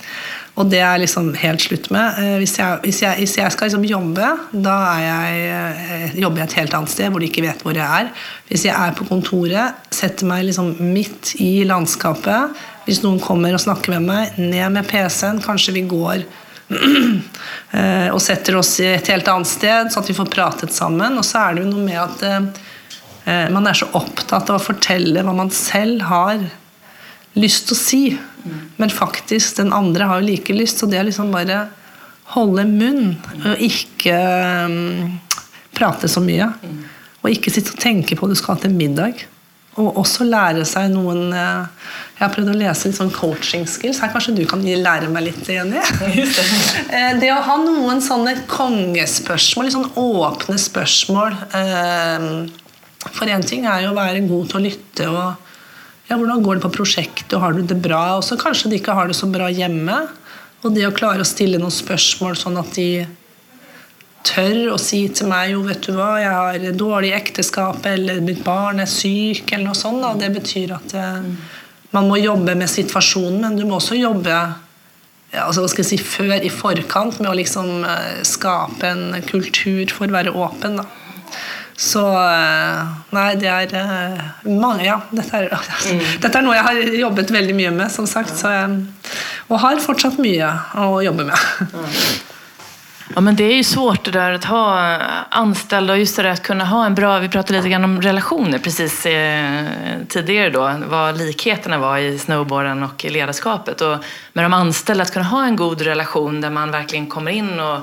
Og 0.57 0.71
det 0.73 0.79
er 0.81 1.01
liksom 1.03 1.35
helt 1.37 1.61
slutt 1.67 1.91
med. 1.93 2.17
Eh, 2.21 2.37
hvis 2.41 2.55
jeg, 2.57 2.79
hvis 2.87 3.03
jeg, 3.03 3.21
hvis 3.21 3.35
jeg 3.37 3.53
skal 3.53 3.69
liksom 3.69 3.85
jobbe, 3.85 4.29
da 4.65 4.77
jeg, 5.03 5.43
eh, 5.53 6.15
jobber 6.23 6.43
jeg 6.43 6.49
et 6.49 6.57
helt 6.63 6.77
annet 6.79 6.93
sted 6.95 7.13
hvor 7.13 7.21
de 7.21 7.29
ikke 7.29 7.45
vet 7.45 7.65
hvor 7.65 7.77
jeg 7.77 7.85
er. 7.85 8.09
Hvis 8.49 8.65
jeg 8.65 8.73
er 8.73 8.95
på 8.97 9.05
kontoret, 9.09 9.85
setter 9.93 10.29
meg 10.29 10.47
liksom 10.49 10.73
midt 10.81 11.35
i 11.45 11.61
landskapet. 11.69 12.57
Hvis 12.87 13.03
noen 13.05 13.21
kommer 13.21 13.53
og 13.53 13.61
snakker 13.61 13.99
med 13.99 14.09
meg, 14.09 14.39
ned 14.41 14.79
med 14.79 14.89
PC-en, 14.89 15.45
kanskje 15.45 15.77
vi 15.79 15.87
går 15.93 16.27
Eh, 17.77 18.09
og 18.15 18.21
setter 18.23 18.57
oss 18.57 18.71
i 18.81 18.87
et 18.89 19.09
helt 19.11 19.27
annet 19.29 19.49
sted, 19.51 19.91
så 19.91 20.01
at 20.01 20.09
vi 20.09 20.15
får 20.17 20.29
pratet 20.33 20.73
sammen. 20.73 21.19
Og 21.19 21.25
så 21.27 21.43
er 21.43 21.57
det 21.57 21.65
jo 21.65 21.73
noe 21.73 21.83
med 21.85 21.99
at 22.01 23.51
man 23.53 23.67
er 23.67 23.77
så 23.77 23.89
opptatt 23.99 24.49
av 24.49 24.61
å 24.61 24.65
fortelle 24.65 25.25
hva 25.27 25.35
man 25.37 25.51
selv 25.53 26.05
har 26.09 26.41
lyst 27.37 27.69
til 27.69 27.77
å 27.77 27.81
si. 27.81 28.01
Men 28.77 28.93
faktisk, 28.93 29.57
den 29.61 29.73
andre 29.75 30.09
har 30.09 30.21
jo 30.21 30.29
like 30.29 30.57
lyst, 30.57 30.81
så 30.81 30.89
det 30.91 31.01
er 31.01 31.09
liksom 31.09 31.33
bare 31.35 31.67
holde 32.35 32.65
munn 32.67 33.15
og 33.47 33.61
ikke 33.63 34.17
um, 34.67 35.15
prate 35.77 36.11
så 36.11 36.23
mye. 36.25 36.51
Og 37.23 37.31
ikke 37.33 37.53
sitte 37.55 37.75
og 37.75 37.81
tenke 37.83 38.19
på 38.19 38.27
at 38.27 38.35
du 38.35 38.39
skal 38.39 38.57
ha 38.57 38.65
til 38.65 38.75
middag. 38.75 39.23
Og 39.77 40.01
også 40.01 40.25
lære 40.25 40.65
seg 40.67 40.91
noen 40.95 41.29
uh, 41.37 41.67
jeg 42.17 42.25
har 42.25 42.31
prøvd 42.33 42.49
å 42.49 42.57
lese 42.57 42.89
litt 42.89 42.97
sånn 42.97 43.11
coaching 43.13 43.67
skills. 43.69 43.99
Her 44.01 44.09
kanskje 44.09 44.33
du 44.39 44.47
kan 44.49 44.63
lære 44.65 45.11
meg 45.13 45.27
litt, 45.29 45.49
Jenny? 45.53 45.83
Eh, 46.87 47.13
det 47.21 47.29
å 47.35 47.43
ha 47.45 47.57
noen 47.61 47.99
sånne 48.01 48.33
kongespørsmål, 48.49 49.67
litt 49.67 49.75
sånn 49.75 49.91
åpne 50.01 50.57
spørsmål 50.61 51.35
eh, 51.59 52.27
For 53.11 53.33
én 53.33 53.45
ting 53.45 53.67
er 53.69 53.83
jo 53.85 53.91
å 53.91 53.97
være 53.97 54.23
god 54.29 54.53
til 54.53 54.59
å 54.59 54.63
lytte 54.65 55.09
og 55.11 55.46
ja, 56.07 56.17
hvordan 56.17 56.43
går 56.45 56.59
det 56.59 56.65
på 56.67 56.73
prosjektet, 56.79 57.35
og 57.35 57.43
har 57.43 57.57
du 57.57 57.63
det 57.67 57.79
bra? 57.83 58.17
Og 58.19 58.25
så 58.25 58.39
kanskje 58.41 58.71
de 58.71 58.81
ikke 58.81 58.95
har 58.97 59.11
det 59.11 59.19
så 59.19 59.29
bra 59.31 59.51
hjemme. 59.51 60.01
Og 60.63 60.73
det 60.75 60.87
å 60.87 60.95
klare 60.95 61.25
å 61.25 61.29
stille 61.29 61.61
noen 61.61 61.75
spørsmål 61.75 62.39
sånn 62.39 62.59
at 62.61 62.73
de 62.79 63.07
tør 64.27 64.73
å 64.75 64.79
si 64.83 65.05
til 65.15 65.29
meg 65.31 65.53
jo, 65.53 65.61
vet 65.67 65.85
du 65.87 65.93
hva, 65.95 66.17
jeg 66.19 66.33
har 66.35 66.79
dårlig 66.79 67.13
ekteskap, 67.15 67.85
eller 67.87 68.25
mitt 68.25 68.43
barn 68.47 68.83
er 68.83 68.91
syk, 68.91 69.53
eller 69.53 69.69
noe 69.69 69.79
sånt. 69.79 70.03
Da. 70.03 70.17
Det 70.19 70.33
betyr 70.41 70.75
at 70.79 70.97
mm 70.97 71.31
man 71.97 72.11
må 72.11 72.19
jobbe 72.21 72.57
med 72.59 72.71
situasjonen, 72.71 73.43
men 73.45 73.59
du 73.59 73.65
må 73.69 73.79
også 73.79 73.97
jobbe 73.99 74.35
altså, 75.33 75.63
hva 75.63 75.71
skal 75.71 75.85
jeg 75.85 75.91
si, 75.95 75.99
før 76.03 76.35
i 76.45 76.53
forkant 76.53 77.21
med 77.23 77.31
å 77.31 77.37
liksom 77.39 77.87
eh, 77.87 78.23
skape 78.27 78.91
en 78.91 79.23
kultur 79.27 79.93
for 79.95 80.09
å 80.09 80.17
være 80.17 80.35
åpen. 80.37 80.81
da. 80.81 80.87
Så 81.77 82.03
eh, 82.09 82.95
Nei, 83.13 83.31
det 83.41 83.51
er 83.53 83.75
eh, 83.77 84.23
mange 84.49 84.87
Ja, 84.87 85.01
dette 85.11 85.43
er, 85.43 85.51
mm. 85.93 86.07
dette 86.23 86.39
er 86.39 86.47
noe 86.47 86.57
jeg 86.57 86.69
har 86.69 86.81
jobbet 87.03 87.35
veldig 87.37 87.57
mye 87.59 87.75
med, 87.83 87.93
som 87.93 88.09
sagt. 88.09 88.33
Så 88.41 88.53
og 89.47 89.61
har 89.63 89.79
fortsatt 89.85 90.17
mye 90.19 90.49
å 90.83 91.03
jobbe 91.05 91.29
med. 91.29 91.45
Mm. 91.69 91.93
Ja, 93.15 93.21
men 93.21 93.37
det 93.37 93.45
är 93.45 93.55
ju 93.55 93.65
svårt 93.65 94.05
det 94.05 94.11
där 94.11 94.33
att 94.33 94.45
ha 94.45 94.99
anställda 95.31 95.93
och 95.93 95.99
just 95.99 96.17
det 96.17 96.23
där 96.23 96.31
att 96.31 96.43
kunna 96.43 96.65
ha 96.65 96.87
en 96.87 96.95
bra, 96.95 97.19
vi 97.19 97.29
pratade 97.29 97.59
lite 97.59 97.69
grann 97.69 97.85
om 97.85 98.03
relationer 98.03 98.59
precis 98.59 99.07
eh, 99.07 99.65
tidigare 100.09 100.51
då, 100.51 100.73
vad 100.87 101.19
likheterna 101.19 101.79
var 101.79 101.99
i 101.99 102.19
snowboarden 102.19 102.83
och 102.83 103.05
i 103.05 103.11
ledarskapet. 103.11 103.81
Och 103.81 103.99
med 104.33 104.45
de 104.45 104.53
anställda, 104.53 105.03
att 105.03 105.13
kunna 105.13 105.25
ha 105.25 105.45
en 105.45 105.57
god 105.57 105.81
relation 105.81 106.41
där 106.41 106.51
man 106.51 106.71
verkligen 106.71 107.07
kommer 107.07 107.31
in 107.31 107.61
och 107.61 107.75
eh, 107.75 107.81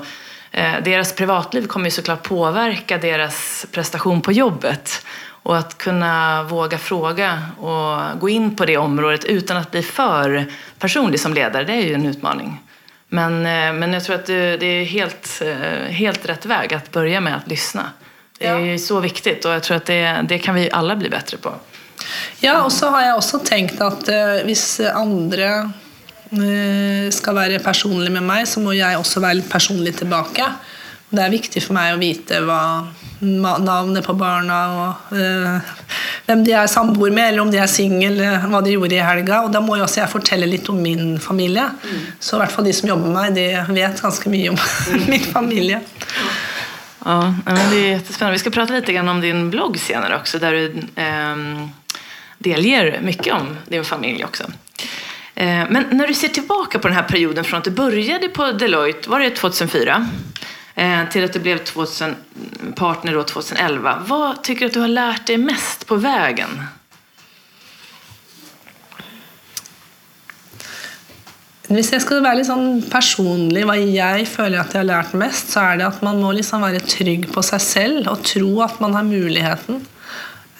deras 0.84 1.12
privatliv 1.12 1.66
kommer 1.66 1.86
ju 1.86 1.90
såklart 1.90 2.22
påverka 2.22 2.98
deras 2.98 3.66
prestation 3.72 4.20
på 4.20 4.32
jobbet. 4.32 5.06
Och 5.44 5.56
att 5.56 5.78
kunna 5.78 6.42
våga 6.42 6.78
fråga 6.78 7.42
och 7.60 8.20
gå 8.20 8.28
in 8.28 8.56
på 8.56 8.64
det 8.64 8.76
området 8.76 9.24
utan 9.24 9.56
att 9.56 9.70
bli 9.70 9.82
för 9.82 10.46
personlig 10.78 11.20
som 11.20 11.34
ledare, 11.34 11.64
det 11.64 11.72
är 11.72 11.82
ju 11.82 11.94
en 11.94 12.06
utmaning. 12.06 12.60
Men, 13.08 13.46
eh, 13.46 13.72
men 13.72 13.92
jag 13.92 14.04
tror 14.04 14.16
att 14.16 14.26
det, 14.26 14.34
er 14.34 14.64
är 14.64 14.84
helt, 14.84 15.42
eh, 15.44 15.92
helt 15.92 16.26
rätt 16.26 16.46
väg 16.46 16.74
att 16.74 16.90
börja 16.90 17.20
med 17.20 17.36
att 17.36 17.48
lyssna. 17.48 17.90
Det 18.38 18.46
är 18.46 18.58
ja. 18.58 18.78
så 18.78 19.00
viktigt 19.00 19.44
och 19.44 19.52
jag 19.52 19.62
tror 19.62 19.76
att 19.76 19.86
det, 19.86 20.24
det 20.28 20.38
kan 20.38 20.54
vi 20.54 20.70
alla 20.70 20.96
bli 20.96 21.10
bättre 21.10 21.36
på. 21.36 21.52
Ja, 22.40 22.64
og 22.64 22.72
så 22.72 22.90
har 22.92 23.00
jeg 23.00 23.16
også 23.16 23.38
tenkt 23.46 23.80
at 23.80 24.08
uh, 24.10 24.42
hvis 24.44 24.80
andre 24.80 25.70
skal 27.14 27.36
være 27.36 27.62
personlig 27.64 28.12
med 28.14 28.24
meg, 28.26 28.48
så 28.50 28.62
må 28.62 28.74
jeg 28.76 28.98
også 28.98 29.22
være 29.22 29.40
litt 29.40 29.50
personlig 29.52 29.94
tilbake. 30.00 30.46
Det 31.14 31.22
er 31.22 31.32
viktig 31.32 31.62
for 31.62 31.76
meg 31.76 31.94
å 31.94 32.00
vite 32.00 32.40
hva 32.42 32.60
navnet 33.24 34.04
på 34.04 34.14
barna 34.18 34.56
og 34.74 35.12
uh, 35.14 35.74
hvem 36.26 36.42
de 36.44 36.54
er 36.56 36.70
samboer 36.70 37.12
med, 37.14 37.28
eller 37.30 37.44
om 37.44 37.52
de 37.52 37.60
er 37.60 37.70
single, 37.70 38.30
hva 38.50 38.60
de 38.64 38.74
gjorde 38.74 38.96
i 38.96 39.04
helga. 39.04 39.42
Og 39.44 39.52
da 39.54 39.62
må 39.64 39.78
jo 39.78 39.84
også 39.86 40.02
jeg 40.02 40.12
fortelle 40.12 40.48
litt 40.48 40.68
om 40.72 40.80
min 40.80 41.18
familie. 41.22 41.68
Mm. 41.84 42.02
Så 42.18 42.36
i 42.36 42.42
hvert 42.42 42.54
fall 42.54 42.68
de 42.68 42.74
som 42.76 42.90
jobber 42.90 43.10
med 43.10 43.18
meg, 43.18 43.36
de 43.36 43.76
vet 43.76 44.02
ganske 44.06 44.32
mye 44.32 44.54
om 44.54 44.58
mm. 44.58 45.06
min 45.12 45.28
familie. 45.28 45.80
Ja, 47.04 47.18
det 47.44 47.54
er 47.60 47.88
jättespännande. 47.98 48.38
Vi 48.38 48.44
skal 48.46 48.56
prate 48.56 48.78
litt 48.78 48.92
om 49.04 49.20
din 49.20 49.48
blogg 49.52 49.76
senere 49.80 50.22
også, 50.22 50.40
der 50.40 50.56
du 50.56 50.78
eh, 51.04 51.42
delger 52.44 52.94
mye 53.04 53.34
om 53.36 53.50
din 53.68 53.84
familie 53.84 54.24
också. 54.24 54.48
Eh, 55.44 55.64
men 55.68 55.90
når 55.92 56.12
du 56.12 56.16
ser 56.18 56.32
tilbake 56.34 56.80
på 56.80 56.88
denne 56.88 57.04
perioden 57.08 57.46
fra 57.46 57.60
at 57.60 57.68
du 57.68 57.74
begynte 57.76 58.32
på 58.32 58.48
Deloitte, 58.58 59.10
var 59.12 59.24
det 59.24 59.36
2004? 59.40 60.00
til 60.74 61.22
at 61.22 61.30
du 61.30 61.38
ble 61.38 61.52
2000, 61.62 62.16
partner 62.74 63.14
2011. 63.14 63.92
hva 64.08 64.32
syns 64.42 64.58
du 64.58 64.64
at 64.66 64.74
du 64.74 64.80
har 64.82 64.90
lært 64.90 65.28
deg 65.28 65.38
mest 65.38 65.84
på 65.86 66.00
veien? 66.02 66.56
Hvis 71.74 71.94
jeg 71.94 72.02
skal 72.04 72.20
være 72.20 72.42
litt 72.42 72.50
sånn 72.50 72.82
personlig, 72.92 73.62
hva 73.64 73.78
jeg 73.78 74.26
føler 74.28 74.60
at 74.60 74.74
jeg 74.74 74.82
har 74.82 74.90
lært 74.90 75.14
mest, 75.16 75.54
så 75.54 75.62
er 75.62 75.78
det 75.80 75.86
at 75.86 76.02
man 76.04 76.20
må 76.20 76.34
liksom 76.36 76.60
være 76.66 76.82
trygg 76.84 77.30
på 77.32 77.42
seg 77.46 77.62
selv 77.64 78.10
og 78.12 78.26
tro 78.26 78.50
at 78.66 78.82
man 78.84 78.98
har 78.98 79.06
muligheten. 79.06 79.80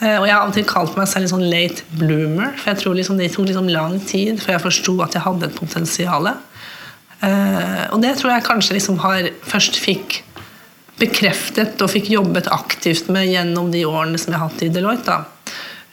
Eh, 0.03 0.17
og 0.19 0.27
Jeg 0.27 0.35
har 0.35 0.43
av 0.43 0.51
og 0.51 0.57
til 0.57 0.67
kalt 0.67 0.97
meg 0.99 1.09
selv 1.11 1.31
sånn 1.31 1.47
late 1.51 1.87
bloomer, 1.95 2.55
for 2.59 2.73
jeg 2.73 2.83
tror 2.83 2.99
liksom 2.99 3.21
det 3.21 3.31
tok 3.35 3.49
liksom 3.51 3.71
lang 3.71 3.99
tid 4.03 4.43
før 4.43 4.57
jeg 4.57 4.65
forsto 4.65 4.97
at 5.05 5.15
jeg 5.15 5.27
hadde 5.27 5.49
et 5.49 5.59
potensial. 5.59 6.31
Uh, 7.25 7.85
og 7.95 8.03
det 8.03 8.11
tror 8.19 8.35
jeg 8.35 8.45
kanskje 8.45 8.75
liksom 8.77 8.99
har 9.01 9.31
først 9.49 9.79
fikk 9.81 10.19
bekreftet 11.01 11.81
og 11.81 11.89
fikk 11.89 12.11
jobbet 12.13 12.51
aktivt 12.53 13.09
med 13.15 13.31
gjennom 13.31 13.71
de 13.73 13.85
årene 13.89 14.19
som 14.21 14.35
jeg 14.35 14.43
har 14.43 14.51
hatt 14.51 14.65
i 14.67 14.69
Deloitte. 14.75 15.17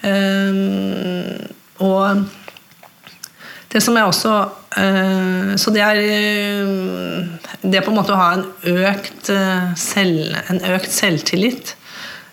Uh, 0.02 1.38
og 1.86 2.26
det 3.72 3.80
som 3.86 3.96
er 3.96 4.10
også 4.10 4.34
Så 5.60 5.72
det 5.76 5.82
er 5.84 5.98
det 7.62 7.82
på 7.84 7.92
en 7.92 7.98
måte 7.98 8.14
å 8.16 8.20
ha 8.20 8.30
en 8.38 8.46
økt, 8.72 9.28
selv, 9.76 10.38
en 10.48 10.62
økt 10.72 10.92
selvtillit. 10.96 11.74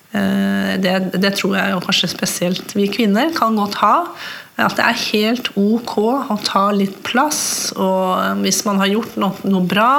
Det, 0.08 0.92
det, 1.20 1.30
tror 1.36 1.52
jeg 1.58 1.72
jo 1.74 1.80
kanskje 1.84 2.08
spesielt 2.08 2.70
vi 2.72 2.86
kvinner 2.88 3.28
kan 3.36 3.58
godt 3.58 3.74
ha. 3.82 3.94
At 4.58 4.78
det 4.78 4.86
er 4.86 5.02
helt 5.12 5.50
ok 5.54 5.94
å 6.32 6.38
ta 6.46 6.64
litt 6.74 6.96
plass. 7.06 7.70
Og 7.76 8.40
hvis 8.42 8.64
man 8.66 8.80
har 8.82 8.90
gjort 8.90 9.18
noe, 9.20 9.36
noe 9.46 9.68
bra, 9.68 9.92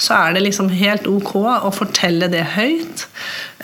så 0.00 0.16
er 0.16 0.34
det 0.34 0.44
liksom 0.46 0.70
helt 0.72 1.08
ok 1.10 1.34
å 1.44 1.70
fortelle 1.74 2.30
det 2.32 2.46
høyt. 2.54 3.04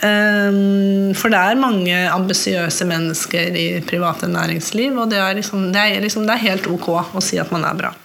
Um, 0.03 1.13
for 1.17 1.33
det 1.33 1.39
er 1.41 1.61
mange 1.61 2.01
ambisiøse 2.13 2.85
mennesker 2.85 3.57
i 3.57 3.67
private 3.87 4.29
næringsliv, 4.29 4.93
og 5.01 5.09
det 5.13 5.21
er, 5.23 5.37
liksom, 5.39 5.71
det, 5.73 5.81
er 5.81 6.03
liksom, 6.03 6.27
det 6.29 6.35
er, 6.35 6.45
helt 6.45 6.69
ok 6.69 6.91
å 6.93 7.23
si 7.23 7.41
at 7.41 7.53
man 7.53 7.65
er 7.65 7.79
bra. 7.79 7.95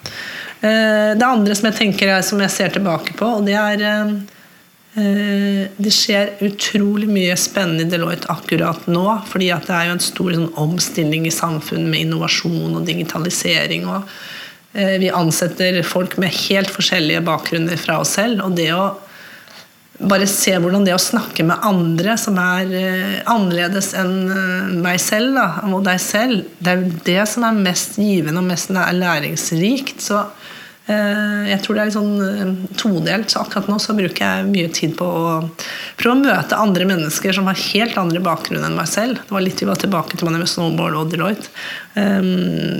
Uh, 0.62 1.12
det 1.18 1.28
andre 1.28 1.58
som 1.58 1.68
jeg 1.68 1.80
tenker 1.82 2.14
er, 2.14 2.24
som 2.24 2.40
jeg 2.40 2.54
ser 2.54 2.72
tilbake 2.72 3.18
på, 3.18 3.34
og 3.36 3.44
det 3.48 3.58
er 3.58 3.84
Eh, 3.84 4.06
det 4.92 5.92
skjer 5.94 6.34
utrolig 6.44 7.06
mye 7.08 7.36
spennende 7.40 7.86
i 7.86 7.88
Deloitte 7.88 8.28
akkurat 8.32 8.84
nå. 8.92 9.06
fordi 9.28 9.48
det 9.48 9.72
er 9.72 9.88
jo 9.88 9.94
en 9.96 10.04
stor 10.04 10.34
sånn, 10.36 10.50
omstilling 10.60 11.24
i 11.24 11.32
samfunnet 11.32 11.88
med 11.88 12.04
innovasjon 12.04 12.76
og 12.76 12.84
digitalisering. 12.84 13.86
og 13.88 14.04
eh, 14.76 14.98
Vi 15.00 15.08
ansetter 15.08 15.80
folk 15.86 16.18
med 16.20 16.36
helt 16.44 16.68
forskjellige 16.74 17.24
bakgrunner 17.24 17.80
fra 17.80 18.02
oss 18.02 18.18
selv. 18.18 18.44
og 18.44 18.58
det 18.60 18.68
å 18.76 18.92
bare 20.02 20.26
se 20.26 20.52
hvordan 20.58 20.84
det 20.84 20.96
å 20.96 21.00
snakke 21.00 21.44
med 21.46 21.64
andre 21.64 22.18
som 22.20 22.36
er 22.42 22.76
eh, 22.76 23.18
annerledes 23.32 23.94
enn 23.96 24.82
meg 24.84 25.00
selv, 25.00 25.38
da, 25.38 25.48
og 25.72 25.88
deg 25.88 26.00
selv, 26.04 26.44
det 26.60 26.76
er 26.76 26.86
det 27.08 27.20
som 27.32 27.48
er 27.48 27.64
mest 27.64 27.96
givende 27.96 28.44
og 28.44 28.50
mest 28.52 28.68
læringsrikt. 28.76 30.04
Så 30.04 30.20
Eh, 30.20 30.41
jeg 30.86 31.62
tror 31.62 31.76
det 31.76 31.82
er 31.82 31.88
litt 31.88 31.94
sånn 31.94 32.22
eh, 32.26 32.48
todelt. 32.78 33.30
Så 33.30 33.42
akkurat 33.42 33.68
nå 33.70 33.78
så 33.82 33.94
bruker 33.94 34.24
jeg 34.24 34.48
mye 34.48 34.70
tid 34.74 34.96
på 34.98 35.06
å 35.06 35.34
prøve 36.00 36.14
å 36.16 36.22
møte 36.24 36.58
andre 36.58 36.88
mennesker 36.90 37.36
som 37.36 37.46
har 37.50 37.60
helt 37.68 37.98
andre 38.00 38.22
bakgrunn 38.24 38.64
enn 38.66 38.78
meg 38.78 38.90
selv. 38.90 39.20
Det 39.22 39.36
var 39.36 39.44
litt 39.46 39.62
vi 39.62 39.68
var 39.70 39.78
tilbake 39.78 40.18
til 40.18 40.32
med 40.32 40.50
Snowball 40.50 40.98
og 40.98 41.12
Deloitte. 41.12 41.52
Eh, 41.94 42.18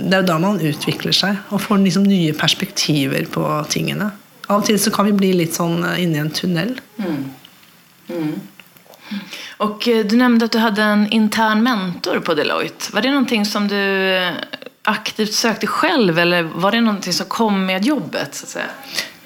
det 0.03 0.17
er 0.17 0.25
jo 0.25 0.31
da 0.33 0.39
man 0.43 0.59
utvikler 0.59 1.15
seg 1.15 1.53
og 1.53 1.63
får 1.63 1.83
liksom 1.85 2.07
nye 2.09 2.35
perspektiver 2.35 3.29
på 3.31 3.45
tingene. 3.71 4.11
Av 4.49 4.59
og 4.59 4.67
til 4.67 4.79
så 4.81 4.91
kan 4.91 5.07
vi 5.07 5.15
bli 5.15 5.31
litt 5.39 5.55
sånn 5.55 5.79
inni 5.95 6.19
en 6.19 6.33
tunnel. 6.33 6.75
Mm. 6.99 7.21
Mm. 8.11 8.33
Og 9.63 9.85
du 9.85 10.15
nevnte 10.19 10.49
at 10.49 10.55
du 10.55 10.59
hadde 10.59 10.83
en 10.83 11.05
intern 11.15 11.63
mentor 11.63 12.19
på 12.25 12.35
Deloitte. 12.35 12.91
Var 12.91 13.05
det 13.05 13.13
noe 13.15 13.45
som 13.47 13.69
du 13.71 13.79
aktivt 14.83 15.33
sökte 15.33 15.67
själv 15.67 16.19
eller 16.19 16.43
var 16.43 16.71
det 16.71 16.81
någonting 16.81 17.13
som 17.13 17.25
kom 17.25 17.65
med 17.65 17.85
jobbet? 17.85 18.35
Så 18.35 18.45
att 18.45 18.49
säga? 18.49 18.69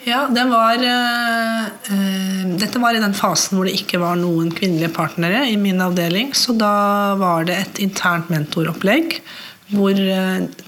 Ja, 0.04 0.28
det 0.28 0.43
var, 0.43 0.76
uh, 0.76 2.58
dette 2.58 2.80
var 2.80 2.96
i 2.96 3.00
den 3.00 3.13
fasen 3.13 3.58
hvor 3.58 3.67
det 3.67 3.76
ikke 3.76 4.00
var 4.00 4.15
noen 4.15 4.54
kvinnelige 4.56 4.93
partnere 4.96 5.43
i 5.50 5.58
min 5.58 5.82
avdeling. 5.84 6.32
Så 6.34 6.56
da 6.56 7.15
var 7.20 7.43
det 7.50 7.58
et 7.58 7.82
internt 7.84 8.30
mentoropplegg 8.32 9.20
hvor 9.67 9.98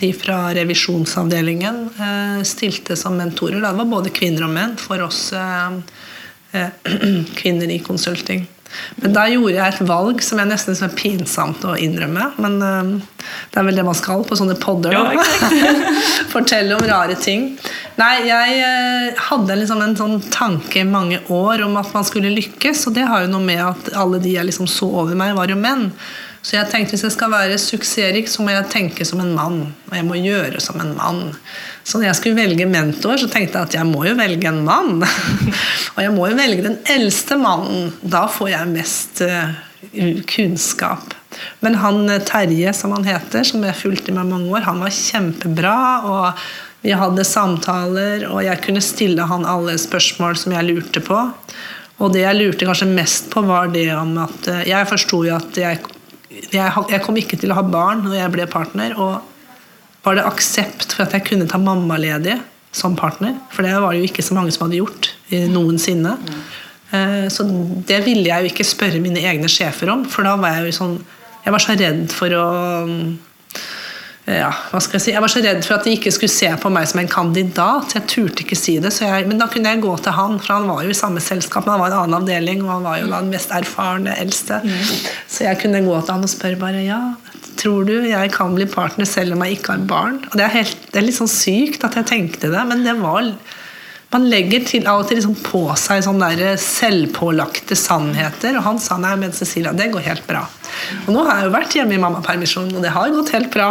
de 0.01 0.09
fra 0.19 0.41
revisjonsavdelingen 0.57 1.85
uh, 1.95 2.41
stilte 2.43 2.99
som 2.99 3.15
mentorer. 3.15 3.61
Det 3.63 3.71
var 3.79 3.87
både 3.87 4.11
kvinner 4.11 4.43
og 4.49 4.51
menn 4.57 4.75
for 4.81 5.05
oss 5.07 5.29
uh, 5.31 5.79
kvinner 7.39 7.71
i 7.71 7.79
konsulting. 7.79 8.43
Men 9.01 9.15
da 9.15 9.25
gjorde 9.29 9.55
jeg 9.55 9.73
et 9.73 9.89
valg 9.89 10.21
som 10.25 10.41
jeg 10.41 10.49
nesten 10.49 10.77
er 10.85 10.95
pinsomt 10.97 11.65
å 11.65 11.75
innrømme. 11.79 12.29
Men 12.41 12.57
uh, 12.61 13.25
det 13.51 13.61
er 13.61 13.67
vel 13.67 13.79
det 13.79 13.85
man 13.87 13.97
skal 13.97 14.23
på 14.27 14.37
sånne 14.39 14.57
podder. 14.61 14.95
Ja, 14.95 15.25
Fortelle 16.33 16.77
om 16.77 16.85
rare 16.87 17.17
ting. 17.19 17.51
Nei, 17.99 18.13
jeg 18.29 18.61
uh, 18.61 19.25
hadde 19.29 19.59
liksom 19.59 19.83
en 19.85 19.97
sånn 19.99 20.17
tanke 20.33 20.83
i 20.83 20.87
mange 20.87 21.21
år 21.33 21.65
om 21.65 21.77
at 21.81 21.93
man 21.95 22.07
skulle 22.07 22.33
lykkes. 22.35 22.87
Og 22.89 22.97
det 22.97 23.07
har 23.09 23.25
jo 23.25 23.33
noe 23.33 23.45
med 23.45 23.63
at 23.65 23.93
alle 23.97 24.21
de 24.23 24.37
jeg 24.37 24.49
liksom 24.51 24.69
så 24.69 24.91
over 25.03 25.17
meg, 25.19 25.35
var 25.37 25.51
jo 25.51 25.59
menn. 25.59 25.89
Så 26.41 26.55
jeg 26.55 26.69
tenkte 26.71 26.95
hvis 26.95 27.03
jeg 27.03 27.15
skal 27.15 27.31
være 27.33 27.57
suksessrik, 27.59 28.29
så 28.31 28.43
må 28.43 28.53
jeg 28.53 28.69
tenke 28.71 29.05
som 29.07 29.19
en 29.23 29.33
mann. 29.35 29.59
Og 29.89 29.95
jeg 29.97 30.07
må 30.07 30.19
gjøre 30.21 30.61
som 30.63 30.79
en 30.79 30.93
mann. 30.97 31.23
Så 31.83 31.99
når 31.99 32.09
jeg 32.09 32.19
skulle 32.19 32.39
velge 32.39 32.67
mentor, 32.69 33.19
så 33.19 33.27
tenkte 33.31 33.59
jeg 33.59 33.69
at 33.69 33.77
jeg 33.79 33.89
må 33.89 34.05
jo 34.07 34.15
velge 34.19 34.47
en 34.51 34.61
mann. 34.67 35.03
og 35.95 35.99
jeg 36.03 36.13
må 36.15 36.29
jo 36.31 36.39
velge 36.39 36.65
den 36.69 36.79
eldste 36.95 37.39
mannen. 37.41 37.91
Da 38.01 38.23
får 38.31 38.53
jeg 38.53 38.71
mest 38.71 39.23
uh, 39.25 39.51
kunnskap. 40.31 41.13
Men 41.63 41.77
han 41.83 42.01
eh, 42.09 42.23
Terje, 42.25 42.71
som 42.73 42.95
han 42.95 43.05
heter, 43.07 43.45
som 43.47 43.63
jeg 43.63 43.77
fulgte 43.77 44.15
med 44.15 44.31
mange 44.31 44.49
år, 44.55 44.65
han 44.65 44.81
var 44.83 44.95
kjempebra. 44.95 45.77
og 46.07 46.41
vi 46.81 46.93
hadde 46.95 47.25
samtaler, 47.27 48.23
og 48.29 48.39
jeg 48.45 48.61
kunne 48.63 48.83
stille 48.83 49.25
han 49.27 49.43
alle 49.47 49.75
spørsmål 49.79 50.37
som 50.39 50.55
jeg 50.55 50.67
lurte 50.69 51.03
på. 51.03 51.17
Og 51.99 52.13
det 52.13 52.23
jeg 52.23 52.37
lurte 52.37 52.67
kanskje 52.67 52.87
mest 52.87 53.27
på, 53.33 53.43
var 53.43 53.71
det 53.73 53.89
om 53.91 54.13
at 54.23 54.47
eh, 54.47 54.67
Jeg 54.71 54.87
forsto 54.87 55.23
jo 55.27 55.35
at 55.35 55.59
jeg, 55.59 55.81
jeg, 56.51 56.85
jeg, 56.91 57.01
kom 57.05 57.17
ikke 57.19 57.39
til 57.39 57.51
å 57.53 57.59
ha 57.59 57.65
barn 57.65 58.05
når 58.05 58.15
jeg 58.19 58.33
ble 58.35 58.47
partner. 58.51 58.95
Og 58.99 60.05
var 60.05 60.17
det 60.17 60.25
aksept 60.27 60.95
for 60.95 61.05
at 61.05 61.15
jeg 61.17 61.27
kunne 61.27 61.49
ta 61.49 61.59
mammaledig 61.61 62.39
som 62.71 62.95
partner. 62.97 63.37
For 63.53 63.65
det 63.65 63.75
var 63.75 63.93
det 63.93 64.03
jo 64.03 64.09
ikke 64.09 64.25
så 64.25 64.37
mange 64.37 64.53
som 64.55 64.67
hadde 64.67 64.81
gjort 64.81 65.11
eh, 65.29 65.47
noensinne. 65.51 66.15
Eh, 66.91 67.25
Så 67.33 67.45
det 67.89 68.03
ville 68.05 68.27
jeg 68.29 68.45
jo 68.45 68.53
ikke 68.53 68.67
spørre 68.67 69.01
mine 69.03 69.23
egne 69.25 69.49
sjefer 69.51 69.91
om, 69.93 70.05
for 70.09 70.27
da 70.27 70.35
var 70.39 70.59
jeg 70.59 70.71
jo 70.71 70.77
sånn 70.83 70.99
Jeg 71.39 71.53
var 71.55 71.63
så 71.63 71.73
redd 71.79 72.11
for 72.11 72.33
å 72.35 72.45
ja, 74.29 74.49
hva 74.69 74.79
skal 74.83 74.99
Jeg 74.99 75.03
si? 75.03 75.11
Jeg 75.15 75.23
var 75.23 75.31
så 75.31 75.41
redd 75.41 75.63
for 75.65 75.75
at 75.79 75.87
de 75.87 75.95
ikke 75.95 76.11
skulle 76.13 76.31
se 76.31 76.49
på 76.61 76.69
meg 76.73 76.85
som 76.91 76.99
en 77.01 77.09
kandidat. 77.09 77.95
Jeg 77.95 78.05
turte 78.11 78.43
ikke 78.43 78.57
si 78.57 78.75
det. 78.81 78.91
Jeg, 79.01 79.25
men 79.29 79.41
da 79.41 79.47
kunne 79.49 79.71
jeg 79.73 79.81
gå 79.81 79.93
til 80.03 80.13
han, 80.13 80.37
for 80.43 80.53
han 80.53 80.67
var 80.69 80.83
jo 80.85 80.93
i 80.93 80.97
samme 80.97 81.23
selskap, 81.23 81.65
men 81.65 81.73
han 81.73 81.81
var 81.81 81.89
i 81.89 81.95
en 81.95 82.03
annen 82.03 82.17
avdeling, 82.19 82.61
og 82.65 82.73
han 82.75 82.85
var 82.85 82.99
jo 83.01 83.09
den 83.09 83.31
mest 83.33 83.53
erfarne, 83.55 84.13
eldste. 84.21 84.59
Så 85.39 85.45
jeg 85.47 85.61
kunne 85.61 85.79
gå 85.85 85.95
til 86.03 86.11
han 86.11 86.25
og 86.25 86.27
spørre 86.27 86.59
bare 86.59 86.81
ja, 86.83 86.97
tror 87.55 87.85
du 87.87 87.93
jeg 88.03 88.31
kan 88.33 88.51
bli 88.57 88.65
partner 88.67 89.07
selv 89.07 89.37
om 89.37 89.45
jeg 89.45 89.55
ikke 89.55 89.71
har 89.71 89.85
barn? 89.87 90.17
Og 90.27 90.35
det 90.35 90.43
er, 90.43 90.51
helt, 90.57 90.81
det 90.91 90.99
er 90.99 91.05
litt 91.05 91.15
sånn 91.15 91.31
sykt 91.31 91.85
at 91.87 91.95
jeg 91.95 92.09
tenkte 92.09 92.49
det, 92.51 92.63
men 92.67 92.83
det 92.83 92.97
var 92.99 93.29
man 94.09 94.25
legger 94.25 94.65
til, 94.67 94.83
av 94.89 95.03
og 95.03 95.07
til 95.07 95.19
liksom 95.19 95.37
på 95.45 95.61
seg 95.79 96.01
sånne 96.03 96.55
selvpålagte 96.59 97.77
sannheter. 97.77 98.57
Og 98.57 98.65
han 98.65 98.81
sa 98.83 98.97
nei, 98.99 99.13
men 99.21 99.31
Cecilia, 99.37 99.71
det 99.71 99.91
går 99.93 100.03
helt 100.09 100.27
bra. 100.27 100.41
Og 101.05 101.13
nå 101.13 101.23
har 101.27 101.39
jeg 101.39 101.47
jo 101.47 101.55
vært 101.55 101.77
hjemme 101.77 101.95
i 101.95 102.01
mammapermisjon, 102.01 102.73
og 102.73 102.83
det 102.83 102.91
har 102.97 103.13
gått 103.15 103.31
helt 103.37 103.53
bra. 103.53 103.69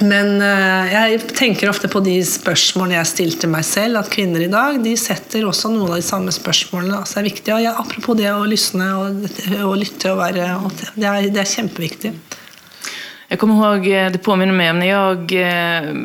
Men 0.00 0.40
uh, 0.40 0.88
jeg 0.88 1.20
tenker 1.36 1.68
ofte 1.70 1.88
på 1.92 2.00
de 2.04 2.16
spørsmålene 2.24 2.96
jeg 2.98 3.10
stilte 3.10 3.50
meg 3.50 3.66
selv, 3.68 4.00
at 4.00 4.12
kvinner 4.12 4.44
i 4.44 4.50
dag 4.52 4.80
de 4.84 4.94
setter 4.96 5.44
også 5.48 5.72
noen 5.72 5.92
av 5.92 6.00
de 6.00 6.06
samme 6.06 6.32
spørsmålene. 6.34 7.02
Altså, 7.02 7.18
det 7.18 7.22
er 7.22 7.30
viktig, 7.30 7.54
og 7.56 7.64
ja, 7.64 7.76
Apropos 7.80 8.16
det 8.18 8.30
å 8.32 8.46
lysne 8.48 8.90
og, 8.96 9.24
og 9.60 9.76
lytte 9.80 10.12
og 10.12 10.20
være 10.22 10.50
og 10.60 10.70
det, 10.78 11.06
er, 11.06 11.30
det 11.32 11.44
er 11.44 11.54
kjempeviktig. 11.54 12.14
Jag 13.32 13.38
kommer 13.38 13.54
ihåg, 13.54 14.12
det 14.12 14.18
påminner 14.18 14.52
mig 14.52 14.70
om 14.70 14.78
när 14.78 14.86
jag 14.86 15.26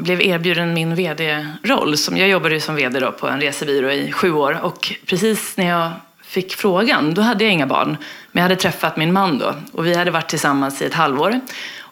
blev 0.04 0.22
erbjuden 0.22 0.74
min 0.74 0.96
vd-roll. 0.96 1.96
Jag 2.12 2.30
jobbade 2.30 2.62
som 2.62 2.76
vd 2.76 3.02
på 3.20 3.28
en 3.28 3.42
resebyrå 3.42 3.92
i 3.92 4.12
sju 4.12 4.34
år 4.34 4.60
och 4.62 4.94
precis 5.06 5.58
när 5.58 5.70
jag 5.70 5.92
fick 6.24 6.56
frågan, 6.56 7.14
då 7.14 7.22
hade 7.22 7.44
jag 7.44 7.54
inga 7.54 7.68
barn. 7.68 7.98
Men 8.32 8.42
jag 8.42 8.50
hade 8.50 8.56
träffat 8.56 8.98
min 8.98 9.14
man 9.14 9.38
då 9.38 9.56
och 9.72 9.86
vi 9.86 9.96
hade 9.96 10.12
varit 10.12 10.30
tillsammans 10.30 10.82
i 10.82 10.86
ett 10.86 10.94
halvår. 10.94 11.40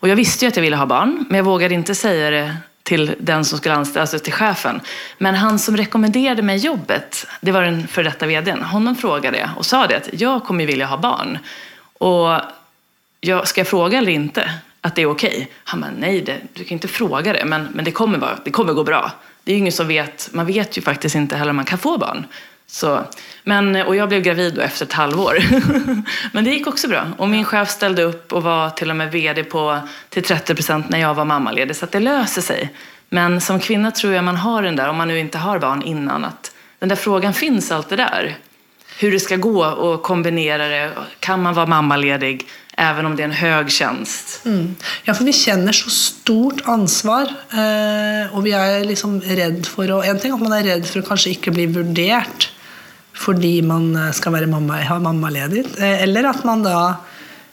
Och 0.04 0.10
jag 0.10 0.16
visste 0.16 0.46
ju 0.46 0.50
att 0.50 0.56
jag 0.56 0.64
ville 0.64 0.76
ha 0.76 0.86
barn, 0.86 1.26
men 1.30 1.38
jag 1.38 1.44
vågade 1.44 1.74
inte 1.74 1.96
säga 1.96 2.30
det 2.30 2.56
till 2.84 3.16
den 3.20 3.46
som 3.46 3.58
skulle 3.58 3.76
anställa, 3.76 4.02
alltså 4.02 4.20
till 4.20 4.34
chefen. 4.34 4.82
Men 5.18 5.36
han 5.36 5.60
som 5.60 5.78
rekommenderade 5.78 6.42
mig 6.42 6.58
jobbet, 6.58 7.28
det 7.42 7.52
var 7.52 7.62
den 7.62 7.88
före 7.88 8.04
detta 8.04 8.26
vdn. 8.26 8.62
Honom 8.62 8.96
frågade 8.96 9.38
jag 9.38 9.50
och 9.58 9.66
sa 9.66 9.88
det 9.88 9.98
att 9.98 10.10
jag 10.22 10.44
kommer 10.44 10.66
vilja 10.66 10.86
ha 10.86 10.98
barn. 10.98 11.38
Och 11.98 12.42
jag, 13.22 13.48
ska 13.48 13.60
jag 13.62 13.68
fråga 13.68 13.98
eller 13.98 14.12
inte? 14.12 14.52
att 14.82 14.96
det 14.96 15.02
är 15.02 15.06
okej. 15.06 15.30
Okay. 15.30 15.46
Han 15.64 15.82
bara, 15.82 15.92
nej, 16.00 16.22
det, 16.22 16.38
du 16.54 16.64
kan 16.64 16.76
inte 16.76 16.88
fråga 16.88 17.34
det, 17.34 17.46
men, 17.46 17.68
men 17.74 17.86
det, 17.86 17.92
kommer 17.92 18.18
vara, 18.18 18.38
det 18.44 18.52
kommer 18.52 18.74
gå 18.74 18.84
bra. 18.84 19.12
Det 19.44 19.52
är 19.52 19.54
ju 19.54 19.60
ingen 19.60 19.72
som 19.72 19.88
vet, 19.88 20.30
man 20.34 20.46
vet 20.46 20.78
ju 20.78 20.82
faktiskt 20.82 21.16
inte 21.16 21.36
heller 21.36 21.50
om 21.50 21.56
man 21.56 21.66
kan 21.66 21.78
få 21.78 21.98
barn. 21.98 22.26
Så, 22.74 23.06
men, 23.44 23.76
och 23.76 23.96
jag 23.96 24.10
blev 24.10 24.22
gravid 24.22 24.60
efter 24.60 24.86
ett 24.86 24.94
halvår. 24.94 25.38
men 26.32 26.44
det 26.44 26.52
gick 26.52 26.68
också 26.68 26.88
bra. 26.88 27.08
Och 27.18 27.30
min 27.30 27.46
chef 27.46 27.70
ställde 27.70 28.04
upp 28.04 28.34
och 28.34 28.44
var 28.44 28.70
till 28.70 28.90
och 28.90 28.96
med 28.96 29.12
vd 29.12 29.44
på, 29.44 29.80
till 30.10 30.24
30 30.24 30.56
procent 30.56 30.90
när 30.90 31.00
jag 31.00 31.14
var 31.14 31.26
mammaledig. 31.26 31.76
Så 31.76 31.86
det 31.92 32.00
löser 32.00 32.42
sig. 32.42 32.74
Men 33.10 33.42
som 33.42 33.60
kvinna 33.60 33.92
tror 33.92 34.14
jag 34.14 34.24
man 34.24 34.36
har 34.36 34.62
den 34.62 34.76
där, 34.76 34.90
om 34.90 34.98
man 34.98 35.08
nu 35.08 35.20
inte 35.20 35.38
har 35.38 35.60
barn 35.60 35.82
innan, 35.82 36.26
att 36.26 36.52
den 36.80 36.90
där 36.90 36.96
frågan 36.96 37.34
finns 37.34 37.72
alltid 37.72 37.98
där. 37.98 38.38
Hur 38.98 39.12
det 39.12 39.20
ska 39.20 39.36
gå 39.36 39.66
och 39.66 40.04
kombinera 40.04 40.68
det. 40.68 40.92
Kan 41.20 41.42
man 41.42 41.54
vara 41.54 41.66
mammaledig? 41.66 42.48
Även 42.78 43.06
om 43.06 43.16
det 43.16 43.24
är 43.24 43.26
en 43.26 43.32
hög 43.32 43.72
tjänst. 43.72 44.46
Mm. 44.46 44.76
Ja, 45.04 45.14
for 45.14 45.24
vi 45.24 45.34
kjenner 45.34 45.72
så 45.72 45.90
stort 45.90 46.62
ansvar. 46.66 47.24
Eh, 47.52 48.36
og 48.36 48.44
vi 48.44 48.56
er 48.58 48.82
liksom 48.86 49.20
redd 49.22 49.68
for 49.68 49.92
å 49.94 50.02
En 50.02 50.20
ting 50.20 50.34
at 50.34 50.42
man 50.42 50.58
er 50.58 50.66
redd 50.72 50.90
for 50.90 51.04
å 51.04 51.08
kanskje 51.08 51.36
ikke 51.36 51.54
bli 51.54 51.68
vurdert 51.70 52.50
fordi 53.14 53.60
man 53.66 53.92
skal 54.16 54.34
være 54.36 54.50
mamma, 54.52 54.82
ha 54.88 55.00
mammaledig. 55.00 55.66
Eh, 55.78 56.04
eller 56.08 56.32
at 56.32 56.46
man 56.48 56.66
da 56.66 56.78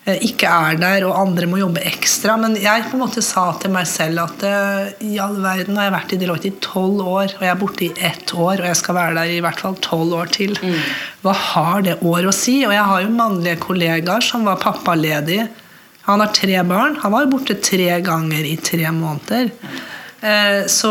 Eh, 0.09 0.17
ikke 0.25 0.49
er 0.49 0.79
der, 0.81 1.05
og 1.05 1.19
andre 1.19 1.47
må 1.51 1.59
jobbe 1.61 1.83
ekstra. 1.85 2.37
Men 2.41 2.57
jeg 2.57 2.87
på 2.89 2.97
en 2.97 3.03
måte 3.03 3.23
sa 3.25 3.51
til 3.61 3.73
meg 3.75 3.89
selv 3.89 4.23
at 4.25 4.45
eh, 4.49 4.93
i 5.11 5.19
all 5.21 5.37
verden 5.43 5.77
har 5.77 5.89
jeg 5.89 5.97
vært 5.97 6.15
i 6.15 6.21
Deloitte 6.23 6.49
i 6.49 6.57
tolv 6.65 7.03
år, 7.05 7.35
og 7.37 7.45
jeg 7.45 7.53
er 7.53 7.61
borte 7.61 7.87
i 7.87 7.91
ett 8.11 8.33
år, 8.33 8.63
og 8.63 8.69
jeg 8.71 8.79
skal 8.81 8.97
være 8.97 9.19
der 9.19 9.35
i 9.35 9.43
hvert 9.45 9.61
fall 9.61 9.77
tolv 9.85 10.17
år 10.23 10.33
til. 10.33 10.57
Mm. 10.57 10.79
Hva 11.27 11.37
har 11.37 11.85
det 11.87 11.99
år 12.01 12.31
å 12.31 12.35
si? 12.35 12.63
Og 12.65 12.73
jeg 12.75 12.89
har 12.93 13.05
jo 13.05 13.13
mannlige 13.19 13.61
kollegaer 13.61 14.25
som 14.25 14.49
var 14.49 14.63
pappaledig. 14.63 15.43
Han 16.09 16.25
har 16.25 16.33
tre 16.35 16.65
barn. 16.67 16.97
Han 17.05 17.13
var 17.13 17.29
borte 17.31 17.59
tre 17.61 17.93
ganger 18.05 18.49
i 18.49 18.57
tre 18.57 18.89
måneder. 18.97 19.53
Eh, 20.21 20.67
så 20.69 20.91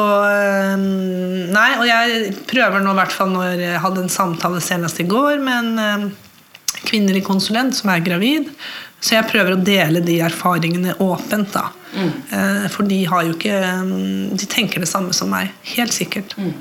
Nei, 0.80 1.70
og 1.78 1.86
jeg 1.86 2.34
prøver 2.50 2.82
nå, 2.82 2.94
i 2.94 3.00
hvert 3.02 3.14
fall 3.14 3.32
når 3.34 3.62
jeg 3.62 3.84
hadde 3.84 4.06
en 4.06 4.14
samtale 4.14 4.62
senest 4.64 5.02
i 5.02 5.08
går 5.10 5.42
med 5.44 5.80
en 5.80 6.12
kvinnelig 6.88 7.24
konsulent 7.28 7.76
som 7.78 7.92
er 7.94 8.06
gravid. 8.06 8.50
Så 9.00 9.16
jeg 9.16 9.28
prøver 9.30 9.56
å 9.56 9.62
dele 9.64 10.02
de 10.04 10.18
erfaringene 10.24 10.98
åpent. 11.04 11.54
da. 11.54 11.70
Mm. 11.94 12.10
Eh, 12.32 12.66
for 12.74 12.88
de 12.88 13.00
har 13.10 13.24
jo 13.26 13.34
ikke 13.34 13.56
mm, 13.88 14.36
De 14.38 14.46
tenker 14.46 14.84
det 14.84 14.90
samme 14.92 15.16
som 15.16 15.32
meg. 15.32 15.54
Helt 15.76 15.96
sikkert. 15.96 16.36
Mm. 16.38 16.54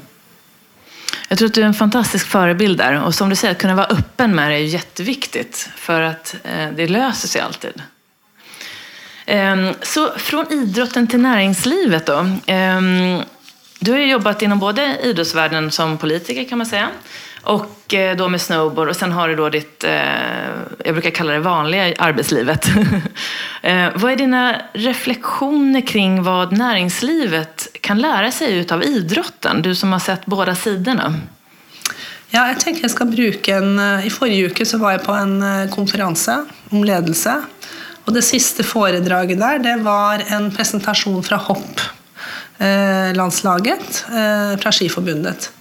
Jeg 1.29 1.37
tror 1.37 1.51
at 1.51 1.57
du 1.57 1.61
er 1.61 1.69
en 1.69 1.77
fantastisk 1.77 2.31
forbilde 2.31 2.81
der. 2.81 3.01
Og 3.03 3.13
som 3.17 3.29
du 3.29 3.37
sier, 3.37 3.57
å 3.57 3.61
kunne 3.61 3.77
være 3.77 3.99
åpen 3.99 4.37
med 4.37 4.53
det 4.55 4.61
er 4.63 4.75
kjempeviktig. 4.79 5.47
For 5.83 6.09
at 6.13 6.35
eh, 6.45 6.69
det 6.79 6.91
løser 6.93 7.31
seg 7.31 7.45
alltid. 7.45 7.83
Eh, 9.29 9.71
så 9.83 10.11
från 10.17 10.53
idrotten 10.53 11.07
till 11.07 11.21
näringslivet 11.21 12.07
då. 12.07 12.19
Eh, 12.47 12.81
du 13.81 13.93
har 13.93 13.99
jobbat 13.99 14.43
inom 14.43 14.59
både 14.59 14.99
idrottsvärlden 15.03 15.71
som 15.71 15.99
politiker 15.99 16.45
kan 16.45 16.59
man 16.59 16.67
säga. 16.67 16.89
Och 17.43 17.95
eh, 17.95 18.17
då 18.17 18.29
med 18.29 18.41
snowboard 18.41 18.89
och 18.89 18.97
sen 18.97 19.13
har 19.13 19.29
du 19.29 19.37
då 19.37 19.49
ditt, 19.49 19.85
eh, 19.85 19.91
jag 20.85 20.95
brukar 20.95 21.11
kalla 21.11 21.33
det 21.33 21.39
vanliga 21.41 21.95
arbetslivet. 21.99 22.69
eh, 23.63 23.89
vad 23.95 24.13
är 24.13 24.17
dina 24.17 24.63
reflektioner 24.73 25.81
kring 25.81 26.23
vad 26.23 26.53
näringslivet 26.53 27.69
kan 27.81 27.99
lära 27.99 28.33
sig 28.33 28.67
av 28.71 28.85
idrotten? 28.85 29.63
Du 29.63 29.75
som 29.75 29.93
har 29.93 29.99
sett 30.01 30.27
båda 30.27 30.55
sidorna. 30.55 31.15
Ja, 32.31 32.43
jeg 32.49 32.59
tenker 32.61 32.85
jeg 32.85 32.93
skal 32.93 33.09
bruke 33.09 33.55
en, 33.57 33.79
I 34.05 34.11
forrige 34.13 34.51
uke 34.51 34.65
så 34.69 34.77
var 34.79 34.93
jeg 34.93 35.01
på 35.07 35.15
en 35.17 35.39
konferens 35.73 36.27
om 36.69 36.85
ledelse. 36.85 37.39
Og 38.09 38.17
det 38.17 38.25
siste 38.25 38.65
foredraget 38.65 39.37
der 39.37 39.61
det 39.61 39.85
var 39.85 40.25
en 40.33 40.49
presentasjon 40.55 41.21
fra 41.27 41.37
hopp-landslaget 41.45 44.09
fra 44.65 44.71
Skiforbundet. 44.73 45.53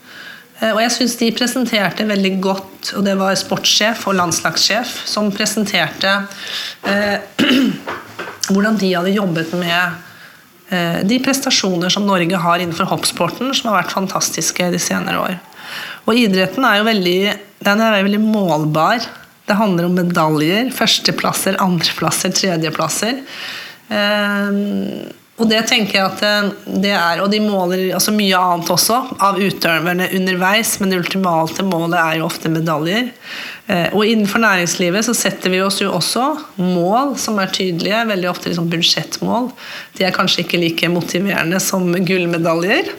Eh, 0.60 0.74
og 0.74 0.82
jeg 0.82 0.94
syns 0.96 1.16
de 1.20 1.30
presenterte 1.36 2.06
veldig 2.08 2.34
godt, 2.42 2.94
og 2.98 3.06
det 3.06 3.16
var 3.20 3.38
sportssjef 3.38 4.08
og 4.10 4.18
landslagssjef 4.18 4.94
som 5.10 5.30
presenterte 5.34 6.14
eh, 6.90 7.22
hvordan 8.52 8.80
de 8.82 8.94
hadde 8.96 9.14
jobbet 9.14 9.54
med 9.60 10.00
eh, 10.74 11.04
de 11.06 11.20
prestasjoner 11.24 11.94
som 11.94 12.08
Norge 12.08 12.42
har 12.42 12.64
innenfor 12.64 12.90
hoppsporten, 12.90 13.54
som 13.54 13.72
har 13.72 13.84
vært 13.84 13.94
fantastiske 13.94 14.72
de 14.74 14.82
senere 14.82 15.22
år. 15.22 15.38
Og 16.08 16.18
idretten 16.18 16.66
er 16.66 16.80
jo 16.80 16.88
veldig, 16.88 17.20
den 17.68 17.84
er 17.84 18.00
veldig 18.00 18.24
målbar. 18.24 19.06
Det 19.48 19.56
handler 19.56 19.88
om 19.88 19.96
medaljer. 19.96 20.74
Førsteplasser, 20.76 21.60
andreplasser, 21.64 22.34
tredjeplasser. 22.36 23.22
Eh, 23.88 25.08
og 25.38 25.46
det 25.52 25.60
tenker 25.70 26.00
jeg 26.00 26.06
at 26.08 26.22
eh, 26.26 26.48
det 26.82 26.94
er, 26.98 27.20
og 27.22 27.30
de 27.30 27.40
måler 27.44 27.92
altså 27.94 28.14
mye 28.16 28.38
annet 28.38 28.72
også 28.74 28.98
av 29.22 29.38
utøverne 29.38 30.10
underveis, 30.18 30.74
men 30.82 30.90
det 30.90 30.98
ultimate 31.04 31.66
målet 31.68 32.00
er 32.02 32.18
jo 32.18 32.26
ofte 32.26 32.50
medaljer. 32.50 33.12
Eh, 33.70 33.94
og 33.94 34.02
innenfor 34.02 34.42
næringslivet 34.42 35.06
så 35.06 35.14
setter 35.18 35.54
vi 35.54 35.62
oss 35.62 35.78
jo 35.84 35.92
også 35.94 36.26
mål 36.58 37.14
som 37.22 37.38
er 37.44 37.54
tydelige, 37.54 38.02
veldig 38.10 38.32
ofte 38.32 38.50
liksom 38.50 38.72
budsjettmål. 38.72 39.52
De 40.00 40.08
er 40.08 40.16
kanskje 40.16 40.42
ikke 40.46 40.62
like 40.64 40.90
motiverende 40.90 41.62
som 41.62 41.86
gullmedaljer. 41.94 42.90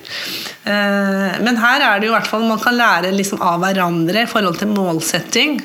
Eh, 0.62 1.42
men 1.42 1.58
her 1.58 1.88
er 1.88 1.98
det 1.98 2.06
jo 2.06 2.14
i 2.14 2.16
hvert 2.20 2.30
fall 2.30 2.46
man 2.46 2.62
kan 2.62 2.78
lære 2.78 3.10
liksom 3.18 3.42
av 3.42 3.64
hverandre 3.66 4.22
i 4.22 4.30
forhold 4.30 4.62
til 4.62 4.70
målsetting. 4.78 5.58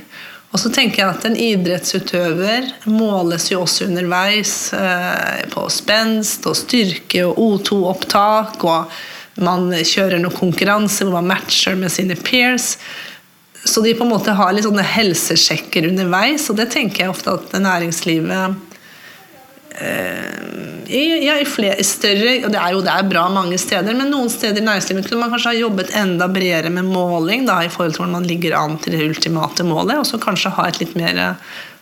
Og 0.53 0.61
så 0.61 0.69
tenker 0.69 1.01
jeg 1.01 1.09
at 1.09 1.23
En 1.25 1.37
idrettsutøver 1.39 2.69
måles 2.85 3.49
jo 3.49 3.63
også 3.63 3.87
underveis 3.89 4.53
eh, 4.77 5.41
på 5.53 5.65
spenst 5.73 6.45
og 6.49 6.57
styrke 6.59 7.23
og 7.25 7.41
O2-opptak. 7.41 8.61
og 8.61 9.41
Man 9.41 9.71
kjører 9.73 10.21
noen 10.21 10.37
konkurranser 10.37 11.09
hvor 11.09 11.17
man 11.21 11.33
matcher 11.33 11.79
med 11.79 11.91
sine 11.93 12.17
peers. 12.19 12.77
Så 13.63 13.81
de 13.81 13.95
på 13.95 14.05
en 14.05 14.11
måte 14.11 14.35
har 14.35 14.53
litt 14.53 14.67
sånne 14.67 14.83
helsesjekker 14.83 15.87
underveis, 15.87 16.49
og 16.51 16.57
det 16.59 16.67
tenker 16.73 17.05
jeg 17.05 17.13
ofte 17.13 17.31
at 17.37 17.53
næringslivet 17.63 18.72
i, 19.73 21.25
ja, 21.25 21.39
i, 21.39 21.45
flere, 21.49 21.79
i 21.81 21.85
større 21.87 22.35
og 22.45 22.51
det 22.53 22.59
er 22.59 22.75
jo 22.75 22.81
det 22.85 22.93
er 22.93 23.07
bra 23.09 23.23
mange 23.33 23.57
steder, 23.57 23.95
men 23.97 24.11
noen 24.13 24.29
steder 24.31 24.61
i 24.61 24.65
næringslivet 24.65 25.07
kunne 25.07 25.23
man 25.23 25.33
kanskje 25.33 25.53
ha 25.53 25.57
jobbet 25.57 25.93
enda 25.97 26.27
bredere 26.29 26.69
med 26.73 26.89
måling 26.91 27.47
da, 27.47 27.61
i 27.63 27.71
forhold 27.73 27.95
til 27.95 28.03
hvordan 28.03 28.17
man 28.19 28.29
ligger 28.29 28.57
an 28.59 28.77
til 28.83 28.95
det 28.97 29.07
ultimate 29.07 29.65
målet, 29.65 29.97
og 29.97 30.05
så 30.09 30.19
kanskje 30.21 30.53
ha 30.57 30.67
et 30.69 30.81
litt 30.83 30.93
mer 30.99 31.21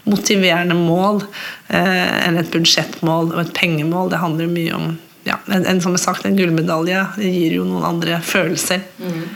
motiverende 0.09 0.77
mål 0.77 1.21
eh, 1.69 2.27
enn 2.27 2.39
et 2.41 2.51
budsjettmål 2.53 3.33
og 3.35 3.41
et 3.43 3.51
pengemål. 3.57 4.09
Det 4.13 4.21
handler 4.21 4.53
mye 4.53 4.77
om 4.77 4.87
ja, 5.27 5.37
en, 5.53 5.65
en, 5.69 5.81
som 5.83 5.97
sagt, 6.01 6.25
en 6.25 6.37
gullmedalje 6.37 7.03
gir 7.21 7.57
jo 7.59 7.67
noen 7.67 7.85
andre 7.91 8.17
følelser. 8.25 8.81
Mm. 8.97 9.27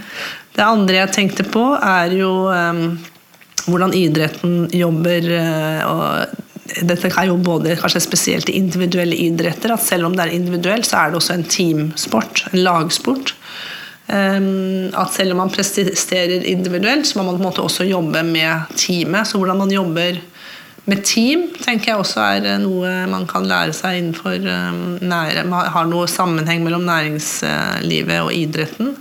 Det 0.55 0.63
andre 0.65 1.01
jeg 1.03 1.13
tenkte 1.13 1.45
på, 1.45 1.67
er 1.77 2.15
jo 2.17 2.31
eh, 2.53 2.81
hvordan 3.67 3.93
idretten 3.97 4.65
jobber. 4.73 5.29
eh, 5.37 5.85
og 5.85 6.41
dette 6.65 7.11
er 7.11 7.29
jo 7.29 7.37
både 7.37 7.75
kanskje 7.77 8.01
spesielt 8.01 8.49
i 8.49 8.57
individuelle 8.57 9.17
idretter. 9.27 9.73
at 9.73 9.85
Selv 9.85 10.07
om 10.07 10.15
det 10.15 10.25
er 10.25 10.37
individuelt, 10.37 10.87
så 10.87 10.97
er 10.97 11.11
det 11.11 11.19
også 11.19 11.33
en 11.37 11.43
teamsport, 11.43 12.45
en 12.51 12.63
lagsport. 12.65 13.35
Um, 14.05 14.93
at 14.93 15.13
selv 15.15 15.33
om 15.33 15.37
man 15.41 15.49
presterer 15.49 16.43
individuelt, 16.45 17.07
så 17.07 17.17
må 17.17 17.25
man 17.25 17.37
på 17.37 17.43
en 17.43 17.49
måte 17.49 17.61
også 17.61 17.87
jobbe 17.89 18.21
med 18.23 18.75
teamet. 18.77 19.27
Så 19.27 19.37
hvordan 19.37 19.57
man 19.57 19.71
jobber 19.71 20.19
med 20.85 21.01
team 21.01 21.47
tenker 21.57 21.91
jeg 21.91 22.01
også 22.01 22.21
er 22.21 22.45
eh, 22.45 22.59
noe 22.61 22.91
man 23.09 23.23
kan 23.25 23.47
lære 23.49 23.73
seg 23.73 23.97
innenfor 23.97 24.35
um, 24.37 24.99
nære, 25.01 25.41
Har 25.49 25.87
noe 25.89 26.05
sammenheng 26.05 26.61
mellom 26.61 26.85
næringslivet 26.85 28.19
og 28.21 28.33
idretten. 28.33 28.93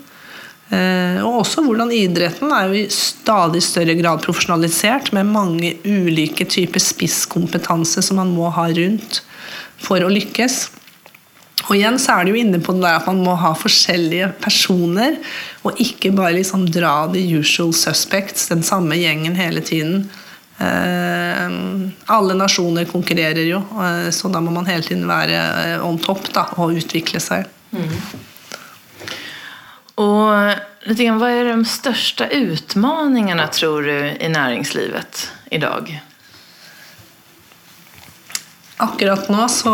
Uh, 0.74 1.20
og 1.22 1.42
også 1.44 1.62
hvordan 1.62 1.92
idretten 1.94 2.50
er 2.50 2.70
jo 2.70 2.78
i 2.80 2.86
stadig 2.90 3.62
større 3.62 3.94
grad 3.98 4.24
profesjonalisert, 4.24 5.12
med 5.14 5.30
mange 5.30 5.76
ulike 5.86 6.46
typer 6.50 6.82
spisskompetanse 6.82 8.02
som 8.02 8.18
man 8.18 8.32
må 8.34 8.50
ha 8.54 8.66
rundt 8.74 9.20
for 9.84 10.02
å 10.02 10.10
lykkes. 10.10 10.64
Og 11.68 11.76
igjen 11.78 11.96
så 12.00 12.18
er 12.18 12.26
det 12.26 12.34
jo 12.34 12.40
inne 12.42 12.60
på 12.60 12.74
det 12.76 12.90
at 12.90 13.06
man 13.08 13.22
må 13.24 13.36
ha 13.40 13.54
forskjellige 13.56 14.34
personer, 14.42 15.16
og 15.64 15.80
ikke 15.80 16.12
bare 16.16 16.36
liksom 16.36 16.66
dra 16.72 17.06
the 17.12 17.22
usual 17.38 17.72
suspects, 17.76 18.50
den 18.50 18.64
samme 18.66 18.98
gjengen 19.00 19.38
hele 19.38 19.62
tiden. 19.64 20.04
Eh, 20.58 21.54
alle 22.14 22.36
nasjoner 22.38 22.86
konkurrerer 22.90 23.48
jo, 23.48 23.62
eh, 23.80 24.10
så 24.14 24.28
da 24.30 24.42
må 24.44 24.52
man 24.54 24.68
hele 24.68 24.84
tiden 24.86 25.08
være 25.08 25.40
eh, 25.64 25.86
on 25.86 25.98
top 25.98 26.28
og 26.58 26.76
utvikle 26.76 27.22
seg. 27.22 27.48
Mm. 27.72 27.96
Og 30.00 30.88
litt, 30.88 31.04
Hva 31.20 31.28
er 31.30 31.52
de 31.52 31.68
største 31.68 32.26
utmaningarna 32.34 33.46
tror 33.54 33.86
du, 33.86 33.94
i 33.94 34.28
næringslivet 34.32 35.28
i 35.54 35.60
dag? 35.62 35.92
Akkurat 38.82 39.28
nå 39.30 39.46
så 39.48 39.72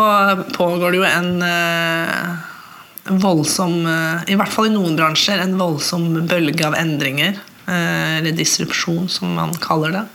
pågår 0.53 0.93
det 0.93 0.99
jo 0.99 1.07
en 1.09 1.41
eh, 1.41 3.15
voldsom 3.23 3.79
eh, 3.89 4.29
I 4.29 4.37
hvert 4.37 4.53
fall 4.53 4.69
i 4.69 4.75
noen 4.75 4.93
bransjer 4.99 5.41
en 5.41 5.57
voldsom 5.57 6.21
bølge 6.29 6.67
av 6.67 6.77
endringer. 6.77 7.39
Eh, 7.65 8.19
eller 8.19 8.37
disrupsjon, 8.37 9.09
som 9.09 9.33
man 9.39 9.57
kaller 9.61 9.97
det. 9.97 10.05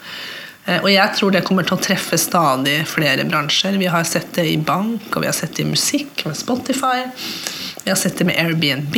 Og 0.82 0.88
jeg 0.90 1.14
tror 1.14 1.30
det 1.30 1.44
kommer 1.46 1.62
til 1.62 1.76
å 1.76 1.82
treffe 1.82 2.16
stadig 2.18 2.80
flere 2.90 3.22
bransjer. 3.28 3.76
Vi 3.78 3.86
har 3.86 4.02
sett 4.02 4.32
det 4.34 4.48
i 4.50 4.56
bank, 4.58 5.12
og 5.12 5.22
vi 5.22 5.28
har 5.28 5.36
sett 5.36 5.54
det 5.54 5.62
i 5.62 5.68
musikk 5.70 6.24
med 6.26 6.34
Spotify. 6.34 7.04
Vi 7.86 7.90
har 7.90 7.96
sett 7.96 8.18
det 8.18 8.24
med 8.26 8.34
Airbnb. 8.42 8.96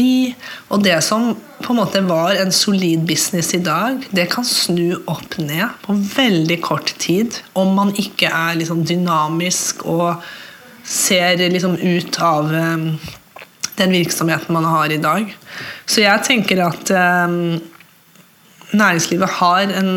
Og 0.72 0.81
det 0.81 0.94
som 1.05 1.35
på 1.61 1.74
en 1.74 1.77
måte 1.77 2.01
var 2.09 2.38
en 2.40 2.53
solid 2.57 3.03
business 3.05 3.51
i 3.53 3.61
dag, 3.61 4.01
det 4.16 4.31
kan 4.33 4.46
snu 4.48 4.94
opp 5.05 5.37
ned 5.37 5.74
på 5.83 5.92
veldig 6.14 6.57
kort 6.64 6.94
tid 6.96 7.37
om 7.53 7.74
man 7.77 7.92
ikke 8.01 8.31
er 8.33 8.57
liksom 8.57 8.87
dynamisk 8.88 9.85
og 9.85 10.24
ser 10.88 11.37
liksom 11.53 11.77
ut 11.77 12.16
av 12.24 12.48
um, 12.48 12.87
den 13.77 13.92
virksomheten 13.92 14.57
man 14.57 14.70
har 14.72 14.96
i 14.96 15.01
dag. 15.05 15.37
Så 15.85 16.01
jeg 16.07 16.24
tenker 16.24 16.64
at 16.70 16.88
um, 17.29 17.59
næringslivet 18.72 19.37
har 19.42 19.68
en 19.83 19.92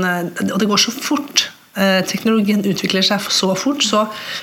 Og 0.52 0.60
det 0.60 0.68
går 0.68 0.84
så 0.84 0.92
fort. 0.92 1.48
Eh, 1.72 2.02
teknologien 2.04 2.60
utvikler 2.68 3.06
seg 3.06 3.24
så 3.32 3.48
fort, 3.56 3.80
så 3.80 4.02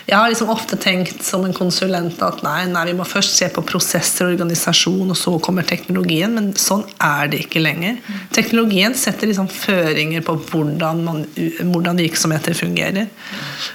jeg 0.09 0.17
har 0.17 0.31
liksom 0.33 0.49
ofte 0.49 0.79
tenkt 0.81 1.21
som 1.27 1.43
en 1.45 1.53
konsulent 1.53 2.23
at 2.25 2.39
nei, 2.41 2.63
nei, 2.71 2.87
vi 2.89 2.95
må 2.97 3.05
først 3.05 3.35
se 3.37 3.51
på 3.53 3.61
prosesser 3.69 4.25
og 4.25 4.33
organisasjon, 4.33 5.11
og 5.13 5.19
så 5.19 5.35
kommer 5.45 5.67
teknologien. 5.69 6.33
Men 6.33 6.55
sånn 6.57 6.87
er 7.05 7.29
det 7.29 7.43
ikke 7.45 7.61
lenger. 7.61 7.99
Teknologien 8.33 8.97
setter 8.97 9.29
liksom 9.29 9.51
føringer 9.53 10.25
på 10.25 10.39
hvordan, 10.39 11.03
man, 11.05 11.21
hvordan 11.59 12.01
virksomheter 12.01 12.57
fungerer. 12.57 13.13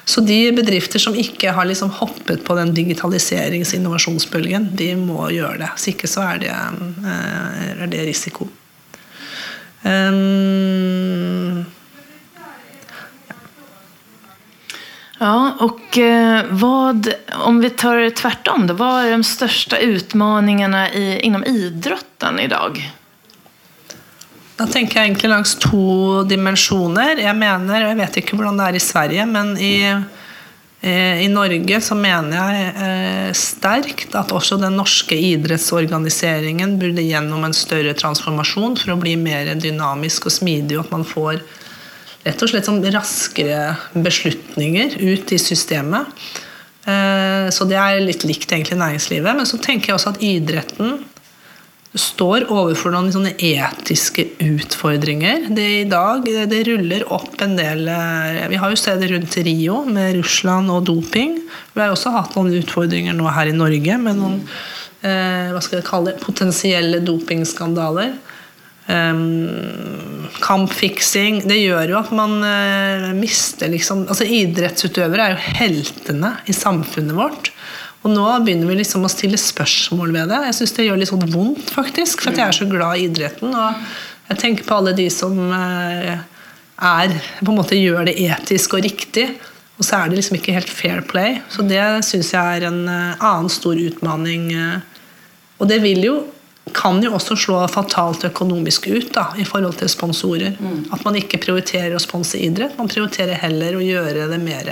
Så 0.09 0.25
de 0.25 0.39
bedrifter 0.57 1.03
som 1.03 1.13
ikke 1.13 1.53
har 1.53 1.69
liksom 1.69 1.93
hoppet 1.99 2.41
på 2.47 2.57
den 2.57 2.73
digitaliserings- 2.73 3.75
og 3.75 3.83
innovasjonsbølgen, 3.83 4.71
de 4.81 4.89
må 4.97 5.29
gjøre 5.29 5.61
det. 5.61 5.69
Hvis 5.77 5.91
ikke 5.93 6.09
så 6.09 6.25
er 6.31 6.41
det, 6.41 6.57
eh, 7.05 7.69
er 7.85 7.93
det 7.93 8.09
risiko. 8.09 8.49
Um, 9.83 11.65
Ja, 15.23 15.55
och 15.59 15.97
eh, 15.97 16.45
vad, 16.49 17.13
om 17.45 17.59
vi 17.59 17.69
tar 17.69 17.97
det 17.97 18.11
tvärtom, 18.11 18.67
då, 18.67 18.73
vad 18.73 19.05
är 19.05 19.11
de 19.11 19.23
största 19.23 19.77
utmaningarna 19.77 20.93
i, 20.93 21.19
inom 21.19 21.43
idrotten 21.43 22.39
idag? 22.39 22.91
Da 24.55 24.67
tenker 24.67 24.99
jeg 24.99 25.07
egentlig 25.07 25.31
langs 25.31 25.55
to 25.63 26.25
dimensjoner. 26.27 27.15
Jeg 27.23 27.37
mener, 27.39 27.87
jeg 27.87 27.99
vet 28.01 28.19
ikke 28.19 28.35
hvordan 28.35 28.59
det 28.59 28.67
er 28.67 28.81
i 28.81 28.83
Sverige, 28.83 29.29
men 29.31 29.55
i, 29.63 29.73
eh, 30.83 31.23
i 31.23 31.31
Norge 31.31 31.79
så 31.87 31.95
mener 31.95 32.35
jeg 32.43 32.75
eh, 32.75 33.31
sterkt 33.31 34.19
at 34.19 34.35
også 34.35 34.59
den 34.59 34.75
norske 34.75 35.15
idrettsorganiseringen 35.15 36.75
burde 36.83 37.07
gjennom 37.07 37.47
en 37.47 37.55
større 37.55 37.95
transformasjon 37.95 38.75
for 38.75 38.97
å 38.97 38.99
bli 38.99 39.15
mer 39.15 39.55
dynamisk 39.55 40.27
og 40.27 40.35
smidig, 40.41 40.81
og 40.81 40.89
at 40.89 40.97
man 40.99 41.07
får 41.07 41.39
rett 42.23 42.43
og 42.43 42.51
slett 42.51 42.67
sånn 42.69 42.83
raskere 42.93 43.75
beslutninger 43.95 44.97
ut 45.03 45.33
i 45.35 45.39
systemet. 45.41 46.11
Eh, 46.83 47.47
så 47.53 47.67
det 47.67 47.79
er 47.79 48.03
litt 48.03 48.25
likt 48.27 48.51
egentlig 48.51 48.79
næringslivet. 48.79 49.35
Men 49.39 49.49
så 49.49 49.59
tenker 49.61 49.91
jeg 49.91 49.99
også 49.99 50.15
at 50.15 50.23
idretten 50.23 51.01
står 51.93 52.47
overfor 52.49 52.93
noen 52.93 53.11
sånne 53.13 53.35
etiske 53.37 54.25
utfordringer. 54.41 55.49
Det 55.53 55.67
i 55.83 55.89
dag 55.89 56.25
det 56.25 56.63
ruller 56.65 57.05
opp 57.13 57.37
en 57.45 57.53
del 57.59 57.85
eh, 57.91 58.47
Vi 58.49 58.59
har 58.61 58.73
jo 58.73 58.79
steder 58.81 59.13
rundt 59.13 59.37
Rio 59.45 59.83
med 59.85 60.17
Russland 60.17 60.73
og 60.73 60.87
doping. 60.89 61.37
Vi 61.73 61.83
har 61.83 61.93
også 61.93 62.15
hatt 62.15 62.37
noen 62.37 62.55
utfordringer 62.57 63.13
nå 63.17 63.29
her 63.29 63.51
i 63.51 63.57
Norge 63.57 63.99
med 64.01 64.17
noen 64.17 64.39
eh, 65.05 65.53
hva 65.53 65.61
skal 65.61 65.79
jeg 65.79 65.89
kalle 65.91 66.13
det, 66.13 66.23
potensielle 66.25 67.03
dopingskandaler. 67.05 68.15
Um, 68.83 70.27
kampfiksing 70.43 71.37
Det 71.47 71.55
gjør 71.55 71.93
jo 71.93 71.99
at 72.01 72.09
man 72.11 72.33
uh, 72.43 73.05
mister 73.15 73.69
liksom 73.71 74.01
altså 74.11 74.25
Idrettsutøvere 74.27 75.29
er 75.29 75.37
jo 75.37 75.53
heltene 75.61 76.33
i 76.51 76.55
samfunnet 76.55 77.15
vårt. 77.15 77.53
Og 78.03 78.11
nå 78.11 78.25
begynner 78.43 78.67
vi 78.67 78.81
liksom 78.81 79.05
å 79.07 79.11
stille 79.11 79.39
spørsmål 79.39 80.11
ved 80.11 80.33
det. 80.33 80.41
Jeg 80.49 80.57
syns 80.57 80.75
det 80.75 80.87
gjør 80.89 80.99
litt 80.99 81.11
sånn 81.13 81.31
vondt, 81.31 81.71
faktisk. 81.71 82.25
For 82.25 82.35
jeg 82.35 82.43
er 82.43 82.57
så 82.57 82.67
glad 82.67 82.99
i 82.99 83.07
idretten. 83.07 83.55
Og 83.55 84.27
jeg 84.33 84.41
tenker 84.41 84.67
på 84.67 84.81
alle 84.81 84.95
de 84.97 85.07
som 85.13 85.39
uh, 85.39 86.11
er 86.83 87.15
på 87.39 87.47
en 87.47 87.59
måte 87.61 87.79
gjør 87.79 88.09
det 88.11 88.17
etisk 88.19 88.75
og 88.75 88.83
riktig. 88.83 89.29
Og 89.79 89.87
så 89.87 90.01
er 90.01 90.11
det 90.11 90.19
liksom 90.19 90.41
ikke 90.41 90.57
helt 90.59 90.71
fair 90.71 90.99
play. 91.07 91.39
Så 91.47 91.63
det 91.63 91.79
syns 92.03 92.35
jeg 92.35 92.59
er 92.59 92.67
en 92.67 92.83
uh, 92.83 93.23
annen 93.23 93.47
stor 93.53 93.79
utfordring. 93.79 94.51
Og 95.63 95.71
det 95.71 95.79
vil 95.87 96.03
jo 96.03 96.17
kan 96.71 97.01
jo 97.03 97.11
også 97.17 97.35
slå 97.35 97.57
fatalt 97.67 98.23
økonomisk 98.29 98.87
ut 98.87 99.09
da, 99.15 99.27
i 99.37 99.45
forhold 99.47 99.75
til 99.81 99.91
sponsorer. 99.91 100.55
Mm. 100.59 100.85
At 100.95 101.03
man 101.03 101.17
ikke 101.19 101.41
prioriterer 101.43 101.97
å 101.97 102.01
sponse 102.01 102.39
idrett, 102.39 102.77
man 102.79 102.91
prioriterer 102.91 103.41
heller 103.41 103.75
å 103.75 103.83
gjøre 103.83 104.29
det 104.31 104.39
mer 104.39 104.71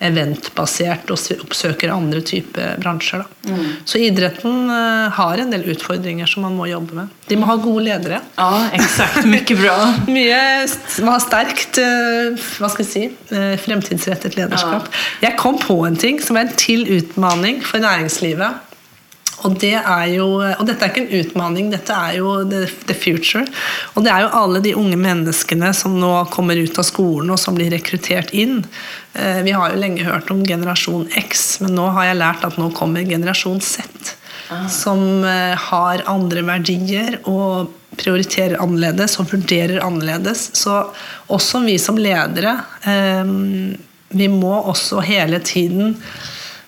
eventbasert 0.00 1.10
og 1.12 1.20
oppsøker 1.44 1.90
andre 1.92 2.22
typer 2.24 2.78
bransjer. 2.80 3.26
Mm. 3.44 3.66
Så 3.84 4.00
idretten 4.00 4.70
uh, 4.72 5.10
har 5.12 5.42
en 5.42 5.52
del 5.52 5.66
utfordringer 5.74 6.30
som 6.30 6.46
man 6.46 6.56
må 6.56 6.70
jobbe 6.70 6.96
med. 7.02 7.10
De 7.28 7.36
må 7.36 7.48
ha 7.50 7.58
gode 7.60 7.84
ledere. 7.84 8.22
Ja, 8.38 8.62
exakt. 8.76 9.20
Mye 9.28 9.58
bra. 9.58 9.76
Mye 10.16 10.40
må 11.04 11.12
ha 11.12 11.20
sterkt 11.20 11.82
uh, 11.84 12.32
hva 12.56 12.72
skal 12.72 12.86
jeg 12.86 12.90
si, 12.94 13.04
uh, 13.34 13.54
fremtidsrettet 13.60 14.40
lederskap. 14.40 14.88
Ja. 14.88 15.28
Jeg 15.28 15.38
kom 15.42 15.60
på 15.60 15.76
en 15.84 16.00
ting 16.00 16.22
som 16.24 16.40
er 16.40 16.48
en 16.48 16.56
til 16.56 16.88
utmaning 16.96 17.60
for 17.66 17.84
næringslivet 17.84 18.69
og, 19.46 19.56
det 19.62 19.74
jo, 20.12 20.26
og, 20.40 20.62
dette 20.68 20.84
er 20.84 20.92
ikke 20.92 21.02
en 21.06 21.24
utmaning, 21.24 21.70
dette 21.72 21.96
er 21.96 22.18
jo 22.18 22.34
the, 22.48 22.64
the, 22.88 22.96
future. 22.96 23.44
Og 23.94 24.04
det 24.04 24.12
er 24.12 24.24
jo 24.24 24.32
alle 24.40 24.62
de 24.64 24.74
unge 24.78 24.98
menneskene 25.00 25.72
som 25.76 25.96
nå 26.00 26.12
kommer 26.34 26.60
ut 26.60 26.80
av 26.80 26.86
skolen 26.88 27.32
og 27.32 27.40
som 27.40 27.56
blir 27.56 27.72
rekruttert 27.72 28.34
inn. 28.36 28.60
Eh, 29.14 29.42
vi 29.46 29.54
har 29.56 29.72
jo 29.72 29.80
lenge 29.80 30.06
hørt 30.06 30.30
om 30.32 30.44
generasjon 30.46 31.08
X, 31.24 31.60
men 31.64 31.76
nå 31.78 31.88
har 31.96 32.10
jeg 32.10 32.20
lært 32.20 32.46
at 32.46 32.58
nå 32.60 32.70
kommer 32.76 33.06
generasjon 33.06 33.60
Z. 33.64 33.84
Ah. 34.50 34.66
Som 34.70 35.24
eh, 35.24 35.54
har 35.70 36.04
andre 36.10 36.44
verdier 36.46 37.20
og 37.30 37.76
prioriterer 38.00 38.60
annerledes 38.62 39.18
og 39.20 39.30
vurderer 39.32 39.82
annerledes. 39.84 40.50
Så 40.58 40.82
også 41.30 41.62
vi 41.66 41.78
som 41.82 41.98
ledere, 42.00 42.58
eh, 42.88 43.24
vi 44.10 44.28
må 44.28 44.56
også 44.58 45.02
hele 45.06 45.38
tiden 45.46 45.96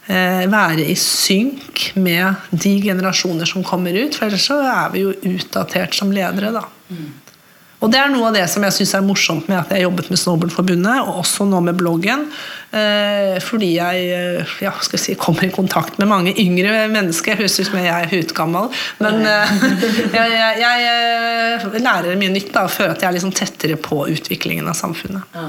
være 0.07 0.83
i 0.91 0.97
synk 0.99 1.93
med 1.95 2.41
de 2.51 2.73
generasjoner 2.83 3.47
som 3.49 3.63
kommer 3.65 3.95
ut. 3.95 4.17
For 4.19 4.27
ellers 4.27 4.49
så 4.51 4.59
er 4.67 4.89
vi 4.93 5.05
jo 5.05 5.13
utdatert 5.31 5.95
som 5.95 6.11
ledere, 6.13 6.51
da. 6.57 6.65
Mm. 6.91 7.11
Og 7.83 7.91
det 7.91 7.99
er 7.99 8.13
noe 8.13 8.29
av 8.29 8.37
det 8.37 8.45
som 8.51 8.63
jeg 8.63 8.75
syns 8.77 8.93
er 8.95 9.03
morsomt 9.05 9.49
med 9.51 9.59
at 9.59 9.73
jeg 9.75 9.83
jobbet 9.83 10.11
med 10.13 10.21
Snowboardforbundet, 10.21 11.01
og 11.03 11.19
også 11.25 11.47
nå 11.51 11.59
med 11.67 11.79
bloggen. 11.81 12.29
Eh, 12.71 13.41
fordi 13.43 13.73
jeg 13.75 14.05
eh, 14.15 14.53
ja, 14.63 14.73
skal 14.87 15.03
si, 15.03 15.17
kommer 15.19 15.49
i 15.49 15.55
kontakt 15.55 15.99
med 15.99 16.11
mange 16.13 16.35
yngre 16.39 16.87
mennesker. 16.93 17.41
Høres 17.41 17.59
ut 17.59 17.73
som 17.73 17.81
jeg 17.83 17.91
er 17.91 18.07
hudgammel. 18.13 18.71
Men 19.03 19.27
eh, 19.27 19.67
jeg, 20.19 20.39
jeg, 20.63 20.87
jeg 20.87 21.83
lærer 21.83 22.23
mye 22.23 22.37
nytt 22.37 22.55
da, 22.55 22.69
og 22.69 22.75
føler 22.77 22.95
at 22.95 23.03
jeg 23.03 23.11
er 23.11 23.19
liksom 23.19 23.35
tettere 23.35 23.81
på 23.83 24.05
utviklingen 24.15 24.71
av 24.71 24.79
samfunnet. 24.79 25.43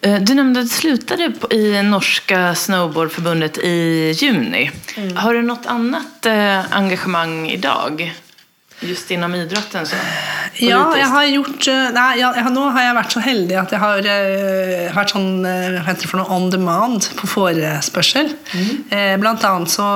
Ja. 0.00 0.18
Du 0.22 0.34
nevnte 0.34 0.62
at 0.62 0.70
du 0.70 0.74
slutade 0.74 1.32
i 1.54 1.82
norska 1.82 2.54
Snowboardförbundet 2.54 3.58
i 3.58 4.12
juni. 4.14 4.68
Mm. 4.96 5.16
Har 5.16 5.34
du 5.34 5.42
noe 5.42 5.74
annet 5.74 6.28
engasjement 6.28 7.50
i 7.50 7.58
dag? 7.62 8.04
Just 8.80 9.10
inom 9.10 9.34
idrotten? 9.34 9.86
Så, 9.86 9.96
ja, 10.62 10.82
jeg 10.96 11.06
har 11.10 11.24
gjort 11.32 11.66
nei, 11.94 12.10
jeg, 12.20 12.50
Nå 12.54 12.68
har 12.74 12.84
jeg 12.84 12.98
vært 12.98 13.16
så 13.16 13.22
heldig 13.24 13.56
at 13.58 13.74
jeg 13.74 13.82
har 13.82 14.06
uh, 14.06 14.92
vært 14.94 15.14
sånn 15.14 15.32
uh, 15.42 15.80
hva 15.80 15.82
heter 15.88 16.04
det 16.04 16.10
for 16.12 16.20
noe, 16.20 16.30
on 16.36 16.46
demand 16.52 17.08
på 17.18 17.30
forespørsel. 17.32 18.30
Mm. 18.54 18.70
Uh, 18.92 19.16
blant 19.22 19.48
annet 19.48 19.74
så 19.74 19.88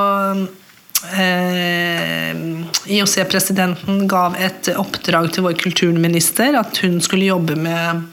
IOC-presidenten 2.87 4.05
gav 4.07 4.37
et 4.39 4.69
oppdrag 4.79 5.33
til 5.35 5.43
vår 5.49 5.57
kulturminister 5.59 6.55
at 6.61 6.79
hun 6.85 7.01
skulle 7.03 7.27
jobbe 7.27 7.57
med 7.59 8.05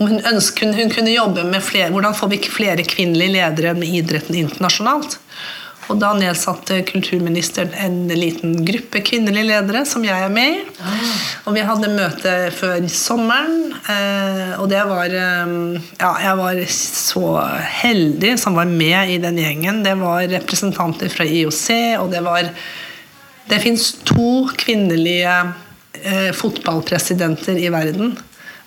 hun, 0.00 0.20
ønsket, 0.32 0.74
hun 0.76 0.92
kunne 0.92 1.12
jobbe 1.12 1.44
med 1.48 1.64
flere, 1.64 1.90
hvordan 1.92 2.16
får 2.16 2.32
vi 2.32 2.42
flere 2.48 2.86
kvinnelige 2.88 3.36
ledere 3.36 3.74
med 3.76 4.00
idretten 4.00 4.38
internasjonalt. 4.40 5.18
Og 5.90 5.98
da 5.98 6.12
nedsatte 6.14 6.76
kulturministeren 6.86 7.72
en 7.82 8.04
liten 8.14 8.52
gruppe 8.66 9.00
kvinnelige 9.02 9.48
ledere 9.48 9.82
som 9.88 10.04
jeg 10.06 10.22
er 10.22 10.30
med 10.30 10.60
i. 10.60 10.60
Ah. 10.86 11.16
Og 11.50 11.56
vi 11.56 11.64
hadde 11.66 11.90
møte 11.90 12.34
før 12.54 12.86
sommeren, 12.94 13.72
eh, 13.90 14.52
og 14.60 14.68
det 14.70 14.84
var 14.86 15.10
eh, 15.10 15.56
Ja, 15.98 16.12
jeg 16.22 16.36
var 16.38 16.62
så 16.70 17.24
heldig 17.80 18.36
som 18.38 18.60
var 18.60 18.70
med 18.70 19.16
i 19.16 19.18
den 19.22 19.40
gjengen. 19.42 19.82
Det 19.86 19.96
var 19.98 20.30
representanter 20.30 21.10
fra 21.10 21.26
IOC, 21.26 21.66
og 21.98 22.14
det 22.14 22.22
var 22.26 22.52
Det 23.50 23.58
fins 23.58 23.96
to 24.06 24.46
kvinnelige 24.54 25.32
eh, 26.04 26.30
fotballpresidenter 26.38 27.58
i 27.58 27.66
verden. 27.72 28.12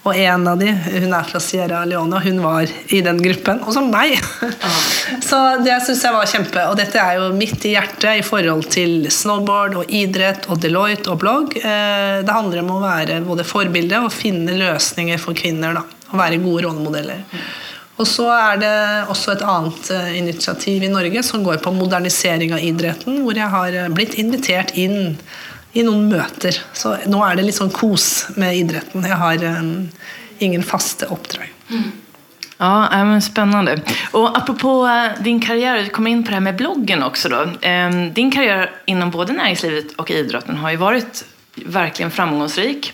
Og 0.04 0.18
en 0.20 0.48
av 0.52 0.60
de, 0.60 0.68
hun 0.68 1.14
er 1.16 1.28
fra 1.30 1.40
Sierra 1.40 1.84
Leone, 1.88 2.18
og 2.18 2.26
hun 2.28 2.42
var 2.44 2.68
i 2.92 3.00
den 3.06 3.22
gruppen. 3.24 3.62
Og 3.64 3.76
så 3.76 3.84
meg! 3.88 4.18
Ah. 4.64 5.20
så 5.24 5.38
det 5.64 5.74
syns 5.84 6.04
jeg 6.06 6.16
var 6.16 6.28
kjempe. 6.30 6.62
Og 6.72 6.78
dette 6.80 7.00
er 7.00 7.18
jo 7.20 7.30
midt 7.36 7.66
i 7.68 7.74
hjertet 7.74 8.20
i 8.20 8.24
forhold 8.26 8.68
til 8.72 9.10
snowboard 9.12 9.76
og 9.82 9.92
idrett 9.92 10.48
og 10.52 10.62
Deloitte 10.64 11.12
og 11.12 11.20
blogg. 11.20 11.58
Eh, 11.60 12.22
det 12.24 12.36
handler 12.36 12.62
om 12.62 12.72
å 12.76 12.82
være 12.84 13.20
både 13.26 13.46
forbilde 13.48 14.00
og 14.06 14.14
finne 14.14 14.56
løsninger 14.60 15.20
for 15.20 15.36
kvinner. 15.36 15.76
da, 15.76 15.84
Og 16.12 16.20
være 16.22 16.40
gode 16.44 16.64
rollemodeller. 16.68 17.26
Og 18.02 18.08
så 18.10 18.26
er 18.34 18.62
det 18.62 18.76
også 19.12 19.36
et 19.36 19.44
annet 19.46 19.92
eh, 19.94 20.14
initiativ 20.18 20.84
i 20.84 20.92
Norge 20.92 21.24
som 21.26 21.44
går 21.46 21.60
på 21.64 21.74
modernisering 21.76 22.56
av 22.56 22.64
idretten, 22.64 23.22
hvor 23.26 23.38
jeg 23.38 23.52
har 23.54 23.76
eh, 23.78 23.92
blitt 23.94 24.18
invitert 24.22 24.74
inn 24.80 25.18
i 25.74 25.84
noen 25.86 26.08
møter. 26.12 26.58
Så 26.78 26.96
nå 27.10 27.20
er 27.26 27.38
det 27.38 27.48
litt 27.48 27.58
sånn 27.58 27.74
kos 27.74 28.08
med 28.38 28.58
idretten. 28.60 29.06
Jeg 29.10 29.20
har 29.20 29.46
um, 29.58 29.74
ingen 30.44 30.66
faste 30.66 31.10
oppdrag. 31.14 31.50
Ja, 32.60 33.04
men 33.04 33.22
Spennende. 33.26 33.80
Og 34.16 34.30
Apropos 34.38 34.86
uh, 34.86 35.18
din 35.26 35.42
karriere, 35.44 35.88
du 35.88 35.92
kom 35.94 36.08
inn 36.08 36.22
på 36.24 36.32
det 36.32 36.40
her 36.40 36.46
med 36.46 36.62
bloggen 36.62 37.04
også. 37.06 37.34
Då. 37.34 37.44
Din 38.16 38.32
karriere 38.32 38.70
innen 38.86 39.12
både 39.12 39.36
næringslivet 39.38 39.98
og 39.98 40.14
idretten 40.14 40.62
har 40.62 40.76
jo 40.76 40.86
vært 40.86 41.26
virkelig 41.58 42.14
framgångsrik. 42.14 42.94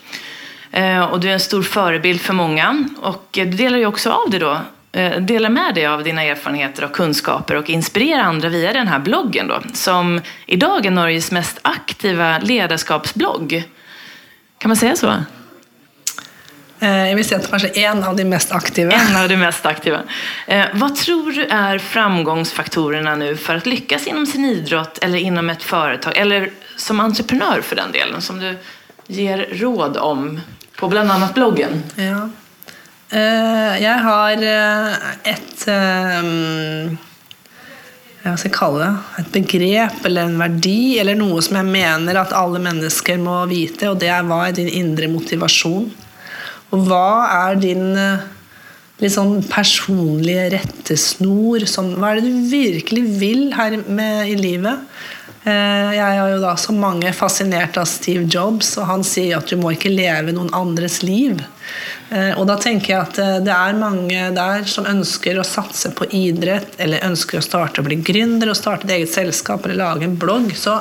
Uh, 0.74 1.12
og 1.12 1.20
du 1.20 1.30
er 1.30 1.36
en 1.36 1.44
stor 1.44 1.66
forbilde 1.68 2.24
for 2.24 2.40
mange. 2.40 2.74
Og 3.04 3.22
du 3.36 3.56
deler 3.58 3.84
jo 3.84 3.92
også 3.92 4.16
av 4.16 4.34
det 4.34 4.44
da 4.46 4.58
Eh, 4.62 4.79
dela 5.20 5.50
med 5.50 5.76
dig 5.76 5.86
av 5.86 6.04
dina 6.04 6.24
erfarenheter 6.24 6.84
och 6.84 6.92
kunskaper 6.92 7.56
och 7.56 7.70
inspirera 7.70 8.24
andra 8.24 8.50
via 8.50 8.74
den 8.74 8.88
här 8.88 9.00
bloggen 9.00 9.48
då, 9.48 9.62
som 9.74 10.22
idag 10.46 10.86
är 10.86 10.92
Norges 10.92 11.32
mest 11.32 11.60
aktiva 11.62 12.40
ledarskapsblogg. 12.40 13.64
Kan 14.58 14.70
man 14.70 14.76
säga 14.76 14.96
så? 14.96 15.14
Eh, 16.80 17.08
jeg 17.10 17.16
vil 17.18 17.26
si 17.28 17.36
at 17.36 17.48
kanskje 17.52 17.72
en 17.84 18.04
av 18.08 18.16
de 18.16 18.26
mest 18.26 18.52
aktive. 18.56 18.96
En 18.96 19.18
av 19.20 19.28
de 19.30 19.38
mest 19.38 19.66
aktive. 19.68 20.02
Vad 20.48 20.76
hva 20.80 20.90
tror 20.96 21.32
du 21.36 21.42
er 21.44 21.82
framgångsfaktorene 21.84 23.16
nå 23.20 23.34
for 23.40 23.60
å 23.60 23.72
lykkes 23.74 24.08
inom 24.08 24.26
sin 24.28 24.48
idrott 24.48 25.02
eller 25.04 25.20
inom 25.20 25.50
et 25.52 25.64
foretak, 25.64 26.16
eller 26.18 26.52
som 26.80 27.02
entreprenør 27.04 27.66
for 27.66 27.80
den 27.82 27.92
delen, 27.92 28.22
som 28.24 28.40
du 28.40 28.54
gir 29.08 29.48
råd 29.60 29.98
om 29.98 30.40
på 30.80 30.88
bl.a. 30.88 31.20
bloggen? 31.36 31.84
Ja. 32.00 32.30
Eh, 33.10 33.76
jeg 33.82 34.02
har 34.06 34.44
eh, 34.46 35.06
et 35.32 35.62
eh, 35.74 36.28
hva 38.22 38.36
skal 38.38 38.50
jeg 38.52 38.54
kalle 38.54 38.84
det? 38.84 38.90
Et 39.24 39.32
begrep 39.40 40.06
eller 40.06 40.28
en 40.28 40.38
verdi 40.38 41.00
eller 41.02 41.18
noe 41.18 41.42
som 41.42 41.58
jeg 41.58 41.72
mener 41.72 42.20
at 42.22 42.36
alle 42.38 42.62
mennesker 42.62 43.18
må 43.18 43.40
vite, 43.50 43.90
og 43.90 43.98
det 44.04 44.12
er 44.14 44.28
hva 44.28 44.44
er 44.46 44.60
din 44.60 44.70
indre 44.70 45.10
motivasjon? 45.10 45.88
Og 46.70 46.86
hva 46.86 47.26
er 47.48 47.58
din 47.58 47.88
litt 49.00 49.16
sånn 49.16 49.40
personlige 49.50 50.52
rettesnor? 50.54 51.66
Sånn, 51.66 51.96
hva 51.98 52.12
er 52.12 52.20
det 52.20 52.30
du 52.30 52.52
virkelig 52.52 53.06
vil 53.24 53.48
her 53.58 53.80
med, 53.88 54.28
i 54.30 54.38
livet? 54.38 54.86
Jeg 55.46 56.04
er 56.04 56.34
jo 56.34 56.42
da 56.44 56.52
som 56.60 56.78
mange 56.82 57.10
fascinert 57.16 57.78
av 57.80 57.88
Steve 57.88 58.26
Jobs, 58.28 58.74
og 58.78 58.90
han 58.90 59.06
sier 59.08 59.38
at 59.38 59.48
du 59.48 59.56
må 59.62 59.72
ikke 59.74 59.92
leve 59.94 60.34
noen 60.36 60.52
andres 60.58 61.00
liv. 61.02 61.40
Eh, 62.10 62.32
og 62.40 62.48
da 62.50 62.56
tenker 62.58 62.94
jeg 62.94 63.00
at 63.04 63.20
eh, 63.22 63.36
det 63.46 63.54
er 63.54 63.78
mange 63.78 64.30
der 64.34 64.66
som 64.70 64.88
ønsker 64.90 65.38
å 65.38 65.46
satse 65.46 65.92
på 65.96 66.08
idrett, 66.16 66.74
eller 66.82 67.06
ønsker 67.06 67.40
å 67.40 67.46
starte 67.46 67.84
å 67.84 67.86
bli 67.86 68.00
gründer 68.06 68.50
og 68.50 68.58
starte 68.58 68.88
et 68.88 68.96
eget 68.98 69.14
selskap 69.14 69.66
eller 69.66 69.78
lage 69.84 70.08
en 70.08 70.18
blogg. 70.20 70.50
Så 70.58 70.74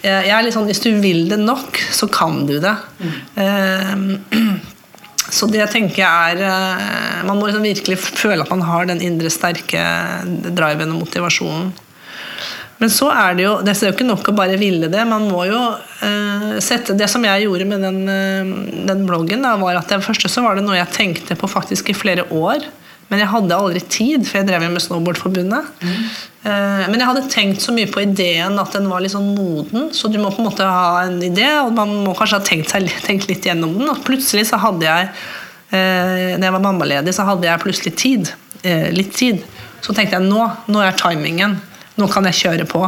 eh, 0.00 0.24
jeg 0.24 0.32
er 0.32 0.46
litt 0.46 0.56
sånn, 0.56 0.68
hvis 0.70 0.84
du 0.86 0.90
vil 1.02 1.26
det 1.28 1.40
nok, 1.42 1.82
så 1.92 2.08
kan 2.12 2.46
du 2.48 2.56
det. 2.64 2.74
Mm. 3.04 4.18
Så 5.28 5.44
det 5.52 5.66
tenker 5.68 5.98
jeg 6.00 6.38
er 6.40 7.26
Man 7.28 7.36
må 7.36 7.50
liksom 7.50 7.66
virkelig 7.66 7.98
føle 8.00 8.46
at 8.46 8.48
man 8.48 8.62
har 8.64 8.86
den 8.88 9.02
indre 9.04 9.28
sterke 9.28 9.82
driven 10.24 10.94
og 10.94 11.02
motivasjonen. 11.02 11.68
Men 12.78 12.90
så 12.94 13.10
er 13.10 13.36
det 13.36 13.44
jo 13.44 13.54
Det 13.64 13.74
er 13.74 13.90
jo 13.90 13.96
ikke 13.96 14.08
nok 14.08 14.30
å 14.30 14.36
bare 14.38 14.58
ville 14.60 14.90
det. 14.90 15.04
Man 15.08 15.28
må 15.30 15.44
jo 15.50 15.58
uh, 15.58 16.50
sette 16.64 16.96
Det 16.98 17.10
som 17.10 17.24
jeg 17.26 17.46
gjorde 17.46 17.68
med 17.68 17.84
den, 17.84 18.02
uh, 18.06 18.82
den 18.90 19.06
bloggen, 19.08 19.44
da, 19.46 19.56
var 19.60 19.80
at 19.80 19.90
det 19.90 20.02
første 20.06 20.30
så 20.30 20.44
var 20.46 20.58
det 20.58 20.66
noe 20.66 20.78
jeg 20.78 20.94
tenkte 20.94 21.38
på 21.38 21.50
faktisk 21.50 21.90
i 21.90 21.96
flere 21.96 22.28
år. 22.30 22.66
Men 23.08 23.22
jeg 23.22 23.30
hadde 23.32 23.56
aldri 23.56 23.80
tid, 23.88 24.26
for 24.28 24.36
jeg 24.36 24.46
drev 24.50 24.66
med 24.68 24.82
Snowboardforbundet. 24.84 25.68
Mm. 25.80 26.00
Uh, 26.44 26.84
men 26.92 27.00
jeg 27.00 27.08
hadde 27.08 27.30
tenkt 27.32 27.64
så 27.64 27.72
mye 27.74 27.88
på 27.90 28.02
ideen 28.04 28.60
at 28.60 28.76
den 28.76 28.88
var 28.90 29.02
litt 29.02 29.14
sånn 29.14 29.32
moden. 29.32 29.88
Så 29.96 30.12
du 30.12 30.20
må 30.20 30.30
på 30.30 30.42
en 30.42 30.50
måte 30.50 30.68
ha 30.68 31.06
en 31.06 31.16
idé, 31.24 31.48
og 31.64 31.72
man 31.76 31.94
må 32.04 32.14
kanskje 32.18 32.38
ha 32.38 32.46
tenkt, 32.46 32.74
seg, 32.74 32.86
tenkt 33.08 33.26
litt 33.30 33.48
gjennom 33.48 33.74
den. 33.80 33.88
Og 33.90 34.04
plutselig 34.06 34.50
så 34.52 34.60
hadde 34.62 34.86
jeg 34.88 35.12
når 35.68 36.46
jeg 36.46 36.52
var 36.54 36.62
mammaledig, 36.64 37.12
så 37.12 37.26
hadde 37.28 37.44
jeg 37.44 37.60
plutselig 37.60 37.90
tid. 38.00 38.30
litt 38.96 39.10
tid. 39.12 39.42
Så 39.84 39.92
tenkte 39.92 40.16
jeg 40.16 40.24
nå, 40.24 40.46
nå 40.72 40.80
er 40.80 40.96
timingen 40.96 41.58
nå 41.98 42.08
kan 42.10 42.26
jeg 42.30 42.40
kjøre 42.42 42.66
på. 42.70 42.82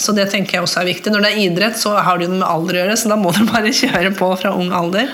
Så 0.00 0.12
det 0.16 0.28
tenker 0.32 0.58
jeg 0.58 0.66
også 0.66 0.82
er 0.82 0.90
viktig. 0.90 1.12
Når 1.12 1.24
det 1.24 1.30
er 1.32 1.44
idrett, 1.46 1.78
så 1.80 1.94
har 1.96 2.18
det 2.18 2.28
jo 2.28 2.34
med 2.34 2.44
alder 2.48 2.76
å 2.76 2.82
gjøre, 2.82 2.98
så 3.00 3.12
da 3.12 3.20
må 3.20 3.32
du 3.36 3.44
bare 3.48 3.72
kjøre 3.82 4.12
på 4.16 4.30
fra 4.40 4.52
ung 4.56 4.72
alder. 4.76 5.12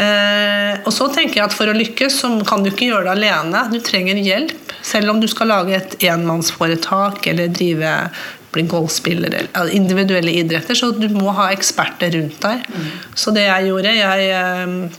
Eh, 0.00 0.74
og 0.86 0.92
så 0.94 1.08
tenker 1.10 1.40
jeg 1.40 1.48
at 1.48 1.54
For 1.56 1.66
å 1.66 1.74
lykkes 1.74 2.20
så 2.22 2.30
kan 2.46 2.62
du 2.62 2.70
ikke 2.70 2.90
gjøre 2.92 3.08
det 3.08 3.16
alene. 3.18 3.64
Du 3.72 3.80
trenger 3.84 4.20
hjelp. 4.22 4.74
Selv 4.86 5.12
om 5.12 5.20
du 5.20 5.28
skal 5.28 5.50
lage 5.52 5.76
et 5.76 5.96
enmannsforetak 6.08 7.26
eller 7.32 7.52
drive 7.52 7.96
bli 8.50 8.64
golfspiller 8.66 9.34
eller 9.36 9.68
individuelle 9.76 10.32
idretter, 10.40 10.74
så 10.74 10.88
du 10.90 11.06
må 11.14 11.30
ha 11.36 11.52
eksperter 11.54 12.10
rundt 12.16 12.40
deg. 12.42 12.64
Mm. 12.66 12.88
Så 13.14 13.30
det 13.36 13.44
jeg 13.46 13.68
gjorde 13.68 13.92
Jeg 13.94 14.32
eh, 14.34 14.98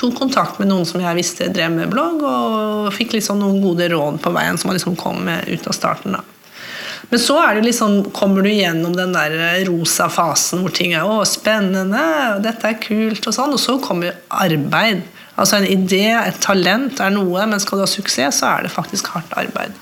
tok 0.00 0.16
kontakt 0.18 0.58
med 0.58 0.70
noen 0.72 0.88
som 0.88 1.02
jeg 1.02 1.18
visste 1.18 1.50
drev 1.52 1.70
med 1.76 1.92
blogg, 1.92 2.24
og 2.24 2.90
fikk 2.96 3.14
liksom 3.18 3.38
noen 3.42 3.60
gode 3.62 3.90
råd 3.92 4.18
på 4.24 4.32
veien 4.34 4.58
som 4.58 4.72
liksom 4.74 4.98
kom 4.98 5.28
ut 5.28 5.70
av 5.70 5.76
starten. 5.76 6.18
da. 6.18 6.39
Men 7.10 7.18
så 7.18 7.36
er 7.42 7.58
det 7.58 7.66
liksom, 7.66 8.04
kommer 8.14 8.46
du 8.46 8.52
gjennom 8.52 8.94
den 8.94 9.14
der 9.14 9.64
rosa 9.66 10.06
fasen 10.12 10.62
hvor 10.62 10.74
ting 10.74 10.94
er 10.94 11.06
å, 11.06 11.24
spennende, 11.26 12.02
dette 12.44 12.70
er 12.70 12.78
kult, 12.82 13.26
og 13.26 13.34
sånn, 13.34 13.56
og 13.56 13.62
så 13.62 13.76
kommer 13.82 14.14
arbeid. 14.30 15.02
Altså 15.34 15.58
En 15.58 15.66
idé, 15.66 16.04
et 16.14 16.38
talent 16.42 17.00
er 17.02 17.14
noe, 17.14 17.46
men 17.50 17.62
skal 17.62 17.80
du 17.80 17.86
ha 17.86 17.90
suksess, 17.90 18.42
så 18.42 18.52
er 18.54 18.66
det 18.66 18.74
faktisk 18.74 19.10
hardt 19.14 19.32
arbeid. 19.40 19.74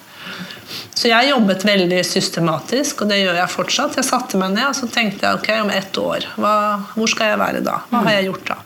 Så 0.98 1.10
jeg 1.12 1.30
jobbet 1.30 1.62
veldig 1.66 2.00
systematisk, 2.06 3.04
og 3.04 3.12
det 3.12 3.20
gjør 3.20 3.36
jeg 3.38 3.52
fortsatt. 3.52 3.98
Jeg 4.00 4.08
satte 4.08 4.40
meg 4.40 4.56
ned 4.56 4.66
og 4.66 4.76
så 4.76 4.88
tenkte 4.90 5.28
jeg, 5.28 5.38
ok, 5.38 5.50
om 5.62 5.70
ett 5.70 6.00
år, 6.00 6.26
hva, 6.40 6.54
hvor 6.96 7.10
skal 7.12 7.32
jeg 7.32 7.42
være 7.42 7.62
da? 7.66 7.76
Hva 7.92 8.02
har 8.06 8.18
jeg 8.18 8.30
gjort 8.32 8.48
da? 8.50 8.56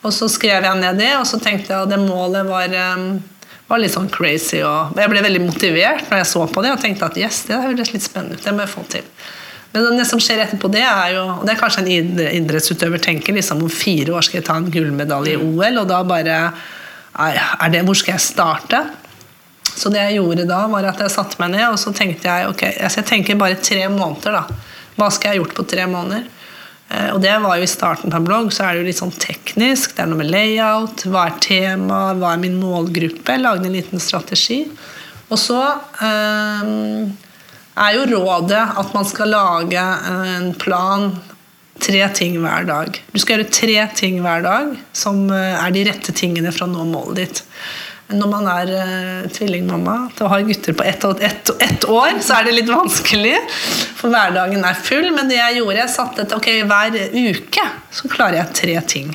Og 0.00 0.14
så 0.16 0.30
skrev 0.32 0.64
jeg 0.64 0.80
ned 0.80 0.98
det, 0.98 1.12
og 1.18 1.26
så 1.28 1.38
tenkte 1.42 1.74
jeg 1.74 1.84
at 1.84 1.92
det 1.92 2.00
målet 2.00 2.48
var 2.48 2.74
um, 2.96 3.20
var 3.70 3.80
litt 3.82 3.94
sånn 3.94 4.10
crazy. 4.10 4.60
Og 4.66 4.98
jeg 4.98 5.12
ble 5.12 5.22
veldig 5.22 5.44
motivert 5.44 6.08
når 6.10 6.24
jeg 6.24 6.30
så 6.32 6.46
på 6.50 6.64
det 6.64 6.74
og 6.74 6.82
tenkte 6.82 7.06
at 7.06 7.20
yes, 7.20 7.44
det 7.48 7.60
høres 7.62 7.92
litt 7.94 8.04
spennende 8.04 8.38
ut. 8.38 8.44
Det 8.44 8.54
må 8.56 8.64
jeg 8.66 8.72
få 8.72 8.84
til. 8.90 9.06
Men 9.70 10.00
det 10.00 10.06
som 10.10 10.18
skjer 10.18 10.42
etterpå 10.42 10.70
det, 10.74 10.82
er 10.82 11.12
jo 11.14 11.26
og 11.36 11.44
Det 11.46 11.52
er 11.54 11.60
kanskje 11.60 11.84
en 11.84 12.22
idrettsutøver 12.40 13.02
tenker 13.02 13.36
liksom 13.36 13.62
om 13.62 13.70
fire 13.70 14.16
år 14.18 14.26
skal 14.26 14.40
jeg 14.40 14.48
ta 14.48 14.56
en 14.58 14.70
gullmedalje 14.72 15.36
i 15.36 15.44
OL, 15.44 15.84
og 15.84 15.86
da 15.90 16.00
bare 16.06 16.40
er 17.20 17.70
det, 17.70 17.84
Hvor 17.86 17.98
skal 17.98 18.16
jeg 18.16 18.26
starte? 18.26 18.82
Så 19.70 19.92
det 19.92 20.02
jeg 20.02 20.18
gjorde 20.18 20.48
da, 20.48 20.64
var 20.66 20.90
at 20.90 20.98
jeg 20.98 21.14
satte 21.14 21.38
meg 21.38 21.54
ned 21.54 21.68
og 21.68 21.78
så 21.78 21.92
tenkte 21.94 22.26
jeg 22.26 22.50
ok, 22.50 22.64
jeg 22.74 23.06
tenker 23.06 23.38
bare 23.38 23.60
tre 23.62 23.86
måneder. 23.88 24.40
da. 24.40 24.66
Hva 24.98 25.08
skal 25.14 25.30
jeg 25.30 25.38
ha 25.38 25.44
gjort 25.44 25.54
på 25.56 25.68
tre 25.70 25.86
måneder? 25.86 26.26
Eh, 26.90 27.10
og 27.14 27.20
det 27.22 27.36
var 27.42 27.58
jo 27.58 27.66
I 27.66 27.70
starten 27.70 28.12
på 28.12 28.18
en 28.18 28.26
blogg 28.26 28.52
så 28.54 28.66
er 28.66 28.74
det 28.74 28.82
jo 28.82 28.88
litt 28.90 29.00
sånn 29.00 29.16
teknisk. 29.22 29.94
Det 29.94 30.04
er 30.04 30.10
noe 30.10 30.20
med 30.20 30.32
layout. 30.32 31.06
Hva 31.06 31.28
er 31.28 31.40
tema? 31.44 32.02
Hva 32.18 32.34
er 32.34 32.42
min 32.42 32.58
målgruppe? 32.60 33.38
Lagde 33.40 33.70
en 33.70 33.78
liten 33.78 34.02
strategi. 34.02 34.64
Og 35.30 35.38
så 35.38 35.60
um, 36.02 37.10
er 37.78 37.92
jo 37.94 38.06
rådet 38.10 38.62
at 38.82 38.94
man 38.96 39.06
skal 39.06 39.30
lage 39.30 39.84
en 40.10 40.50
plan 40.58 41.12
tre 41.80 42.02
ting 42.16 42.34
hver 42.42 42.66
dag. 42.68 42.98
Du 43.12 43.20
skal 43.20 43.38
gjøre 43.38 43.52
tre 43.54 43.76
ting 43.96 44.18
hver 44.24 44.42
dag 44.44 44.74
som 44.96 45.28
eh, 45.32 45.54
er 45.54 45.72
de 45.74 45.86
rette 45.88 46.14
tingene 46.16 46.52
for 46.52 46.66
å 46.66 46.72
nå 46.72 46.88
målet 46.90 47.22
ditt. 47.22 47.44
Når 48.10 48.30
man 48.30 48.48
er 48.50 48.72
uh, 48.74 49.28
tvillingmamma, 49.30 49.96
til 50.16 50.26
å 50.26 50.30
ha 50.32 50.40
gutter 50.46 50.76
på 50.76 50.86
ett, 50.86 51.04
ett, 51.22 51.52
ett, 51.62 51.86
år, 51.86 52.18
så 52.24 52.38
er 52.38 52.48
det 52.48 52.56
litt 52.56 52.70
vanskelig. 52.70 53.36
For 53.98 54.12
hverdagen 54.12 54.64
er 54.66 54.78
full. 54.78 55.10
Men 55.16 55.30
det 55.30 55.38
jeg 55.38 55.60
gjorde, 55.60 55.78
jeg 55.82 55.94
satte 55.94 56.26
et 56.26 56.34
ok, 56.36 56.50
hver 56.70 56.98
uke 57.30 57.66
så 57.90 58.10
klarer 58.10 58.40
jeg 58.40 58.56
tre 58.60 58.76
ting. 58.90 59.14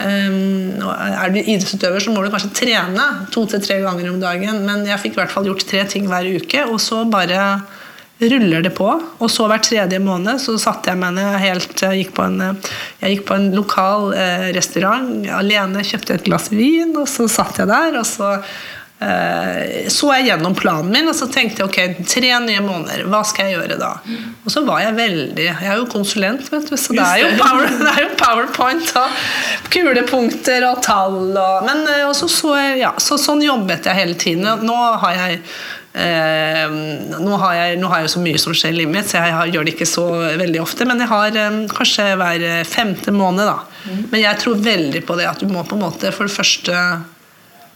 Um, 0.00 0.80
er 0.80 1.34
du 1.34 1.40
idrettsutøver, 1.42 2.00
så 2.00 2.14
må 2.14 2.22
du 2.24 2.30
kanskje 2.32 2.54
trene 2.62 3.08
to 3.34 3.44
til 3.50 3.60
tre 3.64 3.80
ganger 3.84 4.08
om 4.12 4.22
dagen. 4.22 4.62
Men 4.68 4.86
jeg 4.88 5.02
fikk 5.02 5.18
i 5.18 5.22
hvert 5.22 5.34
fall 5.34 5.50
gjort 5.50 5.66
tre 5.68 5.84
ting 5.90 6.08
hver 6.10 6.28
uke, 6.40 6.64
og 6.70 6.80
så 6.82 7.02
bare 7.10 7.42
ruller 8.20 8.62
det 8.62 8.74
på. 8.76 8.88
Og 9.18 9.30
så 9.32 9.46
hver 9.48 9.62
tredje 9.64 10.00
måned 10.02 10.40
så 10.42 10.56
satte 10.60 10.92
jeg 10.92 11.00
meg 11.00 11.16
ned 11.16 11.38
helt 11.40 11.84
Jeg 11.86 12.02
gikk 12.04 12.12
på 12.18 12.26
en, 12.26 12.42
jeg 13.00 13.16
gikk 13.16 13.24
på 13.30 13.38
en 13.38 13.48
lokal 13.56 14.12
eh, 14.16 14.50
restaurant 14.56 15.24
alene, 15.40 15.86
kjøpte 15.86 16.18
et 16.18 16.28
glass 16.28 16.50
vin, 16.52 16.92
og 16.98 17.08
så 17.08 17.28
satt 17.30 17.62
jeg 17.62 17.70
der. 17.70 17.96
og 18.00 18.06
så 18.08 18.34
eh, 19.00 19.88
så 19.90 20.10
jeg 20.18 20.28
gjennom 20.28 20.54
planen 20.58 20.92
min 20.92 21.08
og 21.08 21.16
så 21.16 21.30
tenkte 21.32 21.62
jeg 21.62 21.70
ok, 21.70 22.04
tre 22.10 22.34
nye 22.44 22.60
måneder, 22.64 23.06
hva 23.10 23.22
skal 23.26 23.48
jeg 23.48 23.58
gjøre 23.58 23.80
da? 23.80 23.94
Og 24.44 24.52
så 24.52 24.64
var 24.66 24.84
jeg 24.84 24.98
veldig 24.98 25.46
Jeg 25.46 25.70
er 25.72 25.80
jo 25.80 25.88
konsulent, 25.90 26.44
vet 26.52 26.68
du, 26.68 26.76
så 26.76 26.96
det 26.96 27.06
er 27.06 27.24
jo, 27.24 27.32
power, 27.40 27.72
det 27.86 27.90
er 27.94 28.04
jo 28.04 28.12
powerpoint 28.20 28.94
og 29.00 29.18
kulepunkter 29.72 30.68
og 30.68 30.84
tall 30.84 31.20
og 31.32 31.68
Men 31.68 31.84
eh, 31.88 32.06
og 32.08 32.16
så, 32.18 32.28
så, 32.30 32.54
ja, 32.78 32.94
så, 33.00 33.18
sånn 33.20 33.44
jobbet 33.46 33.88
jeg 33.88 34.02
hele 34.02 34.18
tiden. 34.20 34.66
Nå 34.66 34.80
har 35.00 35.16
jeg 35.24 35.44
Eh, 35.90 36.74
nå, 37.18 37.36
har 37.42 37.54
jeg, 37.56 37.78
nå, 37.80 37.88
har 37.90 38.04
jeg, 38.04 38.12
så 38.12 38.22
mye 38.22 38.40
som 38.40 38.54
skjer 38.54 38.74
i 38.74 38.80
livet 38.80 38.94
mitt, 38.94 39.10
så 39.10 39.18
jeg 39.18 39.34
har, 39.34 39.50
gjør 39.50 39.66
det 39.66 39.74
ikke 39.74 39.88
så 39.90 40.06
veldig 40.40 40.60
ofte. 40.62 40.86
Men 40.88 41.02
jeg 41.02 41.10
har 41.10 41.38
eh, 41.44 41.62
kanskje 41.70 42.10
hver 42.20 42.44
femte 42.68 43.14
måned. 43.14 43.48
da. 43.48 43.86
Mm. 43.86 44.04
Men 44.12 44.22
jeg 44.24 44.42
tror 44.42 44.60
veldig 44.66 45.06
på 45.08 45.18
det 45.18 45.30
at 45.30 45.42
du 45.42 45.50
må 45.50 45.64
på 45.66 45.78
en 45.78 45.86
måte 45.88 46.12
for 46.14 46.30
det 46.30 46.36
første 46.36 46.84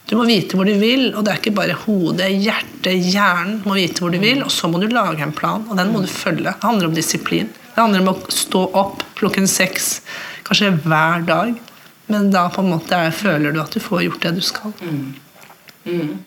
du 0.04 0.18
må 0.18 0.26
vite 0.28 0.58
hvor 0.58 0.68
du 0.68 0.74
vil, 0.76 1.06
og 1.14 1.24
det 1.24 1.32
er 1.32 1.38
ikke 1.40 1.54
bare 1.56 1.76
hodet, 1.86 2.28
hjertet, 2.44 3.06
hjernen 3.08 3.62
må 3.64 3.78
vite 3.78 4.02
hvor 4.04 4.12
du 4.12 4.18
vil, 4.20 4.42
og 4.44 4.52
så 4.52 4.68
må 4.68 4.80
du 4.82 4.90
lage 4.92 5.24
en 5.24 5.32
plan, 5.32 5.64
og 5.64 5.78
den 5.80 5.94
må 5.94 6.02
du 6.04 6.10
følge. 6.10 6.50
Det 6.50 6.66
handler 6.68 6.90
om 6.90 6.96
disiplin. 6.96 7.48
Det 7.48 7.80
handler 7.80 8.04
om 8.04 8.10
å 8.12 8.32
stå 8.32 8.66
opp 8.76 9.00
klokken 9.16 9.48
seks 9.48 10.02
kanskje 10.44 10.74
hver 10.84 11.24
dag, 11.24 11.54
men 12.12 12.28
da 12.34 12.50
på 12.52 12.60
en 12.60 12.74
måte 12.74 13.00
føler 13.16 13.54
du 13.54 13.62
at 13.62 13.72
du 13.72 13.80
får 13.80 14.04
gjort 14.04 14.26
det 14.26 14.34
du 14.36 14.44
skal. 14.44 14.74
Mm. 14.84 15.14
Mm. 15.86 16.18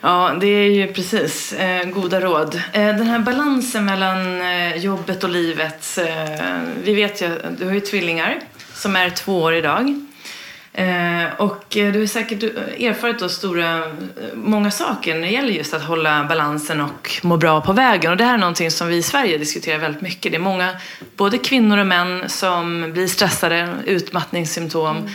Ja, 0.00 0.36
det 0.40 0.46
är 0.46 0.70
ju 0.70 0.92
precis 0.92 1.52
eh, 1.52 1.84
goda 1.84 2.20
råd. 2.20 2.62
Eh, 2.72 2.86
den 2.86 3.06
här 3.06 3.18
balansen 3.18 3.84
mellan 3.84 4.40
eh, 4.40 4.76
jobbet 4.76 5.24
och 5.24 5.30
livet. 5.30 5.98
Eh, 5.98 6.60
vi 6.84 6.94
vet 6.94 7.22
ju, 7.22 7.28
du 7.58 7.66
har 7.66 7.72
ju 7.72 7.80
tvillingar 7.80 8.40
som 8.74 8.96
är 8.96 9.10
två 9.10 9.42
år 9.42 9.54
idag. 9.54 10.06
Eh, 10.72 11.24
och 11.38 11.76
eh, 11.76 11.92
du 11.92 11.98
har 11.98 12.06
säkert 12.06 12.42
erfarit 12.42 13.18
då 13.18 13.28
stora, 13.28 13.82
många 14.34 14.70
saker 14.70 15.14
när 15.14 15.20
det 15.20 15.32
gäller 15.32 15.52
just 15.52 15.74
att 15.74 15.82
hålla 15.82 16.24
balansen 16.24 16.80
och 16.80 17.20
må 17.22 17.36
bra 17.36 17.60
på 17.60 17.72
vägen. 17.72 18.10
Och 18.10 18.16
det 18.16 18.24
här 18.24 18.34
är 18.34 18.38
någonting 18.38 18.70
som 18.70 18.88
vi 18.88 18.96
i 18.96 19.02
Sverige 19.02 19.38
diskuterar 19.38 19.78
väldigt 19.78 20.02
mycket. 20.02 20.32
Det 20.32 20.38
är 20.38 20.42
många, 20.42 20.76
både 21.16 21.38
kvinnor 21.38 21.78
och 21.78 21.86
män, 21.86 22.28
som 22.28 22.92
blir 22.92 23.06
stressade, 23.06 23.68
utmattningssymptom. 23.86 24.96
Mm 24.96 25.10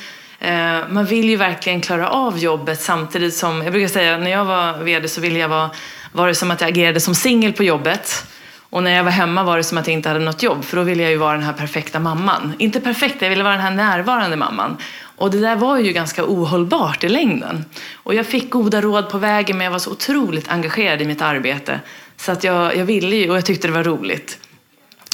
man 0.89 1.05
vill 1.05 1.29
ju 1.29 1.36
verkligen 1.36 1.81
klara 1.81 2.09
av 2.09 2.38
jobbet 2.38 2.81
samtidigt 2.81 3.33
som, 3.33 3.63
jag 3.63 3.71
brukar 3.71 3.88
säga 3.88 4.17
när 4.17 4.31
jag 4.31 4.45
var 4.45 4.83
VD 4.83 5.07
så 5.07 5.21
ville 5.21 5.39
jag 5.39 5.49
vara, 5.49 5.69
var 6.11 6.27
det 6.27 6.36
som 6.36 6.51
att 6.51 6.61
jag 6.61 6.69
agerade 6.69 6.99
som 6.99 7.15
singel 7.15 7.53
på 7.53 7.63
jobbet. 7.63 8.25
Och 8.69 8.83
när 8.83 8.91
jag 8.91 9.03
var 9.03 9.11
hemma 9.11 9.43
var 9.43 9.57
det 9.57 9.63
som 9.63 9.77
att 9.77 9.88
jag 9.88 9.93
inte 9.93 10.09
hade 10.09 10.19
något 10.19 10.43
jobb, 10.43 10.65
för 10.65 10.77
då 10.77 10.83
ville 10.83 11.03
jag 11.03 11.11
ju 11.11 11.17
vara 11.17 11.33
den 11.33 11.43
här 11.43 11.53
perfekta 11.53 11.99
mamman. 11.99 12.53
Inte 12.59 12.79
perfekt, 12.79 13.21
jag 13.21 13.29
ville 13.29 13.43
vara 13.43 13.53
den 13.53 13.63
här 13.63 13.71
närvarande 13.71 14.38
mamman. 14.38 14.77
Och 15.17 15.31
det 15.31 15.39
där 15.39 15.55
var 15.55 15.77
ju 15.77 15.91
ganska 15.91 16.23
ohållbart 16.25 17.03
i 17.03 17.09
längden. 17.09 17.65
Och 17.93 18.15
jag 18.15 18.25
fick 18.25 18.49
goda 18.49 18.81
råd 18.81 19.09
på 19.09 19.17
vägen, 19.17 19.57
men 19.57 19.65
jag 19.65 19.71
var 19.71 19.79
så 19.79 19.91
otroligt 19.91 20.51
engagerad 20.51 21.01
i 21.01 21.05
mitt 21.05 21.21
arbete. 21.21 21.79
Så 22.17 22.31
att 22.31 22.43
jag, 22.43 22.77
jag 22.77 22.86
ville 22.86 23.15
ju, 23.15 23.29
och 23.29 23.38
jag 23.38 23.45
tyckte 23.45 23.67
det 23.67 23.73
var 23.73 23.83
roligt. 23.83 24.39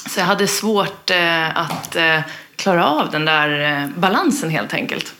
Så 0.09 0.19
jag 0.19 0.25
hade 0.25 0.47
svårt 0.47 1.09
eh, 1.09 1.57
att 1.57 1.95
eh, 1.95 2.19
klara 2.61 2.85
av 2.85 3.11
den 3.11 3.25
där 3.25 3.81
eh, 3.81 3.89
balansen 3.95 4.49
helt 4.49 4.73
enkelt. 4.73 5.13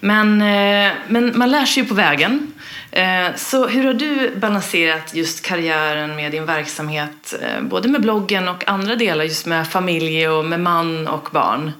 Men, 0.00 0.42
eh, 0.42 0.92
men 1.08 1.38
man 1.38 1.50
lär 1.50 1.64
sig 1.64 1.82
ju 1.82 1.88
på 1.88 1.94
vägen. 1.94 2.52
Eh, 2.90 3.34
så 3.36 3.66
hur 3.66 3.84
har 3.84 3.94
du 3.94 4.36
balanserat 4.36 5.14
just 5.14 5.42
karriären 5.42 6.16
med 6.16 6.32
din 6.32 6.46
verksamhet, 6.46 7.34
både 7.60 7.88
med 7.88 8.00
bloggen 8.00 8.48
och 8.48 8.68
andra 8.68 8.96
delar, 8.96 9.24
just 9.24 9.46
med 9.46 9.68
familj 9.68 10.28
och 10.28 10.44
med 10.44 10.60
man 10.60 11.08
och 11.08 11.28
barn? 11.32 11.72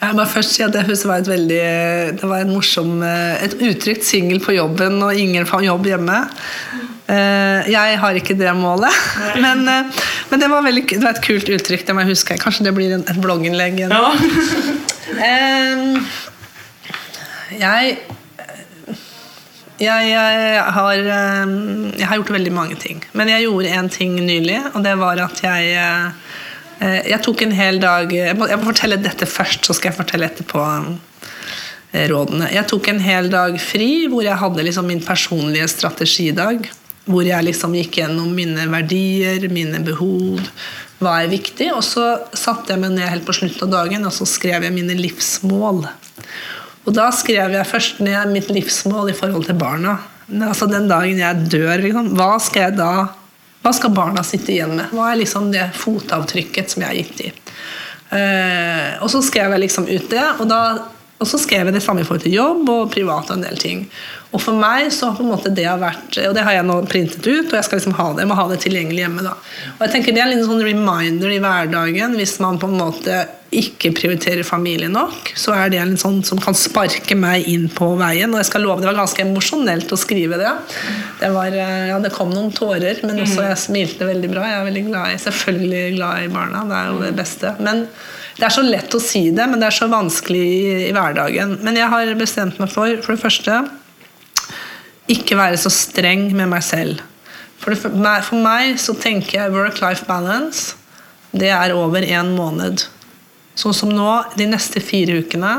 Jeg 0.00 0.16
må 0.16 0.24
først 0.24 0.54
si 0.56 0.62
at 0.64 0.72
jeg 0.72 0.86
husker 0.88 1.10
det 1.10 1.12
var 1.12 1.18
et 1.20 1.28
veldig 1.28 1.64
det 2.22 2.28
var 2.28 2.40
en 2.40 2.52
morsom, 2.54 3.02
et 3.04 3.52
utrygt 3.60 4.06
singel 4.08 4.40
på 4.40 4.54
jobben 4.56 4.96
og 5.04 5.12
ingen 5.12 5.44
jobb 5.44 5.86
hjemme. 5.86 6.22
Jeg 7.10 7.98
har 8.02 8.18
ikke 8.18 8.36
det 8.38 8.52
målet, 8.54 8.94
men, 9.44 9.64
men 9.64 10.42
det, 10.42 10.48
var 10.52 10.62
veldig, 10.62 10.84
det, 10.92 11.02
var 11.02 11.16
et 11.16 11.24
kult 11.24 11.48
uttrykk. 11.50 11.86
Det 11.86 11.96
må 11.96 12.04
jeg 12.04 12.14
huske. 12.14 12.38
Kanskje 12.38 12.68
det 12.68 12.74
blir 12.76 12.90
et 12.98 13.22
blogginnlegg. 13.22 13.80
Ja. 13.82 14.10
jeg, 17.64 17.96
jeg, 19.80 20.12
jeg, 20.12 20.64
har, 20.76 20.98
jeg 21.00 22.06
har 22.06 22.18
gjort 22.20 22.32
veldig 22.34 22.52
mange 22.52 22.76
ting. 22.80 23.00
Men 23.16 23.30
jeg 23.32 23.46
gjorde 23.46 23.76
én 23.78 23.88
ting 23.92 24.18
nylig, 24.20 24.58
og 24.74 24.84
det 24.84 24.96
var 25.00 25.22
at 25.24 25.40
jeg 25.44 25.72
eh, 25.76 26.08
Jeg 27.10 27.20
tok 27.24 27.42
en 27.44 27.52
hel 27.52 27.80
dag 27.80 28.12
Jeg 28.12 28.36
må, 28.38 28.46
jeg 28.48 28.58
må 28.60 28.64
fortelle 28.70 28.96
dette 29.00 29.26
først, 29.28 29.64
så 29.64 29.72
skal 29.76 29.90
jeg 29.90 29.98
fortelle 29.98 30.28
etterpå 30.28 30.60
eh, 30.68 32.06
rådene. 32.12 32.46
Jeg 32.52 32.68
tok 32.68 32.88
en 32.92 33.00
hel 33.04 33.30
dag 33.32 33.56
fri 33.60 34.06
hvor 34.12 34.22
jeg 34.24 34.40
hadde 34.40 34.66
liksom 34.68 34.86
min 34.88 35.02
personlige 35.04 35.68
strategidag. 35.72 36.68
Hvor 37.10 37.26
jeg 37.26 37.46
liksom 37.46 37.74
gikk 37.74 38.00
gjennom 38.00 38.30
mine 38.36 38.66
verdier, 38.70 39.48
mine 39.52 39.82
behov, 39.84 40.40
hva 41.00 41.16
er 41.22 41.32
viktig. 41.32 41.70
Og 41.74 41.82
så 41.86 42.06
satte 42.36 42.74
jeg 42.74 42.82
meg 42.82 42.94
ned 42.94 43.10
helt 43.10 43.26
på 43.26 43.36
slutten 43.36 43.68
av 43.68 43.74
dagen 43.80 44.06
og 44.06 44.14
så 44.14 44.28
skrev 44.28 44.66
jeg 44.66 44.76
mine 44.76 44.96
livsmål. 44.98 45.84
Og 46.86 46.96
da 46.96 47.10
skrev 47.14 47.52
jeg 47.54 47.68
først 47.68 48.00
ned 48.04 48.32
mitt 48.32 48.50
livsmål 48.52 49.12
i 49.12 49.16
forhold 49.16 49.48
til 49.50 49.58
barna. 49.60 49.98
Altså 50.30 50.68
Den 50.70 50.88
dagen 50.90 51.18
jeg 51.18 51.50
dør, 51.50 51.82
liksom, 51.82 52.14
hva 52.18 52.36
skal 52.42 52.68
jeg 52.68 52.78
da 52.78 52.92
hva 53.60 53.72
skal 53.76 53.92
barna 53.92 54.22
sitte 54.24 54.54
igjen 54.54 54.72
med? 54.72 54.88
Hva 54.96 55.10
er 55.10 55.20
liksom 55.20 55.50
det 55.52 55.66
fotavtrykket 55.76 56.72
som 56.72 56.80
jeg 56.80 56.88
har 56.88 56.96
gitt 56.96 57.18
dem? 57.18 57.40
Eh, 58.16 58.94
og 59.04 59.10
så 59.12 59.20
skrev 59.22 59.52
jeg 59.54 59.64
liksom 59.66 59.84
ut 59.90 60.06
det, 60.10 60.24
og, 60.40 60.46
da, 60.50 60.60
og 61.20 61.28
så 61.28 61.38
skrev 61.40 61.68
jeg 61.68 61.76
det 61.76 61.82
samme 61.84 62.00
i 62.00 62.06
forhold 62.08 62.24
til 62.24 62.32
jobb 62.32 62.68
og 62.72 62.92
privat. 62.94 63.28
og 63.28 63.36
en 63.36 63.44
del 63.44 63.58
ting. 63.60 63.82
Og 64.32 64.40
for 64.40 64.56
meg 64.56 64.88
så 64.94 65.10
har 65.10 65.18
på 65.18 65.24
en 65.24 65.32
måte 65.32 65.50
det 65.52 65.66
har 65.66 65.80
vært 65.80 66.16
Og 66.22 66.34
det 66.36 66.44
har 66.46 66.54
jeg 66.54 66.66
nå 66.68 66.76
printet 66.88 67.26
ut, 67.26 67.50
og 67.50 67.56
jeg 67.58 67.66
skal 67.66 67.80
liksom 67.80 67.96
ha 67.98 68.06
det, 68.12 68.22
jeg 68.22 68.30
må 68.30 68.38
ha 68.38 68.46
det 68.48 68.60
tilgjengelig 68.62 69.02
hjemme. 69.04 69.26
da. 69.26 69.34
Og 69.74 69.84
jeg 69.84 69.92
tenker 69.92 70.14
Det 70.16 70.22
er 70.22 70.28
en 70.28 70.32
liten 70.32 70.48
sånn 70.48 70.64
reminder 70.64 71.34
i 71.34 71.42
hverdagen 71.42 72.16
hvis 72.16 72.38
man 72.40 72.58
på 72.62 72.70
en 72.70 72.78
måte 72.78 73.20
ikke 73.50 73.90
prioriterer 73.98 74.46
familie 74.46 74.88
nok. 74.88 75.32
Så 75.34 75.52
er 75.52 75.72
det 75.72 75.80
en 75.82 75.96
sånn 75.98 76.20
som 76.24 76.38
kan 76.38 76.54
sparke 76.54 77.16
meg 77.18 77.48
inn 77.50 77.66
på 77.68 77.88
veien. 77.98 78.30
Og 78.30 78.38
jeg 78.38 78.46
skal 78.46 78.62
love, 78.62 78.78
det 78.80 78.88
var 78.92 79.00
ganske 79.02 79.24
emosjonelt 79.24 79.90
å 79.90 79.98
skrive 79.98 80.38
det. 80.38 80.52
Det, 81.18 81.32
var, 81.34 81.50
eh, 81.50 81.90
ja, 81.90 81.98
det 81.98 82.14
kom 82.14 82.30
noen 82.30 82.54
tårer, 82.54 83.02
men 83.02 83.18
også 83.24 83.48
jeg 83.48 83.58
smilte 83.58 84.06
veldig 84.06 84.30
bra. 84.30 84.46
Jeg 84.46 84.60
er 84.60 84.70
veldig 84.70 84.86
glad 84.86 85.16
i, 85.16 85.20
selvfølgelig 85.26 85.82
glad 85.98 86.22
i 86.22 86.32
barna. 86.38 86.62
Det 86.70 86.78
er 86.78 86.92
jo 86.92 87.02
det 87.02 87.12
beste. 87.18 87.54
Men 87.58 87.88
det 88.40 88.48
er 88.48 88.54
så 88.54 88.64
lett 88.64 88.94
å 88.96 89.02
si 89.02 89.26
det, 89.36 89.44
men 89.50 89.60
det 89.60 89.68
er 89.68 89.76
så 89.76 89.88
vanskelig 89.92 90.40
i, 90.40 90.60
i 90.88 90.92
hverdagen. 90.96 91.58
Men 91.60 91.76
jeg 91.76 91.92
har 91.92 92.12
bestemt 92.16 92.60
meg 92.62 92.72
for, 92.72 92.96
for 93.04 93.12
det 93.12 93.22
første 93.22 93.60
ikke 95.10 95.36
være 95.36 95.58
så 95.60 95.72
streng 95.74 96.30
med 96.32 96.48
meg 96.48 96.64
selv. 96.64 97.02
For, 97.60 97.74
det, 97.74 98.14
for 98.24 98.40
meg 98.40 98.78
så 98.80 98.94
tenker 98.96 99.36
jeg 99.42 99.52
work-life 99.52 100.06
balance 100.08 100.78
det 101.36 101.50
er 101.52 101.74
over 101.76 102.02
én 102.02 102.32
måned. 102.34 102.86
Sånn 103.58 103.76
som 103.76 103.92
nå, 103.92 104.08
de 104.38 104.48
neste 104.50 104.80
fire 104.82 105.20
ukene, 105.20 105.52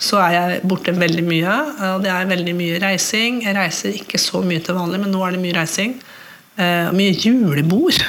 så 0.00 0.18
er 0.24 0.32
jeg 0.34 0.62
borte 0.66 0.94
veldig 0.96 1.26
mye. 1.26 1.56
og 1.92 2.06
Det 2.06 2.10
er 2.10 2.30
veldig 2.30 2.54
mye 2.56 2.80
reising. 2.82 3.42
Jeg 3.44 3.56
reiser 3.58 3.98
ikke 4.00 4.18
så 4.18 4.40
mye 4.42 4.62
til 4.64 4.78
vanlig, 4.78 5.02
men 5.04 5.12
nå 5.12 5.20
er 5.26 5.36
det 5.36 5.42
mye 5.42 5.58
reising. 5.60 5.98
Uh, 6.60 6.90
mye 6.92 7.14
julebord. 7.16 8.02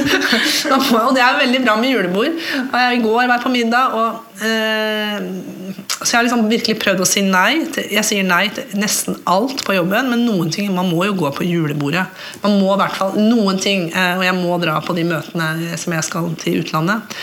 og 0.74 1.14
det 1.16 1.22
er 1.24 1.38
veldig 1.38 1.60
bra 1.64 1.78
med 1.80 1.94
julebord. 1.94 2.34
Og 2.66 2.74
jeg 2.76 2.96
I 2.98 3.00
går 3.00 3.28
var 3.30 3.40
på 3.40 3.52
middag, 3.52 3.94
og, 3.96 4.18
uh, 4.42 5.76
så 6.02 6.10
jeg 6.10 6.18
har 6.18 6.26
liksom 6.26 6.42
virkelig 6.50 6.76
prøvd 6.82 7.00
å 7.00 7.06
si 7.08 7.22
nei. 7.24 7.62
Til, 7.72 7.86
jeg 7.94 8.04
sier 8.04 8.26
nei 8.26 8.42
til 8.52 8.74
nesten 8.76 9.16
alt 9.24 9.64
på 9.64 9.78
jobben, 9.78 10.10
men 10.12 10.26
noen 10.28 10.52
ting, 10.52 10.68
man 10.76 10.90
må 10.92 11.06
jo 11.08 11.14
gå 11.22 11.30
på 11.38 11.46
julebordet. 11.48 12.04
Man 12.42 12.58
må 12.60 12.74
i 12.74 12.82
hvert 12.82 12.98
fall 12.98 13.16
noen 13.16 13.62
ting, 13.62 13.88
uh, 13.94 14.18
Og 14.18 14.26
jeg 14.26 14.36
må 14.42 14.60
dra 14.60 14.76
på 14.84 14.98
de 14.98 15.06
møtene 15.08 15.78
som 15.80 15.96
jeg 15.96 16.08
skal 16.10 16.28
til 16.42 16.60
utlandet. 16.60 17.16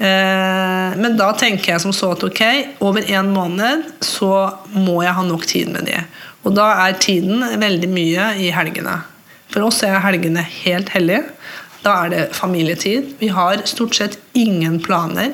Men 0.00 1.12
da 1.18 1.26
tenker 1.36 1.74
jeg 1.74 1.82
som 1.82 1.92
så 1.92 2.14
at 2.14 2.22
ok, 2.24 2.38
over 2.80 3.04
en 3.12 3.34
måned 3.34 3.82
så 4.00 4.32
må 4.72 5.02
jeg 5.04 5.12
ha 5.12 5.24
nok 5.28 5.44
tid 5.44 5.68
med 5.74 5.84
de. 5.90 5.98
Og 6.48 6.56
da 6.56 6.70
er 6.86 6.96
tiden 6.96 7.44
veldig 7.60 7.92
mye 7.92 8.30
i 8.40 8.48
helgene. 8.56 8.96
For 9.50 9.66
oss 9.66 9.82
er 9.86 10.00
helgene 10.04 10.44
helt 10.62 10.92
hellige. 10.94 11.24
Da 11.84 11.96
er 12.04 12.12
det 12.12 12.24
familietid. 12.36 13.14
Vi 13.20 13.30
har 13.32 13.64
stort 13.68 13.96
sett 13.96 14.18
ingen 14.36 14.78
planer. 14.84 15.32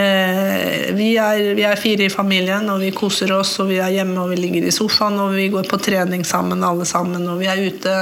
Eh, 0.00 0.94
vi, 0.94 1.12
er, 1.18 1.54
vi, 1.58 1.64
er, 1.66 1.78
fire 1.80 2.06
i 2.06 2.12
familien, 2.12 2.68
og 2.70 2.80
vi 2.80 2.92
koser 2.94 3.32
oss, 3.36 3.56
og 3.60 3.72
vi 3.72 3.80
er 3.82 3.96
hjemme 3.98 4.22
og 4.22 4.30
vi 4.32 4.38
ligger 4.40 4.68
i 4.68 4.74
sofaen, 4.74 5.18
og 5.20 5.34
vi 5.34 5.50
går 5.52 5.66
på 5.68 5.80
trening 5.82 6.22
sammen, 6.26 6.62
alle 6.64 6.86
sammen, 6.88 7.26
og 7.28 7.40
vi 7.42 7.50
er 7.50 7.64
ute. 7.66 7.96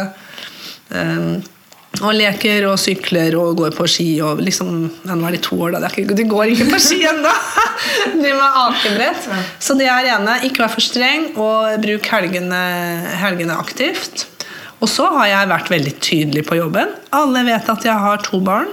Eh, 0.95 1.55
og 1.99 2.13
leker 2.15 2.67
og 2.69 2.77
sykler 2.79 3.35
og 3.41 3.57
går 3.59 3.73
på 3.75 3.87
ski 3.89 4.11
og 4.23 4.43
liksom 4.45 4.69
Nå 5.09 5.15
er 5.25 5.35
de 5.35 5.41
to 5.43 5.57
år, 5.65 5.79
da. 5.81 5.89
De 5.89 6.27
går 6.29 6.53
ikke 6.53 6.69
på 6.69 6.81
ski 6.85 7.01
ennå! 7.09 7.33
De 8.23 8.29
med 8.29 8.59
akebrett. 8.63 9.29
Så 9.63 9.75
det 9.79 9.89
er 9.91 10.13
ene. 10.13 10.37
Ikke 10.47 10.63
vær 10.67 10.75
for 10.77 10.85
streng, 10.85 11.31
og 11.41 11.81
bruk 11.83 12.07
helgene, 12.13 12.61
helgene 13.23 13.57
aktivt. 13.59 14.29
Og 14.79 14.91
så 14.91 15.09
har 15.17 15.31
jeg 15.31 15.51
vært 15.51 15.71
veldig 15.73 15.95
tydelig 16.05 16.45
på 16.47 16.59
jobben. 16.61 16.93
Alle 17.17 17.43
vet 17.49 17.71
at 17.73 17.87
jeg 17.87 17.99
har 17.99 18.23
to 18.23 18.41
barn. 18.45 18.71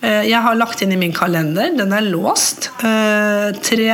Eh, 0.00 0.28
jeg 0.30 0.38
har 0.44 0.58
lagt 0.58 0.82
inn 0.84 0.94
i 0.94 1.00
min 1.00 1.14
kalender, 1.14 1.72
den 1.74 1.92
er 1.92 2.06
låst, 2.06 2.70
eh, 2.86 3.50
tre 3.58 3.88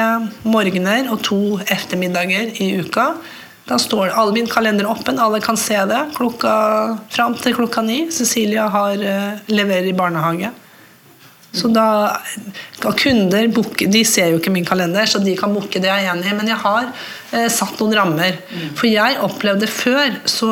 morgener 0.45 1.09
og 1.11 1.23
to 1.25 1.59
ettermiddager 1.65 2.61
i 2.61 2.75
uka. 2.85 3.15
Da 3.65 3.79
står 3.81 4.13
all 4.13 4.35
min 4.37 4.47
kalender 4.47 4.85
åpen, 4.85 5.19
alle 5.19 5.41
kan 5.41 5.57
se 5.57 5.79
det 5.89 6.03
klokka, 6.13 6.99
fram 7.09 7.35
til 7.41 7.55
klokka 7.55 7.83
ni. 7.83 8.11
Cecilia 8.11 8.69
har, 8.69 8.93
eh, 8.93 9.39
leverer 9.49 9.89
i 9.89 9.97
barnehage. 9.97 10.51
Så 11.55 11.71
da 11.71 11.87
da 12.83 12.93
kunder 12.99 13.47
booke 13.55 13.87
De 13.91 14.03
ser 14.05 14.33
jo 14.33 14.41
ikke 14.41 14.53
min 14.53 14.67
kalender, 14.67 15.07
så 15.07 15.21
de 15.23 15.37
kan 15.39 15.55
booke 15.55 15.81
det 15.81 15.89
jeg 15.89 16.05
er 16.05 16.13
enig 16.13 16.29
i. 16.29 16.37
Men 16.37 16.51
jeg 16.51 16.61
har 16.61 16.91
eh, 16.91 17.49
satt 17.53 17.79
noen 17.81 17.97
rammer. 18.01 18.39
Mm. 18.51 18.69
For 18.79 18.91
jeg 18.91 19.21
opplevde 19.25 19.71
før 19.71 20.19
så 20.29 20.51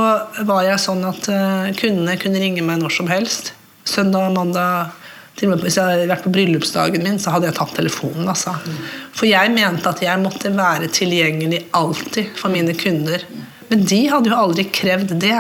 var 0.48 0.64
jeg 0.68 0.82
sånn 0.82 1.04
at 1.08 1.28
eh, 1.32 1.70
kundene 1.78 2.18
kunne 2.22 2.42
ringe 2.42 2.64
meg 2.64 2.80
når 2.82 2.96
som 3.00 3.10
helst. 3.10 3.52
Søndag, 3.88 4.30
mandag 4.36 4.98
til 5.36 5.48
og 5.48 5.56
med 5.56 5.64
Hvis 5.64 5.78
jeg 5.78 5.88
hadde 5.88 6.10
vært 6.10 6.26
på 6.26 6.32
bryllupsdagen 6.34 7.04
min, 7.04 7.18
så 7.20 7.32
hadde 7.34 7.48
jeg 7.48 7.56
tatt 7.56 7.74
telefonen. 7.76 8.28
Altså. 8.28 8.54
Mm. 8.62 8.80
For 9.16 9.28
jeg 9.28 9.52
mente 9.54 9.90
at 9.90 10.02
jeg 10.04 10.22
måtte 10.22 10.52
være 10.54 10.90
tilgjengelig 10.92 11.64
alltid 11.76 12.36
for 12.38 12.52
mine 12.52 12.76
kunder. 12.78 13.24
Men 13.72 13.86
de 13.88 14.02
hadde 14.12 14.30
jo 14.30 14.38
aldri 14.38 14.68
krevd 14.70 15.16
det. 15.22 15.38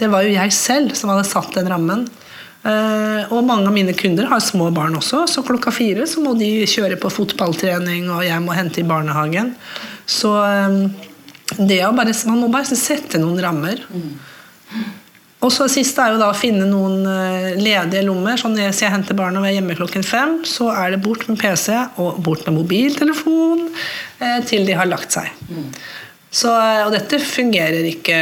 Det 0.00 0.08
var 0.10 0.26
jo 0.26 0.34
jeg 0.34 0.56
selv 0.56 0.96
som 0.98 1.12
hadde 1.12 1.28
satt 1.28 1.54
den 1.56 1.70
rammen. 1.70 2.08
Uh, 2.60 3.24
og 3.32 3.46
mange 3.48 3.70
av 3.70 3.72
mine 3.72 3.94
kunder 3.96 4.26
har 4.28 4.40
små 4.44 4.66
barn 4.76 4.98
også, 4.98 5.22
så 5.32 5.40
klokka 5.46 5.72
fire 5.72 6.04
så 6.08 6.20
må 6.20 6.34
de 6.36 6.66
kjøre 6.68 6.98
på 7.00 7.08
fotballtrening, 7.08 8.10
og 8.12 8.20
jeg 8.26 8.44
må 8.44 8.52
hente 8.52 8.82
i 8.82 8.88
barnehagen. 8.88 9.54
Så 10.04 10.34
um, 10.36 10.82
det 11.56 11.80
å 11.86 11.94
bare, 11.96 12.12
man 12.28 12.42
må 12.42 12.50
bare 12.52 12.76
sette 12.76 13.20
noen 13.22 13.40
rammer. 13.40 13.80
Mm. 13.88 14.90
Og 15.40 15.48
så 15.56 15.70
siste 15.72 16.04
er 16.04 16.12
jo 16.12 16.20
da 16.20 16.28
å 16.28 16.36
finne 16.36 16.66
noen 16.68 17.00
uh, 17.08 17.56
ledige 17.56 18.04
lommer. 18.04 18.36
sånn 18.36 18.58
Hvis 18.58 18.82
jeg 18.84 18.92
henter 18.92 19.16
barna 19.16 19.40
og 19.40 19.48
er 19.48 19.56
hjemme 19.56 19.78
klokken 19.78 20.04
fem, 20.04 20.42
så 20.44 20.68
er 20.74 20.92
det 20.92 21.00
bort 21.06 21.24
med 21.30 21.40
PC 21.40 21.72
og 21.96 22.20
bort 22.20 22.44
med 22.44 22.58
mobiltelefon 22.60 23.70
til 24.44 24.66
de 24.68 24.74
har 24.76 24.84
lagt 24.84 25.16
seg. 25.16 25.30
Så, 26.30 26.50
og 26.54 26.92
dette 26.94 27.18
fungerer 27.18 27.88
ikke 27.90 28.16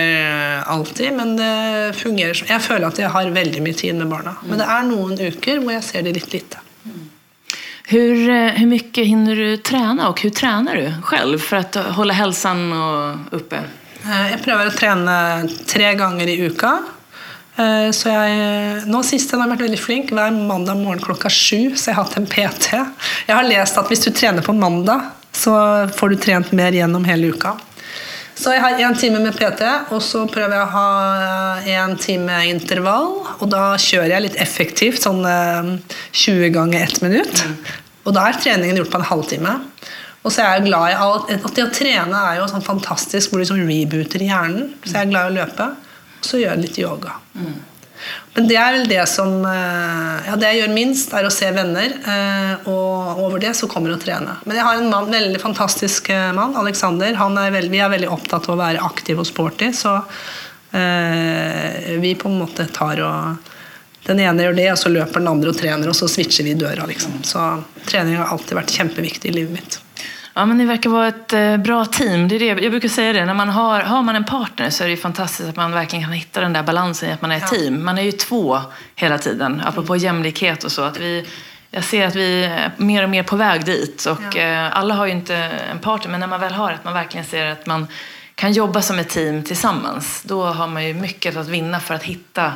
alltid, 0.64 1.10
men 1.12 1.34
det 1.36 1.96
fungerer 1.98 2.38
Jeg 2.48 2.64
føler 2.64 2.88
at 2.88 3.00
jeg 3.02 3.10
har 3.12 3.34
veldig 3.34 3.60
mye 3.60 3.76
tid 3.76 3.98
med 3.98 4.08
barna. 4.08 4.32
Men 4.48 4.62
det 4.62 4.68
er 4.72 4.88
noen 4.88 5.18
uker 5.18 5.60
hvor 5.60 5.74
jeg 5.74 5.84
ser 5.84 6.06
det 6.06 6.16
litt 6.16 6.32
lite. 6.32 6.64
Hur, 7.88 8.16
hur 8.58 8.66
mycket 8.66 9.06
hinner 9.06 9.36
du 9.36 9.56
träna 9.56 10.08
och 10.08 10.20
hur 10.20 10.30
tränar 10.30 10.76
du 10.76 10.92
själv 11.02 11.38
för 11.38 11.56
att 11.56 11.74
hålla 11.74 12.12
hälsan 12.12 12.72
uppe? 13.30 13.62
Eh, 14.08 14.30
jeg 14.32 14.40
prøver 14.44 14.68
å 14.68 14.74
trene 14.76 15.16
tre 15.68 15.92
ganger 15.98 16.30
i 16.30 16.38
uka. 16.48 16.72
Eh, 17.58 17.88
så 17.94 18.12
jeg, 18.12 18.82
nå 18.88 19.02
sist 19.06 19.32
har 19.32 19.42
jeg 19.42 19.52
vært 19.54 19.64
veldig 19.66 19.80
flink. 19.80 20.12
Hver 20.14 20.34
mandag 20.36 20.80
morgen 20.80 21.02
klokka 21.02 21.30
sju 21.32 21.74
så 21.74 21.90
jeg 21.90 21.98
har 21.98 22.04
hatt 22.04 22.18
en 22.20 22.28
PT. 22.28 22.74
Jeg 23.28 23.34
har 23.34 23.48
lest 23.48 23.80
at 23.80 23.90
hvis 23.90 24.04
du 24.06 24.12
trener 24.12 24.44
på 24.44 24.54
mandag, 24.56 25.10
så 25.34 25.54
får 25.94 26.14
du 26.14 26.20
trent 26.22 26.52
mer 26.56 26.76
gjennom 26.76 27.04
hele 27.08 27.32
uka. 27.34 27.56
Så 28.38 28.52
jeg 28.54 28.62
har 28.62 28.78
én 28.78 28.94
time 28.94 29.18
med 29.22 29.34
PT, 29.34 29.64
og 29.90 29.98
så 30.04 30.22
prøver 30.30 30.54
jeg 30.54 30.62
å 30.62 30.74
ha 30.74 30.90
én 31.66 31.96
time 31.98 32.36
intervall. 32.46 33.16
Og 33.40 33.48
da 33.50 33.72
kjører 33.82 34.14
jeg 34.14 34.26
litt 34.28 34.38
effektivt, 34.38 35.02
sånn 35.02 35.24
20 35.24 36.44
eh, 36.46 36.52
ganger 36.54 36.84
1 36.86 37.02
minutt. 37.02 37.42
Og 38.06 38.14
da 38.14 38.28
er 38.28 38.38
treningen 38.38 38.78
gjort 38.78 38.92
på 38.94 39.00
en 39.00 39.08
halvtime. 39.10 39.56
Og 40.22 40.30
så 40.30 40.44
er 40.44 40.58
jeg 40.58 40.68
glad 40.68 40.92
i 40.92 41.00
alt, 41.02 41.32
at 41.34 41.56
Det 41.56 41.64
å 41.66 41.72
trene 41.74 42.22
er 42.30 42.38
jo 42.38 42.46
sånn 42.50 42.64
fantastisk 42.64 43.30
hvor 43.30 43.40
du 43.40 43.44
liksom 43.44 43.64
rebooter 43.66 44.22
hjernen. 44.22 44.70
Så 44.84 44.94
jeg 44.94 45.08
er 45.08 45.12
glad 45.12 45.26
i 45.26 45.32
å 45.32 45.38
løpe. 45.40 45.68
Og 46.18 46.30
så 46.30 46.38
gjør 46.38 46.54
jeg 46.54 46.62
litt 46.62 46.80
yoga. 46.82 47.18
Mm. 47.34 47.58
Men 48.38 48.46
det 48.46 48.54
er 48.54 48.74
vel 48.76 48.84
det 48.86 49.02
som 49.10 49.32
eh, 49.42 50.26
Ja, 50.28 50.36
det 50.38 50.52
jeg 50.52 50.60
gjør 50.60 50.74
minst, 50.76 51.10
er 51.10 51.26
å 51.26 51.32
se 51.34 51.48
venner. 51.50 51.90
Eh, 51.90 52.68
og 52.70 53.18
over 53.24 53.42
det 53.42 53.50
så 53.58 53.66
kommer 53.66 53.90
å 53.90 53.98
trene. 53.98 54.36
Men 54.46 54.60
jeg 54.60 54.66
har 54.68 54.78
en 54.78 54.92
mann, 54.92 55.08
veldig 55.10 55.40
fantastisk 55.42 56.12
eh, 56.14 56.28
mann, 56.36 56.54
Alexander. 56.60 57.18
Er 57.18 57.66
vi 57.66 57.80
er 57.82 57.90
veldig 57.90 58.12
opptatt 58.14 58.46
av 58.46 58.54
å 58.54 58.60
være 58.60 58.84
aktiv 58.86 59.18
og 59.18 59.26
sporty, 59.26 59.72
så 59.74 59.98
vi 60.68 62.10
på 62.20 62.28
en 62.28 62.42
måte 62.42 62.66
tar 62.76 63.00
og 63.00 63.46
den 64.04 64.20
ene 64.20 64.44
gjør 64.44 64.56
det, 64.58 64.66
og 64.74 64.78
så 64.82 64.90
løper 64.92 65.22
den 65.22 65.30
andre 65.30 65.54
og 65.54 65.56
trener, 65.56 65.88
og 65.88 65.96
så 65.96 66.06
switcher 66.12 66.44
vi 66.44 66.52
døra. 66.60 66.84
Liksom. 66.86 67.22
Så 67.24 67.46
trening 67.88 68.20
har 68.20 68.28
alltid 68.34 68.60
vært 68.60 68.74
kjempeviktig 68.76 69.32
i 69.32 69.38
livet 69.40 69.56
mitt. 69.56 69.78
Ja, 70.38 70.46
men 70.46 70.58
ni 70.58 70.64
verkar 70.64 70.90
vara 70.90 71.08
ett 71.08 71.32
eh, 71.32 71.56
bra 71.56 71.84
team. 71.84 72.28
Det 72.28 72.34
är 72.34 72.38
det. 72.38 72.62
Jag 72.62 72.70
brukar 72.70 72.88
säga 72.88 73.12
det, 73.12 73.24
när 73.24 73.34
man 73.34 73.48
har, 73.48 73.80
har 73.80 74.02
man 74.02 74.16
en 74.16 74.24
partner 74.24 74.70
så 74.70 74.84
är 74.84 74.88
det 74.88 74.96
fantastiskt 74.96 75.48
att 75.48 75.56
man 75.56 75.72
verkligen 75.72 76.04
kan 76.04 76.12
hitta 76.12 76.40
den 76.40 76.52
där 76.52 76.62
balansen 76.62 77.08
i 77.08 77.12
att 77.12 77.22
man 77.22 77.32
är 77.32 77.36
ett 77.36 77.42
ja. 77.52 77.58
team. 77.58 77.84
Man 77.84 77.98
är 77.98 78.02
ju 78.02 78.12
två 78.12 78.60
hela 78.94 79.18
tiden, 79.18 79.62
apropå 79.64 79.92
mm. 79.92 80.04
jämlikhet 80.04 80.64
och 80.64 80.72
så. 80.72 80.82
Att 80.82 81.00
vi, 81.00 81.26
jag 81.70 81.84
ser 81.84 82.06
att 82.06 82.14
vi 82.14 82.44
är 82.44 82.70
mer 82.76 83.02
och 83.02 83.10
mer 83.10 83.22
på 83.22 83.36
väg 83.36 83.64
dit. 83.64 84.04
Och 84.06 84.34
ja. 84.34 84.40
Eh, 84.40 84.78
alla 84.78 84.94
har 84.94 85.06
ju 85.06 85.12
inte 85.12 85.36
en 85.70 85.78
partner, 85.78 86.10
men 86.10 86.20
när 86.20 86.26
man 86.26 86.40
väl 86.40 86.52
har 86.52 86.72
att 86.72 86.84
man 86.84 86.94
verkligen 86.94 87.26
ser 87.26 87.46
att 87.46 87.66
man 87.66 87.86
kan 88.34 88.52
jobba 88.52 88.82
som 88.82 88.98
ett 88.98 89.08
team 89.08 89.44
tillsammans, 89.44 90.22
då 90.22 90.44
har 90.44 90.68
man 90.68 90.86
ju 90.86 90.94
mycket 90.94 91.36
att 91.36 91.48
vinna 91.48 91.80
för 91.80 91.94
att 91.94 92.02
hitta 92.02 92.52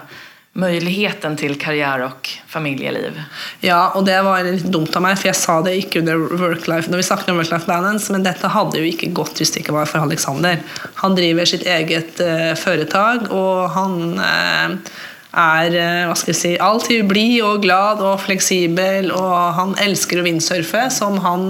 möjligheten 0.53 1.37
til 1.41 1.55
karriere 1.57 2.11
og 2.11 2.29
familieliv. 2.51 3.17
Ja, 3.65 3.95
og 3.97 4.05
det 4.05 4.19
var 4.25 4.45
litt 4.45 4.67
dumt 4.69 4.93
av 4.99 5.05
meg, 5.05 5.17
for 5.17 5.31
jeg 5.31 5.39
sa 5.39 5.55
det 5.65 5.79
ikke 5.81 6.03
under 6.03 6.21
work-life 6.29 6.93
når 6.93 7.01
vi 7.01 7.07
snakket 7.09 7.33
om 7.33 7.41
work-life 7.41 7.69
balance, 7.71 8.13
men 8.13 8.27
dette 8.27 8.51
hadde 8.53 8.83
jo 8.83 8.91
ikke 8.91 9.15
gått 9.17 9.41
hvis 9.41 9.55
det 9.55 9.63
ikke 9.63 9.79
var 9.79 9.89
for 9.89 10.05
Alexander. 10.05 10.61
Han 11.01 11.17
driver 11.17 11.49
sitt 11.49 11.65
eget 11.65 12.21
uh, 12.21 12.53
foretak, 12.61 13.31
og 13.33 13.73
han 13.73 13.97
uh, 14.21 14.93
er 15.41 15.79
uh, 15.79 16.05
hva 16.11 16.19
skal 16.21 16.35
jeg 16.35 16.41
si, 16.43 16.55
alltid 16.61 17.09
blid 17.09 17.41
og 17.49 17.65
glad 17.65 18.05
og 18.05 18.21
fleksibel, 18.27 19.09
og 19.17 19.57
han 19.57 19.73
elsker 19.81 20.21
å 20.21 20.27
vindsurfe, 20.29 20.85
som 20.93 21.17
han 21.25 21.49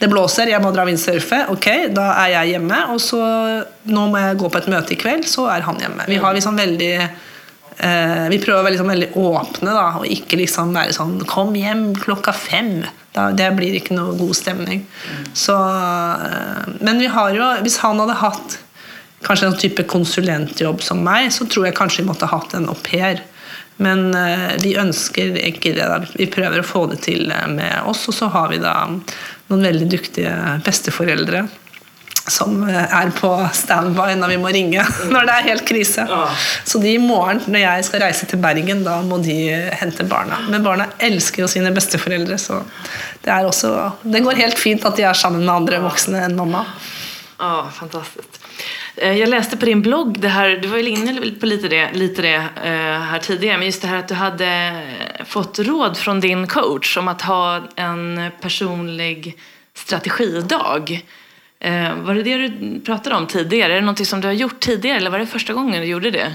det 0.00 0.08
blåser, 0.08 0.48
jeg 0.48 0.60
må 0.64 0.70
dra 0.72 0.86
vindsurfe. 0.88 1.42
Ok, 1.52 1.66
da 1.92 2.06
er 2.22 2.30
jeg 2.32 2.54
hjemme. 2.54 2.78
Og 2.94 3.02
så 3.04 3.18
nå 3.84 4.06
må 4.08 4.22
jeg 4.22 4.38
gå 4.40 4.48
på 4.48 4.60
et 4.62 4.70
møte 4.72 4.94
i 4.94 4.96
kveld, 4.96 5.26
så 5.28 5.44
er 5.52 5.66
han 5.66 5.76
hjemme. 5.76 6.06
Vi 6.08 6.16
har 6.22 6.32
liksom 6.32 6.56
veldig 6.56 6.94
vi 7.80 8.38
prøver 8.42 8.60
å 8.60 8.64
være 8.64 8.74
liksom 8.74 8.90
veldig 8.92 9.06
åpne 9.16 9.72
da, 9.72 9.84
og 10.00 10.10
ikke 10.12 10.36
liksom 10.36 10.74
være 10.76 10.92
sånn 10.92 11.14
'Kom 11.24 11.54
hjem 11.56 11.94
klokka 11.96 12.34
fem'. 12.36 12.84
Da, 13.16 13.30
det 13.34 13.48
blir 13.56 13.74
ikke 13.74 13.96
noe 13.96 14.14
god 14.18 14.36
stemning. 14.38 14.84
Så, 15.34 15.56
eh, 15.56 16.68
men 16.80 17.00
vi 17.02 17.08
har 17.10 17.32
jo, 17.34 17.48
hvis 17.64 17.80
han 17.82 17.98
hadde 17.98 18.20
hatt 18.20 18.58
kanskje 19.26 19.50
en 19.50 19.58
type 19.58 19.84
konsulentjobb 19.90 20.82
som 20.84 21.02
meg, 21.04 21.32
så 21.34 21.46
tror 21.50 21.66
jeg 21.68 21.76
kanskje 21.78 22.04
vi 22.04 22.10
måtte 22.12 22.30
hatt 22.30 22.54
en 22.54 22.70
au 22.70 22.78
pair. 22.86 23.24
Men 23.80 24.10
uh, 24.12 24.52
vi 24.60 24.74
ønsker 24.76 25.38
ikke 25.40 25.72
det. 25.72 25.86
Da. 25.88 26.02
Vi 26.12 26.26
prøver 26.28 26.60
å 26.60 26.66
få 26.68 26.82
det 26.90 26.98
til 27.06 27.30
med 27.48 27.78
oss, 27.88 28.02
og 28.12 28.16
så 28.16 28.28
har 28.32 28.50
vi 28.52 28.58
da 28.60 28.74
noen 28.90 29.64
veldig 29.64 29.88
dyktige 29.88 30.34
besteforeldre 30.66 31.46
som 32.28 32.68
eh, 32.68 32.94
er 33.00 33.10
på 33.16 33.30
standby 33.54 34.14
når 34.18 34.34
vi 34.34 34.38
må 34.42 34.52
ringe 34.54 34.84
når 35.12 35.28
det 35.28 35.36
er 35.36 35.48
helt 35.50 35.66
krise. 35.68 36.06
Så 36.64 36.80
de 36.82 36.94
i 36.94 37.02
morgen 37.02 37.42
når 37.46 37.64
jeg 37.64 37.88
skal 37.88 38.04
reise 38.04 38.28
til 38.30 38.42
Bergen, 38.42 38.84
da 38.86 39.00
må 39.06 39.20
de 39.24 39.36
hente 39.80 40.06
barna. 40.08 40.42
Men 40.50 40.64
barna 40.66 40.90
elsker 40.98 41.44
jo 41.44 41.50
sine 41.50 41.72
besteforeldre, 41.74 42.38
så 42.40 42.62
det, 43.22 43.30
er 43.30 43.46
også, 43.48 43.74
det 44.02 44.24
går 44.24 44.40
helt 44.40 44.60
fint 44.60 44.84
at 44.86 44.98
de 44.98 45.06
er 45.08 45.16
sammen 45.16 45.44
med 45.44 45.54
andre 45.54 45.82
voksne 45.84 46.24
enn 46.26 46.38
mamma. 46.38 46.66
Ja, 47.40 47.64
fantastisk. 47.72 48.36
Jeg 49.00 49.30
leste 49.30 49.56
på 49.56 49.64
din 49.64 49.80
blogg, 49.80 50.18
det 50.20 50.32
her, 50.34 50.58
du 50.60 50.66
var 50.68 50.82
jo 50.82 50.90
inne 50.90 51.14
på 51.40 51.48
litt 51.48 51.62
det, 51.72 51.84
lite 51.96 52.24
det 52.26 52.34
her 52.34 52.50
tidligere. 52.52 53.20
tidigare, 53.24 53.58
men 53.58 53.70
just 53.70 53.82
det 53.82 53.88
her 53.88 54.02
at 54.02 54.10
du 54.10 54.16
hadde 54.18 55.24
fått 55.30 55.62
råd 55.64 55.96
fra 55.96 56.14
din 56.20 56.44
coach 56.50 56.98
om 57.00 57.08
å 57.08 57.16
ha 57.24 57.44
en 57.80 58.04
personlig 58.42 59.32
strategidag. 59.72 60.92
Eh, 61.60 61.94
var 61.94 62.14
det 62.14 62.22
det 62.22 62.48
du 62.48 62.80
pratade 62.80 63.16
om 63.16 63.26
tidigare? 63.26 63.72
Är 63.72 63.80
det 63.80 63.86
något 63.86 64.06
som 64.06 64.20
du 64.20 64.28
har 64.28 64.32
gjort 64.32 64.60
tidigare 64.60 64.96
eller 64.96 65.10
var 65.10 65.18
det 65.18 65.26
första 65.26 65.52
gången 65.52 65.80
du 65.80 65.88
gjorde 65.88 66.10
det? 66.10 66.32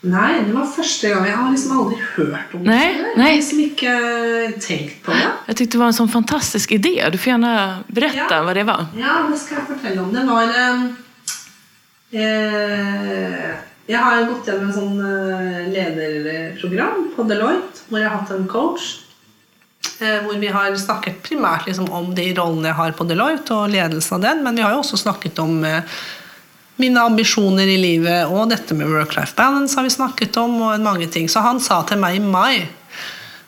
Nej, 0.00 0.42
det 0.46 0.52
var 0.52 0.66
första 0.66 1.08
gången. 1.08 1.30
Jag 1.30 1.36
har 1.36 1.50
liksom 1.50 1.78
aldrig 1.78 1.98
hört 2.16 2.54
om 2.54 2.62
nej, 2.62 2.94
det. 2.94 3.20
Jag 3.20 3.28
har 3.28 3.34
liksom 3.34 3.60
inte 3.60 4.66
tänkt 4.66 5.02
på 5.04 5.10
det. 5.10 5.26
Jag 5.46 5.56
tyckte 5.56 5.76
det 5.76 5.78
var 5.78 5.86
en 5.86 5.94
sån 5.94 6.08
fantastisk 6.08 6.72
idé. 6.72 7.08
Du 7.12 7.18
får 7.18 7.30
gärna 7.30 7.78
berätta 7.86 8.26
ja. 8.30 8.42
vad 8.42 8.56
det 8.56 8.62
var. 8.64 8.86
Ja, 8.96 9.26
det 9.30 9.38
ska 9.38 9.54
jag 9.54 9.66
fortelle 9.66 10.00
om. 10.00 10.12
Det 10.12 10.24
var 10.24 10.42
um, 10.42 10.96
eh, 12.10 13.50
Jeg 13.86 13.98
har 13.98 14.24
gått 14.24 14.46
gjennom 14.46 14.66
en 14.66 14.72
sånn 14.72 14.98
lederprogram 15.72 17.08
på 17.16 17.22
Deloitte, 17.22 17.88
hvor 17.88 17.98
jeg 17.98 18.08
har 18.08 18.20
hatt 18.20 18.30
en 18.30 18.46
coach. 18.48 19.00
Eh, 20.00 20.22
hvor 20.24 20.36
vi 20.40 20.48
har 20.48 20.74
snakket 20.76 21.22
primært 21.24 21.66
liksom, 21.68 21.90
om 21.92 22.14
de 22.16 22.30
rollene 22.36 22.70
jeg 22.70 22.78
har 22.78 22.96
på 22.96 23.04
Deloitte, 23.08 23.52
og 23.56 23.72
ledelsen 23.72 24.18
av 24.18 24.24
den, 24.24 24.42
men 24.44 24.56
vi 24.56 24.64
har 24.64 24.74
jo 24.74 24.80
også 24.82 25.00
snakket 25.00 25.40
om 25.42 25.62
eh, 25.64 26.00
mine 26.80 27.04
ambisjoner 27.04 27.68
i 27.68 27.78
livet, 27.80 28.28
og 28.32 28.48
dette 28.52 28.76
med 28.76 28.88
work-life 28.88 29.36
balance 29.36 29.76
har 29.76 29.84
vi 29.84 29.92
snakket 29.92 30.36
om, 30.40 30.56
og 30.64 30.84
mange 30.84 31.08
ting. 31.12 31.28
Så 31.28 31.44
han 31.44 31.60
sa 31.60 31.82
til 31.88 32.00
meg 32.00 32.16
i 32.16 32.24
mai 32.24 32.68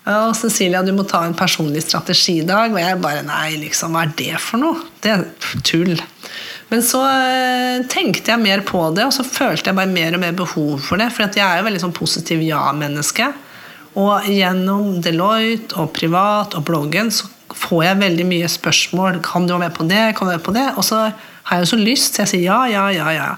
og 0.03 0.33
Cecilia, 0.35 0.81
du 0.83 0.91
må 0.97 1.05
ta 1.07 1.21
en 1.23 1.37
personlig 1.39 1.85
strategidag. 1.85 2.73
Og 2.75 2.81
jeg 2.81 2.99
bare 2.99 3.23
Nei, 3.23 3.53
liksom, 3.61 3.95
hva 3.95 4.03
er 4.03 4.15
det 4.19 4.33
for 4.43 4.59
noe? 4.59 4.81
Det 4.99 5.13
er 5.13 5.23
tull. 5.63 5.95
Men 6.73 6.83
så 6.83 7.05
tenkte 7.93 8.33
jeg 8.33 8.43
mer 8.43 8.65
på 8.67 8.81
det, 8.97 9.05
og 9.07 9.15
så 9.15 9.23
følte 9.23 9.71
jeg 9.71 9.79
bare 9.79 9.93
mer 9.93 10.17
og 10.17 10.25
mer 10.25 10.35
behov 10.35 10.83
for 10.83 10.99
det. 10.99 11.07
For 11.15 11.29
jeg 11.29 11.45
er 11.47 11.61
jo 11.61 11.69
veldig 11.69 11.85
sånn 11.85 11.95
positiv 11.95 12.43
ja-menneske. 12.43 13.31
Og 14.01 14.29
gjennom 14.31 15.03
Deloitte 15.05 15.77
og 15.81 15.93
privat 15.97 16.57
og 16.57 16.65
bloggen 16.69 17.13
så 17.13 17.29
får 17.53 17.85
jeg 17.85 18.01
veldig 18.01 18.25
mye 18.29 18.49
spørsmål. 18.49 19.21
Kan 19.25 19.47
du 19.47 19.53
være 19.55 19.67
med 19.67 19.77
på 19.77 19.87
det? 19.89 20.05
Kan 20.17 20.27
du 20.27 20.33
være 20.33 20.41
med 20.41 20.47
på 20.47 20.55
det? 20.57 20.67
Og 20.81 20.87
så 20.87 21.03
har 21.43 21.59
jeg 21.59 21.67
jo 21.67 21.71
så 21.73 21.79
lyst, 21.81 22.15
så 22.15 22.23
jeg 22.23 22.31
sier 22.31 22.45
ja, 22.47 22.61
ja, 22.71 22.85
ja. 22.95 23.11
ja. 23.17 23.29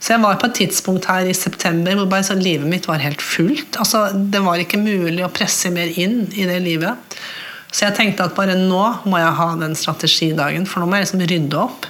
Så 0.00 0.14
jeg 0.14 0.24
var 0.24 0.40
på 0.40 0.48
et 0.48 0.56
tidspunkt 0.62 1.06
her 1.10 1.28
i 1.28 1.36
september 1.36 1.98
hvor 1.98 2.08
bare 2.10 2.26
så 2.26 2.34
livet 2.38 2.66
mitt 2.70 2.88
var 2.88 3.02
helt 3.04 3.22
fullt. 3.22 3.78
Altså, 3.78 4.08
det 4.14 4.42
var 4.42 4.62
ikke 4.62 4.80
mulig 4.80 5.22
å 5.26 5.32
presse 5.32 5.70
mer 5.74 5.92
inn 6.00 6.24
i 6.34 6.48
det 6.48 6.58
livet. 6.64 7.20
Så 7.70 7.86
jeg 7.86 7.98
tenkte 8.00 8.26
at 8.26 8.34
bare 8.34 8.56
nå 8.58 8.82
må 9.06 9.20
jeg 9.20 9.38
ha 9.38 9.48
den 9.60 9.76
strategidagen, 9.78 10.66
for 10.66 10.82
nå 10.82 10.90
må 10.90 10.98
jeg 10.98 11.06
liksom 11.06 11.26
rydde 11.30 11.60
opp. 11.60 11.86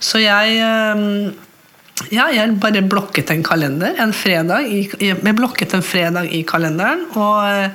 Så 0.00 0.22
jeg 0.22 0.56
ja, 2.08 2.30
jeg 2.32 2.56
bare 2.62 2.82
blokket 2.82 3.30
en 3.34 3.44
kalender 3.44 3.98
en 4.00 4.12
fredag 4.16 4.66
i, 4.66 4.82
Jeg 5.00 5.36
blokket 5.36 5.74
en 5.76 5.84
fredag 5.84 6.32
i 6.32 6.42
kalenderen 6.48 7.06
og 7.12 7.70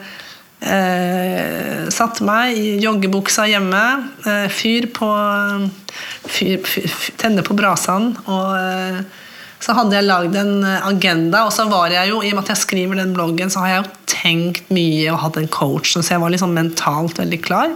Eh, 0.66 1.86
satte 1.94 2.26
meg 2.26 2.56
i 2.58 2.78
joggebuksa 2.82 3.44
hjemme, 3.52 3.82
eh, 4.26 4.48
fyr 4.50 4.88
på 4.90 5.10
fyr, 6.26 6.64
fyr, 6.66 6.88
Tenne 7.22 7.44
på 7.46 7.54
brasaen. 7.54 8.16
Og 8.26 8.56
eh, 8.58 9.04
så 9.62 9.76
hadde 9.78 9.98
jeg 9.98 10.08
lagd 10.08 10.36
en 10.40 10.66
agenda, 10.66 11.46
og 11.46 11.54
så 11.54 11.68
var 11.70 11.94
jeg 11.94 12.10
jo, 12.10 12.22
i 12.22 12.32
og 12.32 12.40
med 12.40 12.44
at 12.46 12.56
jeg 12.56 12.64
skriver 12.64 13.00
den 13.00 13.14
bloggen, 13.14 13.50
så 13.50 13.62
har 13.62 13.70
jeg 13.70 13.84
jo 13.84 13.94
tenkt 14.10 14.74
mye 14.74 15.12
og 15.14 15.22
hatt 15.24 15.40
en 15.42 15.48
coach, 15.50 15.94
så 15.94 16.04
jeg 16.06 16.22
var 16.22 16.34
liksom 16.34 16.54
mentalt 16.54 17.22
veldig 17.22 17.42
klar. 17.46 17.72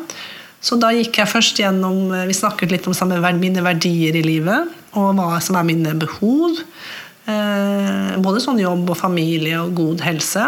Så 0.61 0.75
da 0.79 0.91
gikk 0.91 1.21
jeg 1.21 1.31
først 1.31 1.59
gjennom 1.61 2.11
Vi 2.27 2.35
snakket 2.35 2.73
litt 2.73 2.87
om 2.89 2.95
mine 3.39 3.61
verdier 3.63 4.15
i 4.15 4.23
livet, 4.25 4.71
og 4.99 5.13
hva 5.15 5.39
som 5.39 5.55
er 5.55 5.67
mine 5.67 5.93
behov. 5.95 6.57
Både 8.19 8.41
sånn 8.43 8.59
jobb 8.59 8.89
og 8.89 8.97
familie 8.99 9.61
og 9.61 9.75
god 9.77 10.03
helse. 10.03 10.47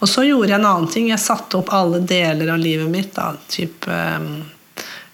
Og 0.00 0.08
så 0.08 0.24
gjorde 0.24 0.48
jeg 0.48 0.60
en 0.60 0.68
annen 0.68 0.88
ting. 0.90 1.10
Jeg 1.12 1.20
satte 1.20 1.58
opp 1.60 1.72
alle 1.76 2.00
deler 2.00 2.54
av 2.54 2.60
livet 2.60 2.88
mitt. 2.88 3.12
Da. 3.16 3.34
Type 3.52 3.92
um, 3.92 4.46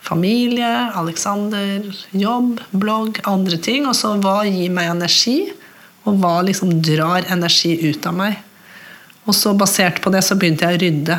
familie, 0.06 0.70
Alexander, 0.94 1.82
jobb, 2.14 2.60
blogg, 2.70 3.18
andre 3.26 3.58
ting. 3.58 3.88
Og 3.90 3.96
så 3.98 4.14
hva 4.22 4.44
gir 4.46 4.70
meg 4.74 4.92
energi, 4.92 5.40
og 6.06 6.20
hva 6.22 6.38
liksom 6.46 6.76
drar 6.86 7.26
energi 7.34 7.74
ut 7.88 8.06
av 8.06 8.14
meg. 8.14 8.38
Og 9.26 9.34
så 9.34 9.56
basert 9.58 9.98
på 10.02 10.12
det 10.14 10.22
så 10.22 10.38
begynte 10.38 10.68
jeg 10.68 10.78
å 10.78 10.82
rydde. 10.84 11.18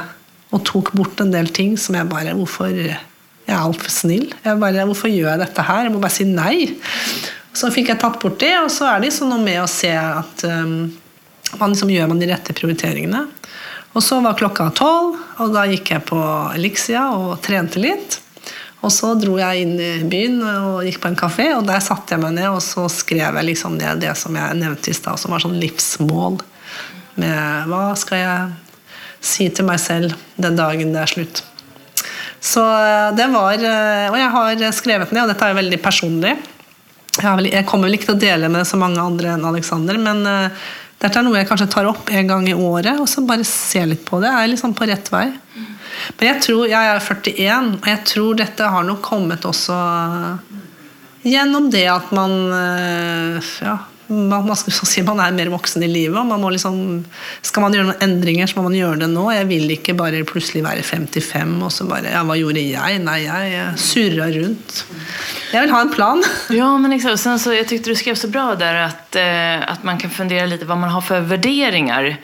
Og 0.55 0.63
tok 0.67 0.93
bort 0.95 1.19
en 1.23 1.33
del 1.33 1.49
ting 1.51 1.75
som 1.79 1.97
jeg 1.97 2.07
bare 2.07 2.35
Hvorfor 2.37 2.71
Jeg 2.71 3.53
er 3.53 3.63
altfor 3.63 3.91
snill. 3.91 4.31
Jeg 4.43 4.59
bare, 4.59 4.85
hvorfor 4.89 5.11
gjør 5.11 5.29
jeg 5.31 5.39
dette 5.45 5.63
her? 5.63 5.85
Jeg 5.87 5.93
må 5.93 6.01
bare 6.03 6.15
si 6.17 6.25
nei. 6.27 6.67
Så 7.55 7.71
fikk 7.71 7.93
jeg 7.93 8.01
tatt 8.01 8.19
bort 8.19 8.41
det, 8.41 8.53
og 8.59 8.67
så 8.69 8.89
er 8.89 8.97
det 8.99 9.07
liksom 9.07 9.31
noe 9.31 9.39
med 9.39 9.61
å 9.61 9.69
se 9.71 9.93
at 9.95 10.43
um, 10.51 10.89
man 11.55 11.71
liksom 11.71 11.93
gjør 11.93 12.11
man 12.11 12.19
de 12.19 12.27
rette 12.27 12.55
prioriteringene. 12.57 13.23
Og 13.95 14.03
så 14.03 14.19
var 14.21 14.35
klokka 14.37 14.67
tolv, 14.75 15.15
og 15.39 15.55
da 15.55 15.63
gikk 15.71 15.93
jeg 15.95 16.05
på 16.09 16.19
Elixia 16.57 17.07
og 17.15 17.39
trente 17.45 17.79
litt. 17.79 18.19
Og 18.85 18.91
så 18.93 19.13
dro 19.17 19.39
jeg 19.39 19.63
inn 19.63 19.73
i 19.81 19.93
byen 20.05 20.37
og 20.43 20.85
gikk 20.85 20.99
på 21.01 21.09
en 21.09 21.17
kafé, 21.17 21.47
og 21.55 21.65
der 21.65 21.81
satte 21.81 22.13
jeg 22.13 22.21
meg 22.21 22.35
ned 22.37 22.51
og 22.51 22.61
så 22.61 22.85
skrev 22.93 23.39
jeg 23.39 23.47
liksom 23.47 23.79
det, 23.79 23.95
det 24.03 24.13
som 24.19 24.35
jeg 24.37 24.59
nevnte 24.59 24.91
i 24.91 24.97
stad, 24.97 25.17
som 25.17 25.33
var 25.33 25.41
sånn 25.41 25.57
livsmål. 25.57 26.37
Med 27.17 27.71
hva 27.71 27.89
skal 27.97 28.21
jeg 28.21 28.66
si 29.27 29.49
til 29.53 29.67
meg 29.67 29.81
selv 29.83 30.15
den 30.39 30.57
dagen 30.57 30.95
det 30.95 31.03
er 31.03 31.13
slutt. 31.17 31.43
Så 32.39 32.63
eh, 32.63 33.15
det 33.17 33.27
var 33.33 33.57
eh, 33.57 34.07
Og 34.11 34.17
jeg 34.19 34.33
har 34.35 34.65
skrevet 34.75 35.13
ned, 35.13 35.25
og 35.25 35.33
dette 35.33 35.47
er 35.47 35.57
veldig 35.57 35.79
personlig. 35.83 36.35
Jeg, 37.17 37.65
kommer 37.65 37.89
vel 37.89 37.97
ikke 37.97 38.11
til 38.11 38.17
å 38.17 38.21
dele 38.21 38.49
med 38.53 38.67
så 38.69 38.77
mange 38.77 39.01
andre 39.01 39.31
enn 39.33 39.47
Alexander, 39.49 39.97
men 39.97 40.21
eh, 40.29 40.67
dette 41.01 41.17
er 41.17 41.25
noe 41.25 41.39
jeg 41.39 41.49
kanskje 41.49 41.69
tar 41.73 41.89
opp 41.89 42.11
en 42.13 42.29
gang 42.29 42.45
i 42.49 42.53
året, 42.53 43.01
og 43.01 43.09
så 43.09 43.23
bare 43.25 43.45
ser 43.45 43.89
litt 43.89 44.05
på 44.05 44.21
det. 44.21 44.29
Jeg 44.29 44.45
er 44.45 44.53
liksom 44.53 44.75
på 44.77 44.85
rett 44.89 45.11
vei. 45.13 45.25
Men 46.17 46.25
jeg 46.29 46.43
tror, 46.45 46.63
jeg 46.69 46.91
er 46.93 47.01
41, 47.01 47.71
og 47.81 47.89
jeg 47.89 48.01
tror 48.11 48.37
dette 48.37 48.69
har 48.73 48.85
nok 48.85 49.01
kommet 49.05 49.45
også 49.49 49.77
gjennom 51.25 51.71
det 51.73 51.85
at 51.89 52.11
man 52.15 52.33
ja, 53.65 53.75
man, 54.07 54.55
si, 54.55 55.01
man, 55.03 55.19
er 55.19 55.35
mer 55.35 55.51
voksen 55.51 55.83
i 55.83 55.89
livet. 55.91 56.17
og 56.19 56.27
man 56.29 56.41
må 56.41 56.51
liksom, 56.53 56.77
Skal 57.45 57.65
man 57.65 57.75
gjøre 57.75 57.89
noen 57.89 58.05
endringer, 58.05 58.47
så 58.47 58.59
må 58.59 58.67
man 58.69 58.77
gjøre 58.77 59.01
det 59.03 59.09
nå. 59.11 59.25
Jeg 59.35 59.49
vil 59.49 59.75
ikke 59.75 59.97
bare 59.99 60.23
plutselig 60.27 60.63
være 60.65 60.85
55 60.87 61.57
og 61.67 61.73
så 61.75 61.87
bare 61.89 62.13
Ja, 62.15 62.23
hva 62.27 62.37
gjorde 62.39 62.63
jeg? 62.63 63.01
Nei, 63.03 63.19
jeg 63.25 63.67
surra 63.81 64.29
rundt. 64.33 64.81
Jeg 65.51 65.63
vil 65.63 65.75
ha 65.75 65.83
en 65.83 65.93
plan. 65.93 66.25
Ja, 66.57 66.71
men 66.79 66.95
liksom, 66.95 67.17
Sen 67.19 67.39
så, 67.41 67.53
Jeg 67.55 67.67
syntes 67.69 67.87
du 67.87 67.99
skrev 67.99 68.17
så 68.19 68.31
bra 68.31 68.49
der 68.59 68.83
at, 68.87 69.17
at 69.17 69.85
man 69.87 69.99
kan 70.01 70.13
fundere 70.13 70.47
litt 70.49 70.65
hva 70.67 70.77
man 70.79 70.93
har 70.93 71.03
for 71.05 71.27
värderingar 71.27 72.15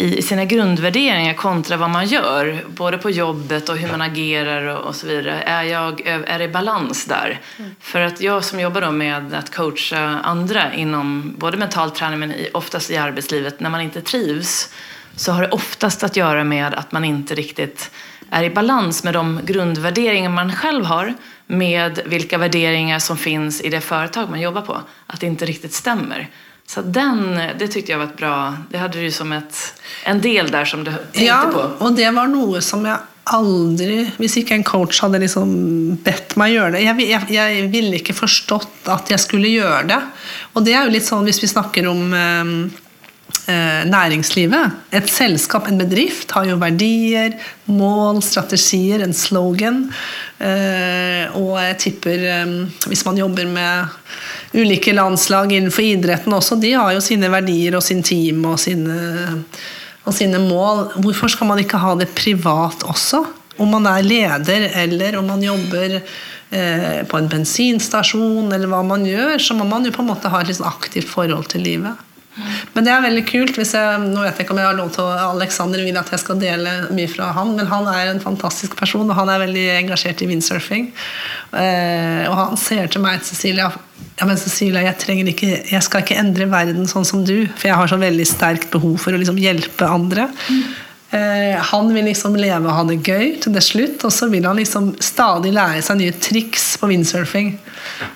i 0.00 0.22
sina 0.22 0.44
grundvärderingar 0.44 1.34
kontra 1.34 1.76
vad 1.76 1.90
man 1.90 2.06
gör, 2.06 2.64
både 2.68 2.98
på 2.98 3.10
jobbet 3.10 3.68
och 3.68 3.76
hur 3.76 3.88
man 3.88 4.00
agerar 4.00 4.76
och, 4.76 4.94
så 4.94 5.06
vidare. 5.06 5.42
Är, 5.42 5.62
jag, 5.62 6.00
är 6.06 6.38
det 6.38 6.48
balans 6.48 7.04
där? 7.04 7.40
Mm. 7.58 7.70
För 7.80 8.00
att 8.00 8.20
jag 8.20 8.44
som 8.44 8.60
jobbar 8.60 8.90
med 8.90 9.34
att 9.34 9.54
coacha 9.54 9.98
andra 10.24 10.74
inom 10.74 11.34
både 11.38 11.56
mental 11.56 11.90
träning 11.90 12.18
men 12.18 12.34
oftast 12.52 12.90
i 12.90 12.96
arbetslivet, 12.96 13.60
när 13.60 13.70
man 13.70 13.80
inte 13.80 14.00
trivs 14.00 14.74
så 15.16 15.32
har 15.32 15.42
det 15.42 15.48
oftast 15.48 16.04
att 16.04 16.16
göra 16.16 16.44
med 16.44 16.74
att 16.74 16.92
man 16.92 17.04
inte 17.04 17.34
riktigt 17.34 17.90
är 18.30 18.44
i 18.44 18.50
balans 18.50 19.04
med 19.04 19.14
de 19.14 19.40
grundvärderingar 19.44 20.30
man 20.30 20.52
själv 20.52 20.84
har 20.84 21.14
med 21.46 22.00
vilka 22.06 22.38
värderingar 22.38 22.98
som 22.98 23.16
finns 23.16 23.60
i 23.60 23.68
det 23.68 23.80
företag 23.80 24.30
man 24.30 24.40
jobbar 24.40 24.62
på. 24.62 24.80
Att 25.06 25.20
det 25.20 25.26
inte 25.26 25.46
riktigt 25.46 25.72
stämmer. 25.72 26.28
Så 26.68 26.82
den, 26.84 27.38
det 27.58 27.70
tyckte 27.72 27.94
jeg 27.94 28.00
var 28.00 28.10
et 28.10 28.18
bra 28.18 28.32
Det 28.68 28.80
hadde 28.80 29.00
du 29.00 29.12
som 29.14 29.30
et, 29.32 29.60
en 30.08 30.18
del 30.20 30.50
der 30.52 30.68
som 30.68 30.82
du 30.84 30.90
tenkte 30.92 31.24
ja, 31.24 31.46
på. 31.48 31.62
Ja, 31.64 31.76
og 31.86 31.94
det 31.96 32.10
var 32.12 32.28
noe 32.28 32.60
som 32.64 32.84
jeg 32.84 32.98
aldri 33.28 34.02
Hvis 34.20 34.36
ikke 34.40 34.56
en 34.58 34.66
coach 34.68 35.00
hadde 35.04 35.20
liksom 35.22 35.54
bedt 36.04 36.36
meg 36.40 36.54
gjøre 36.54 36.74
det 36.76 36.84
jeg, 36.84 37.06
jeg, 37.08 37.30
jeg, 37.32 37.70
ville 37.72 38.00
ikke 38.00 38.16
forstått 38.16 38.90
at 38.92 39.08
jeg 39.12 39.20
skulle 39.20 39.50
gjøre 39.52 39.86
det. 39.88 39.98
Og 40.54 40.64
det 40.66 40.76
er 40.76 40.84
jo 40.84 40.92
litt 40.94 41.08
sånn 41.08 41.26
hvis 41.28 41.40
vi 41.42 41.50
snakker 41.50 41.88
om 41.90 42.14
eh, 42.16 42.52
eh 43.52 43.82
næringslivet. 43.88 44.78
Et 44.96 45.10
selskap, 45.12 45.68
en 45.68 45.80
bedrift, 45.80 46.32
har 46.36 46.48
jo 46.48 46.56
verdier, 46.60 47.36
mål, 47.68 48.22
strategier, 48.24 49.04
en 49.04 49.16
slogan. 49.16 49.86
Eh, 50.38 51.24
og 51.34 51.56
jeg 51.58 51.78
tipper 51.82 52.20
eh, 52.30 52.50
Hvis 52.86 53.00
man 53.02 53.16
jobber 53.18 53.48
med 53.50 53.96
ulike 54.54 54.92
landslag 54.94 55.50
innenfor 55.50 55.82
idretten 55.82 56.36
også, 56.36 56.56
de 56.62 56.70
har 56.78 56.92
jo 56.94 57.02
sine 57.02 57.30
verdier 57.32 57.74
og 57.76 57.82
sin 57.84 58.04
team 58.06 58.46
og 58.48 58.56
sine, 58.62 58.94
og 60.06 60.14
sine 60.14 60.40
mål. 60.40 60.86
Hvorfor 61.02 61.34
skal 61.34 61.50
man 61.50 61.60
ikke 61.60 61.80
ha 61.82 61.92
det 61.98 62.08
privat 62.16 62.86
også? 62.86 63.24
Om 63.58 63.74
man 63.74 63.90
er 63.90 64.06
leder, 64.06 64.68
eller 64.84 65.18
om 65.18 65.26
man 65.28 65.42
jobber 65.42 65.98
eh, 65.98 67.00
på 67.10 67.18
en 67.18 67.28
bensinstasjon, 67.28 68.52
eller 68.54 68.70
hva 68.70 68.84
man 68.86 69.04
gjør, 69.06 69.36
så 69.42 69.58
må 69.58 69.66
man 69.68 69.84
jo 69.84 69.92
på 69.92 70.04
en 70.04 70.12
måte 70.14 70.30
ha 70.32 70.40
et 70.40 70.52
litt 70.52 70.62
aktivt 70.64 71.10
forhold 71.10 71.50
til 71.52 71.66
livet. 71.66 72.07
Men 72.74 72.86
det 72.86 72.92
er 72.94 73.04
veldig 73.04 73.24
kult. 73.28 73.58
hvis 73.58 73.74
jeg, 73.76 74.00
Nå 74.04 74.22
vet 74.22 74.38
jeg 74.38 74.46
ikke 74.46 74.56
om 74.56 74.62
jeg 74.62 74.70
har 74.70 74.78
lov 74.78 74.92
til 74.94 75.10
Alexander 75.24 75.84
vil 75.84 76.00
at 76.00 76.12
jeg 76.14 76.22
skal 76.22 76.40
dele 76.40 76.74
mye 76.94 77.10
fra 77.10 77.32
han, 77.36 77.54
men 77.58 77.70
han 77.70 77.88
er 77.90 78.12
en 78.12 78.22
fantastisk 78.22 78.76
person, 78.78 79.08
og 79.08 79.18
han 79.18 79.32
er 79.32 79.44
veldig 79.46 79.66
engasjert 79.78 80.22
i 80.24 80.30
windsurfing. 80.30 80.90
Eh, 81.52 82.24
og 82.28 82.36
han 82.38 82.58
ser 82.60 82.90
til 82.92 83.04
meg, 83.04 83.24
Cecilia 83.26 83.70
ja, 84.18 84.26
men 84.26 84.38
Cecilia, 84.38 84.82
jeg, 84.82 85.14
ikke, 85.30 85.50
jeg 85.70 85.82
skal 85.86 86.02
ikke 86.02 86.18
endre 86.18 86.48
verden 86.50 86.88
sånn 86.90 87.06
som 87.06 87.22
du, 87.26 87.46
for 87.54 87.68
jeg 87.70 87.78
har 87.78 87.90
så 87.90 87.98
veldig 88.00 88.26
sterkt 88.26 88.70
behov 88.72 88.96
for 89.04 89.14
å 89.14 89.20
liksom 89.20 89.38
hjelpe 89.38 89.86
andre. 89.86 90.26
Mm. 90.50 90.64
Eh, 91.10 91.56
han 91.56 91.94
vil 91.94 92.04
liksom 92.04 92.34
leve 92.36 92.68
og 92.68 92.74
ha 92.76 92.82
det 92.84 92.98
gøy 93.00 93.38
til 93.40 93.54
det 93.54 93.62
slutt, 93.64 94.02
og 94.04 94.12
så 94.12 94.26
vil 94.28 94.44
han 94.44 94.58
liksom 94.60 94.90
stadig 95.00 95.54
lære 95.56 95.80
seg 95.84 95.96
nye 96.02 96.16
triks 96.20 96.74
på 96.80 96.90
windsurfing. 96.90 97.54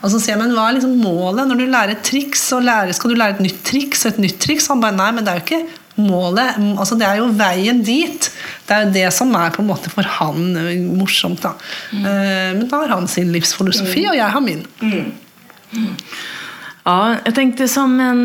Og 0.03 0.11
så 0.13 0.19
sier 0.21 0.35
jeg, 0.35 0.41
men 0.43 0.53
hva 0.53 0.67
er 0.69 0.77
liksom 0.77 0.99
målet 1.01 1.49
når 1.49 1.63
du 1.63 1.71
lærer 1.73 2.03
triks? 2.05 2.45
og 2.53 2.67
lærer, 2.69 2.93
Skal 2.93 3.15
du 3.15 3.17
lære 3.17 3.39
et 3.39 3.47
nytt 3.47 3.63
triks 3.65 4.05
og 4.05 4.13
et 4.13 4.21
nytt 4.27 4.37
triks? 4.45 4.69
Han 4.69 4.83
bare 4.85 4.99
nei, 4.99 5.09
men 5.17 5.25
det 5.25 5.33
er 5.33 5.41
jo 5.41 5.47
ikke 5.47 6.05
målet. 6.05 6.61
altså 6.77 7.01
Det 7.01 7.09
er 7.09 7.23
jo 7.23 7.33
veien 7.41 7.81
dit. 7.87 8.29
Det 8.69 8.77
er 8.77 8.85
jo 8.85 8.93
det 8.99 9.09
som 9.17 9.33
er 9.41 9.57
på 9.57 9.65
en 9.65 9.73
måte 9.73 9.93
for 9.93 10.13
han 10.19 10.53
eh, 10.61 10.85
morsomt. 11.01 11.41
da. 11.41 11.57
Mm. 11.97 12.05
Men 12.61 12.69
da 12.69 12.85
har 12.85 12.97
han 12.99 13.09
sin 13.09 13.33
livsfilosofi, 13.33 14.05
og 14.13 14.21
jeg 14.21 14.37
har 14.37 14.45
min. 14.45 14.67
Mm. 14.85 15.13
Mm. 15.73 15.97
Ja, 16.83 17.17
jeg 17.25 17.35
tenkte 17.39 17.69
som 17.71 17.95
en 18.03 18.23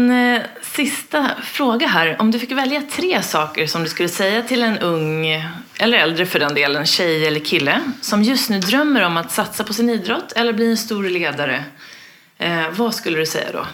sista 0.76 1.32
fråga 1.44 1.88
här. 1.88 2.16
Om 2.20 2.32
du 2.32 2.40
fick 2.40 2.52
välja 2.52 2.84
tre 2.92 3.24
saker 3.24 3.68
som 3.68 3.84
du 3.84 3.90
skulle 3.90 4.10
säga 4.10 4.42
till 4.42 4.64
en 4.64 4.78
ung, 4.78 5.28
eller 5.80 5.98
äldre 5.98 6.26
för 6.26 6.40
den 6.40 6.54
delen, 6.54 6.86
tjej 6.86 7.28
eller 7.28 7.40
kille 7.40 7.82
som 8.02 8.24
just 8.24 8.50
nu 8.50 8.60
drömmer 8.60 9.02
om 9.06 9.18
att 9.18 9.32
satsa 9.32 9.64
på 9.64 9.74
sin 9.74 9.90
idrott 9.90 10.32
eller 10.32 10.54
bli 10.54 10.70
en 10.70 10.78
stor 10.78 11.04
ledare. 11.04 11.64
Eh, 12.38 12.66
vad 12.72 12.96
skulle 12.96 13.18
du 13.18 13.26
säga 13.26 13.52
då? 13.52 13.66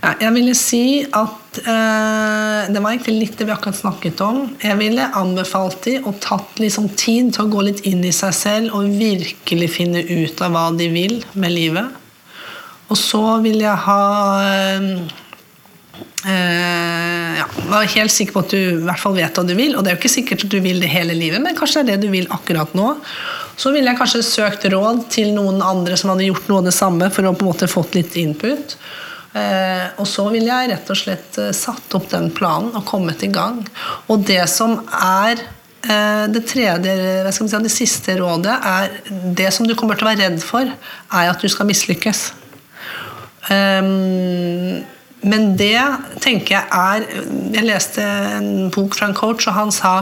Ja, 0.00 0.12
jeg 0.20 0.30
ville 0.34 0.54
si 0.54 0.82
at 1.10 1.58
eh, 1.58 2.70
Det 2.70 2.80
var 2.80 2.92
egentlig 2.92 3.16
litt 3.18 3.38
det 3.38 3.48
vi 3.48 3.54
akkurat 3.54 3.76
snakket 3.76 4.20
om. 4.22 4.44
Jeg 4.62 4.78
ville 4.78 5.08
anbefalt 5.18 5.82
dem 5.88 6.06
og 6.06 6.20
tatt 6.22 6.60
liksom 6.62 6.86
tid 6.94 7.32
til 7.34 7.48
å 7.48 7.50
gå 7.50 7.64
litt 7.66 7.82
inn 7.88 8.04
i 8.06 8.14
seg 8.14 8.34
selv 8.36 8.76
og 8.78 8.92
virkelig 9.00 9.70
finne 9.74 10.04
ut 10.06 10.38
av 10.44 10.54
hva 10.54 10.68
de 10.78 10.86
vil 10.92 11.18
med 11.34 11.54
livet. 11.54 11.97
Og 12.88 12.96
så 12.96 13.22
vil 13.44 13.60
jeg 13.60 13.76
ha 13.84 14.02
eh, 16.24 17.34
ja, 17.38 17.48
Vær 17.68 17.90
helt 17.92 18.12
sikker 18.14 18.36
på 18.36 18.44
at 18.46 18.54
du 18.54 18.58
i 18.58 18.84
hvert 18.86 19.02
fall 19.02 19.16
vet 19.18 19.36
hva 19.36 19.44
du 19.46 19.54
vil. 19.58 19.76
Og 19.76 19.84
det 19.84 19.92
er 19.92 19.96
jo 19.96 20.02
ikke 20.02 20.16
sikkert 20.18 20.46
at 20.46 20.54
du 20.54 20.60
vil 20.64 20.80
det 20.82 20.90
hele 20.92 21.16
livet, 21.16 21.42
men 21.44 21.58
kanskje 21.58 21.84
det 21.84 21.96
er 21.96 22.00
det 22.00 22.08
du 22.08 22.14
vil 22.14 22.30
akkurat 22.34 22.72
nå. 22.78 22.94
Så 23.58 23.72
ville 23.74 23.90
jeg 23.90 23.98
kanskje 23.98 24.22
søkt 24.24 24.68
råd 24.72 25.04
til 25.12 25.34
noen 25.36 25.60
andre 25.64 25.98
som 25.98 26.12
hadde 26.12 26.28
gjort 26.28 26.48
noe 26.48 26.62
av 26.62 26.70
det 26.70 26.76
samme, 26.76 27.10
for 27.12 27.26
å 27.26 27.34
på 27.34 27.44
en 27.44 27.50
måte 27.50 27.70
fått 27.70 27.98
litt 27.98 28.16
input. 28.20 28.78
Eh, 29.36 29.86
og 30.00 30.06
så 30.08 30.24
ville 30.32 30.48
jeg 30.48 30.70
rett 30.70 30.90
og 30.90 30.98
slett 30.98 31.38
eh, 31.42 31.52
satt 31.56 31.94
opp 31.98 32.08
den 32.12 32.30
planen 32.34 32.72
og 32.78 32.86
kommet 32.88 33.22
i 33.26 33.30
gang. 33.32 33.60
Og 34.08 34.24
det 34.28 34.40
som 34.50 34.78
er 34.94 35.42
eh, 35.42 36.24
det 36.32 36.46
tredje, 36.48 36.94
si, 37.36 37.48
det 37.66 37.74
siste 37.74 38.16
rådet 38.18 38.56
er 38.56 38.94
Det 39.36 39.50
som 39.54 39.68
du 39.68 39.74
kommer 39.76 39.98
til 39.98 40.08
å 40.08 40.12
være 40.12 40.24
redd 40.30 40.40
for, 40.44 40.64
er 40.64 41.32
at 41.34 41.44
du 41.44 41.50
skal 41.52 41.68
mislykkes. 41.68 42.30
Um, 43.48 44.84
men 45.26 45.54
det 45.58 45.80
tenker 46.22 46.54
jeg 46.54 46.66
er 46.70 47.06
Jeg 47.54 47.64
leste 47.66 48.04
en 48.36 48.68
bok 48.74 48.96
fra 48.98 49.08
en 49.08 49.16
coach, 49.16 49.48
og 49.50 49.56
han 49.56 49.72
sa 49.74 49.94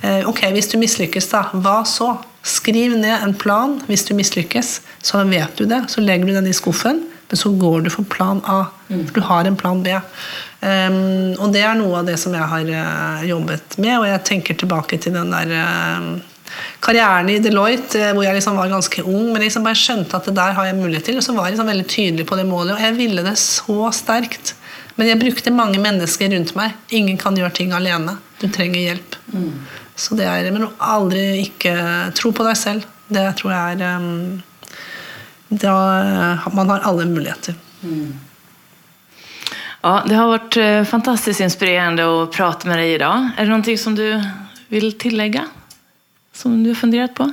eh, 0.00 0.24
ok, 0.28 0.46
hvis 0.54 0.70
du 0.72 0.78
mislykkes, 0.80 1.28
da, 1.32 1.48
hva 1.52 1.82
så? 1.88 2.14
Skriv 2.44 2.96
ned 3.00 3.24
en 3.24 3.34
plan 3.36 3.78
hvis 3.88 4.04
du 4.08 4.14
mislykkes, 4.16 4.78
så 5.04 5.22
vet 5.28 5.56
du 5.58 5.64
det. 5.68 5.84
Så 5.92 6.04
legger 6.04 6.28
du 6.28 6.34
den 6.36 6.48
i 6.48 6.56
skuffen, 6.56 7.02
men 7.28 7.40
så 7.40 7.52
går 7.60 7.84
du 7.84 7.92
for 7.92 8.08
plan 8.08 8.42
A. 8.48 8.66
For 8.88 9.16
du 9.16 9.22
har 9.24 9.48
en 9.48 9.56
plan 9.56 9.80
B. 9.84 9.94
Um, 10.64 11.32
og 11.40 11.52
det 11.52 11.64
er 11.64 11.76
noe 11.76 12.00
av 12.00 12.08
det 12.08 12.18
som 12.20 12.36
jeg 12.36 12.48
har 12.48 12.68
uh, 12.68 13.24
jobbet 13.28 13.76
med, 13.80 13.98
og 13.98 14.06
jeg 14.08 14.24
tenker 14.28 14.56
tilbake 14.60 15.00
til 15.00 15.16
den 15.16 15.32
der 15.32 15.50
uh, 15.52 16.33
karrieren 16.84 17.30
i 17.32 17.38
Deloitte, 17.42 18.00
eh, 18.00 18.12
hvor 18.14 18.26
jeg 18.26 18.36
liksom 18.38 18.58
var 18.58 18.72
ganske 18.72 19.04
ung, 19.04 19.30
men 19.32 19.44
liksom 19.44 19.66
bare 19.66 19.78
skjønte 19.78 20.18
at 20.18 20.28
det 20.28 20.36
der 20.36 20.56
har 20.56 20.68
jeg 20.68 20.78
mulighet 20.78 21.08
til. 21.10 21.20
Og 21.20 21.26
så 21.26 21.34
var 21.36 21.48
jeg 21.48 21.56
liksom 21.56 21.70
veldig 21.72 21.86
tydelig 21.90 22.26
på 22.28 22.38
det 22.40 22.46
målet, 22.48 22.76
og 22.76 22.84
jeg 22.84 22.98
ville 22.98 23.24
det 23.26 23.36
så 23.40 23.90
sterkt. 23.94 24.54
Men 24.94 25.10
jeg 25.10 25.20
brukte 25.22 25.54
mange 25.54 25.80
mennesker 25.82 26.30
rundt 26.30 26.54
meg. 26.58 26.76
Ingen 26.94 27.18
kan 27.18 27.36
gjøre 27.38 27.56
ting 27.56 27.72
alene. 27.74 28.18
Du 28.40 28.46
trenger 28.46 28.78
hjelp. 28.80 29.16
Mm. 29.34 29.54
Så 29.96 30.18
det 30.18 30.26
er, 30.26 30.50
Men 30.54 30.68
aldri 30.78 31.24
ikke 31.44 31.74
tro 32.14 32.30
på 32.34 32.46
deg 32.46 32.58
selv. 32.58 32.86
Det 33.10 33.24
tror 33.38 33.52
jeg 33.52 33.80
er 33.82 33.98
um, 33.98 34.42
da, 35.50 35.74
Man 36.54 36.70
har 36.70 36.86
alle 36.86 37.06
muligheter. 37.10 37.58
Mm. 37.82 38.14
Ja, 39.84 39.98
det 40.08 40.16
har 40.16 40.30
vært 40.30 40.56
eh, 40.56 40.86
fantastisk 40.88 41.42
inspirerende 41.44 42.06
å 42.08 42.24
prate 42.32 42.70
med 42.70 42.80
deg 42.80 42.94
i 42.94 43.00
dag. 43.02 43.34
Er 43.36 43.44
det 43.44 43.52
noe 43.52 43.76
som 43.76 43.96
du 43.98 44.06
vil 44.72 44.94
tillegge? 44.96 45.42
Som 46.34 46.60
du 46.62 46.70
har 46.72 46.78
fundert 46.78 47.14
på? 47.16 47.30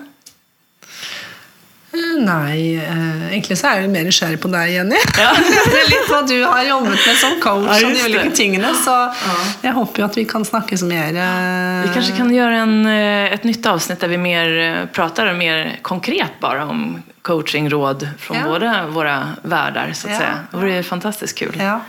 Eh, 1.91 2.23
nei, 2.23 2.75
eh, 2.79 3.23
egentlig 3.33 3.57
så 3.59 3.67
er 3.67 3.81
jeg 3.81 3.91
mer 3.91 4.05
nysgjerrig 4.07 4.39
på 4.39 4.51
deg, 4.53 4.75
Jenny. 4.77 4.99
Ja. 5.19 5.31
det 5.73 5.79
er 5.81 5.89
litt 5.89 6.07
hva 6.07 6.21
du 6.23 6.37
har 6.39 6.63
jobbet 6.63 6.95
med 6.95 7.17
som 7.19 7.35
coach 7.43 7.67
ja, 7.67 7.89
og 7.89 7.97
de 7.97 8.05
ulike 8.07 8.31
tingene. 8.37 8.71
Så 8.79 8.93
ja. 8.95 9.37
jeg 9.67 9.75
håper 9.75 10.03
jo 10.03 10.07
at 10.07 10.19
vi 10.21 10.25
kan 10.29 10.47
snakkes 10.47 10.85
mer. 10.87 11.17
Eh... 11.19 11.81
Vi 11.87 11.95
kanskje 11.97 12.15
kan 12.15 12.31
gjøre 12.31 12.63
en, 12.63 12.77
et 12.87 13.47
nytt 13.47 13.67
avsnitt 13.67 13.99
der 13.99 14.13
vi 14.13 14.21
mer 14.21 14.53
prater 14.95 15.33
mer 15.35 15.75
konkret 15.83 16.39
bare 16.43 16.69
om 16.71 16.85
coachingråd 17.21 18.07
fra 18.19 18.35
ja. 18.35 18.45
både 18.47 18.85
våre 18.89 19.27
verdener. 19.41 19.93
så 19.93 20.07
att 20.07 20.13
ja. 20.19 20.27
Det 20.51 20.57
blir 20.57 20.83
fantastisk 20.83 21.37
kul. 21.37 21.55
Ja, 21.57 21.81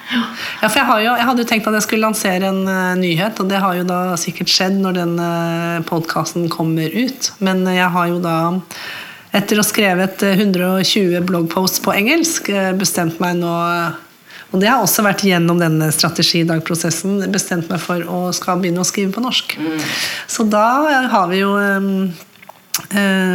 ja 0.63 0.69
for 0.69 0.79
jeg, 0.79 0.87
har 0.87 1.01
jo, 1.01 1.15
jeg 1.17 1.29
hadde 1.29 1.45
jo 1.45 1.49
tenkt 1.49 1.69
at 1.71 1.79
jeg 1.79 1.87
skulle 1.87 2.07
lansere 2.07 2.51
en 2.51 2.67
uh, 2.69 2.93
nyhet, 3.01 3.41
og 3.41 3.49
det 3.49 3.63
har 3.65 3.79
jo 3.79 3.87
da 3.89 4.01
sikkert 4.21 4.53
skjedd 4.53 4.77
når 4.83 4.99
den 5.01 5.17
uh, 5.21 5.81
podkasten 5.89 6.51
kommer 6.53 6.93
ut. 6.93 7.33
Men 7.41 7.65
jeg 7.73 7.89
har 7.97 8.13
jo 8.13 8.21
da 8.23 8.37
etter 9.33 9.57
å 9.57 9.65
ha 9.65 9.67
skrevet 9.67 10.23
120 10.29 11.17
eh, 11.17 11.25
bloggposts 11.25 11.81
på 11.85 11.95
engelsk, 11.97 12.51
eh, 12.53 12.73
bestemt 12.77 13.21
meg 13.23 13.39
nå 13.41 13.53
og 14.53 14.61
det 14.61 14.69
har 14.69 14.83
også 14.85 15.01
vært 15.07 15.23
gjennom 15.25 15.57
denne 15.57 15.87
strategidagprosessen 15.97 17.23
bestemt 17.33 17.71
meg 17.73 17.81
for 17.81 18.05
å 18.05 18.19
skal 18.37 18.61
begynne 18.61 18.83
å 18.85 18.85
skrive 18.85 19.15
på 19.15 19.23
norsk. 19.25 19.55
Mm. 19.57 19.79
Så 20.29 20.45
da 20.45 20.67
har 21.09 21.31
vi 21.31 21.41
jo 21.41 21.55
eh, 21.57 21.89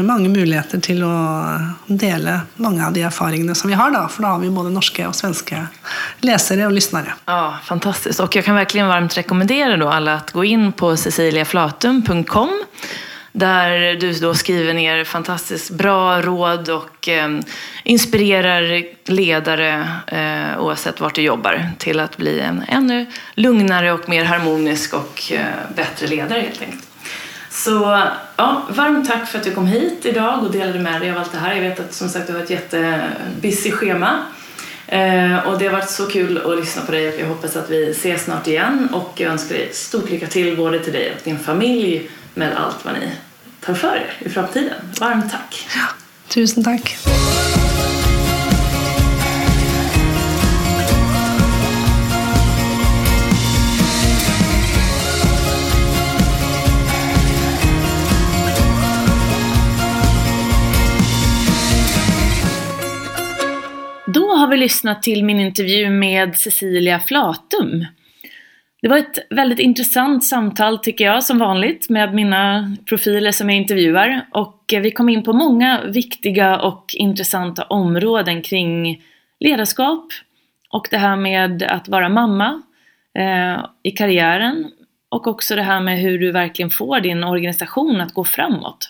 mange 0.07 0.31
muligheter 0.33 0.79
til 0.81 1.03
å 1.05 1.11
dele 1.85 2.39
mange 2.57 2.81
av 2.85 2.95
de 2.95 3.03
erfaringene 3.05 3.53
som 3.55 3.69
vi 3.69 3.77
har. 3.77 3.91
da, 3.93 4.07
For 4.09 4.25
da 4.25 4.31
har 4.33 4.41
vi 4.41 4.49
både 4.53 4.71
norske 4.73 5.05
og 5.05 5.13
svenske 5.17 5.59
lesere 6.25 6.65
og 6.65 6.73
lyttere. 6.73 7.13
Ja, 7.29 7.59
fantastisk. 7.65 8.23
Og 8.23 8.33
jeg 8.33 8.47
kan 8.47 8.57
virkelig 8.57 8.87
varmt 8.89 9.17
rekommendere 9.17 9.77
alle 9.93 10.17
å 10.17 10.39
gå 10.39 10.47
inn 10.55 10.71
på 10.73 10.95
ceciliaflatum.com 10.97 12.55
der 13.37 13.95
du 13.95 14.13
då 14.13 14.33
skriver 14.33 14.73
ned 14.73 15.07
fantastiskt 15.07 15.69
bra 15.69 16.21
råd 16.21 16.69
og 16.69 17.07
eh, 17.07 17.35
inspirerer 17.83 18.85
ledere, 19.05 19.69
eh, 20.07 20.57
oavsett 20.57 21.01
vart 21.01 21.15
du 21.15 21.21
jobber, 21.21 21.59
til 21.77 22.01
å 22.01 22.07
bli 22.17 22.39
en 22.41 22.63
enda 22.65 23.03
lugnere 23.37 23.93
og 23.93 24.09
mer 24.09 24.25
harmonisk 24.25 24.97
og 24.97 25.21
eh, 25.37 25.67
bedre 25.77 26.09
leder, 26.09 26.47
helt 26.47 26.65
enkelt. 26.65 26.86
Så 27.57 27.73
ja, 28.37 28.47
varmt 28.69 29.07
tack 29.07 29.25
for 29.27 29.39
at 29.39 29.47
du 29.47 29.53
kom 29.55 29.67
hit 29.67 30.05
idag 30.05 30.43
og 30.45 30.51
delade 30.53 30.79
med 30.83 31.01
deg 31.01 31.15
av 31.15 31.23
alt 31.23 31.33
det 31.33 31.41
her. 31.41 31.55
Jeg 31.57 31.63
vet 31.63 31.79
at 31.87 31.95
som 31.95 32.09
sagt, 32.11 32.29
du 32.29 32.35
har 32.35 32.43
et 32.45 32.53
jättebusy 32.53 33.71
schema. 33.71 34.11
Eh, 34.87 35.47
och 35.47 35.59
det 35.59 35.65
har 35.65 35.73
vært 35.73 35.91
så 35.91 36.05
kul 36.07 36.37
å 36.39 36.53
lyssna 36.55 36.85
på 36.87 36.93
deg 36.95 37.09
og 37.09 37.17
jeg 37.19 37.27
hoppas 37.27 37.57
at 37.59 37.67
vi 37.67 37.81
ses 37.91 38.23
snart 38.23 38.47
igjen 38.47 38.85
og 38.95 39.19
jeg 39.19 39.27
ønsker 39.33 39.59
deg 39.59 39.75
stort 39.75 40.07
lykke 40.07 40.29
til 40.31 40.53
både 40.55 40.79
til 40.85 40.95
deg 40.95 41.17
og 41.17 41.25
din 41.25 41.41
familj 41.43 42.05
med 42.39 42.55
alt 42.55 42.87
hva 42.87 42.95
ni 42.95 43.09
tar 43.65 43.75
för 43.75 43.99
er 43.99 44.13
i 44.23 44.29
framtiden. 44.29 44.93
Varmt 44.99 45.31
tack! 45.31 45.59
Ja, 45.75 45.91
tusen 46.29 46.63
tack! 46.63 46.95
Då 64.17 64.35
har 64.35 64.47
vi 64.47 64.57
lyssnat 64.57 65.03
till 65.03 65.23
min 65.23 65.39
intervju 65.39 65.89
med 65.89 66.35
Cecilia 66.35 66.99
Flatum. 66.99 67.85
Det 68.81 68.87
var 68.87 68.97
ett 68.97 69.17
väldigt 69.29 69.59
intressant 69.59 70.25
samtal 70.25 70.77
tycker 70.77 71.05
jag, 71.05 71.23
som 71.23 71.37
vanligt, 71.37 71.89
med 71.89 72.13
mina 72.13 72.75
profiler 72.85 73.31
som 73.31 73.49
jag 73.49 73.57
intervjuar. 73.57 74.25
Och 74.31 74.63
vi 74.69 74.91
kom 74.91 75.09
in 75.09 75.23
på 75.23 75.33
många 75.33 75.81
viktiga 75.87 76.59
och 76.59 76.85
intressanta 76.93 77.63
områden 77.63 78.41
kring 78.41 79.03
ledarskap 79.39 80.05
och 80.69 80.87
det 80.91 80.97
här 80.97 81.15
med 81.15 81.63
att 81.63 81.87
vara 81.87 82.09
mamma 82.09 82.61
eh, 83.19 83.65
i 83.83 83.91
karriären 83.91 84.71
och 85.09 85.27
också 85.27 85.55
det 85.55 85.63
här 85.63 85.79
med 85.79 85.99
hur 85.99 86.19
du 86.19 86.31
verkligen 86.31 86.69
får 86.69 86.99
din 86.99 87.23
organisation 87.23 88.01
att 88.01 88.13
gå 88.13 88.23
framåt. 88.23 88.89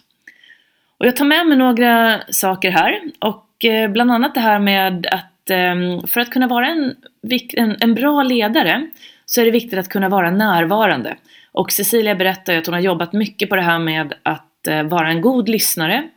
Och 0.97 1.05
jag 1.05 1.15
tar 1.15 1.25
med 1.25 1.47
mig 1.47 1.57
några 1.57 2.21
saker 2.29 2.71
här 2.71 3.01
och 3.19 3.43
eh, 3.43 3.46
bland 3.89 4.11
annat 4.11 4.33
det 4.33 4.39
här 4.39 4.59
med 4.59 5.07
att 5.11 5.49
eh, 5.49 6.05
för 6.07 6.19
att 6.19 6.29
kunna 6.29 6.47
vara 6.47 6.67
en, 6.67 6.95
en, 7.53 7.77
en 7.79 7.93
bra 7.93 8.23
ledare 8.23 8.89
så 9.25 9.41
är 9.41 9.45
det 9.45 9.51
viktigt 9.51 9.79
att 9.79 9.89
kunna 9.89 10.09
vara 10.09 10.31
närvarande. 10.31 11.15
Och 11.51 11.71
Cecilia 11.71 12.15
berättar 12.15 12.57
att 12.57 12.65
hon 12.65 12.73
har 12.73 12.81
jobbat 12.81 13.13
mycket 13.13 13.49
på 13.49 13.55
det 13.55 13.61
här 13.61 13.79
med 13.79 14.13
att 14.23 14.67
eh, 14.67 14.83
vara 14.83 15.09
en 15.09 15.21
god 15.21 15.49
lyssnare 15.49 16.09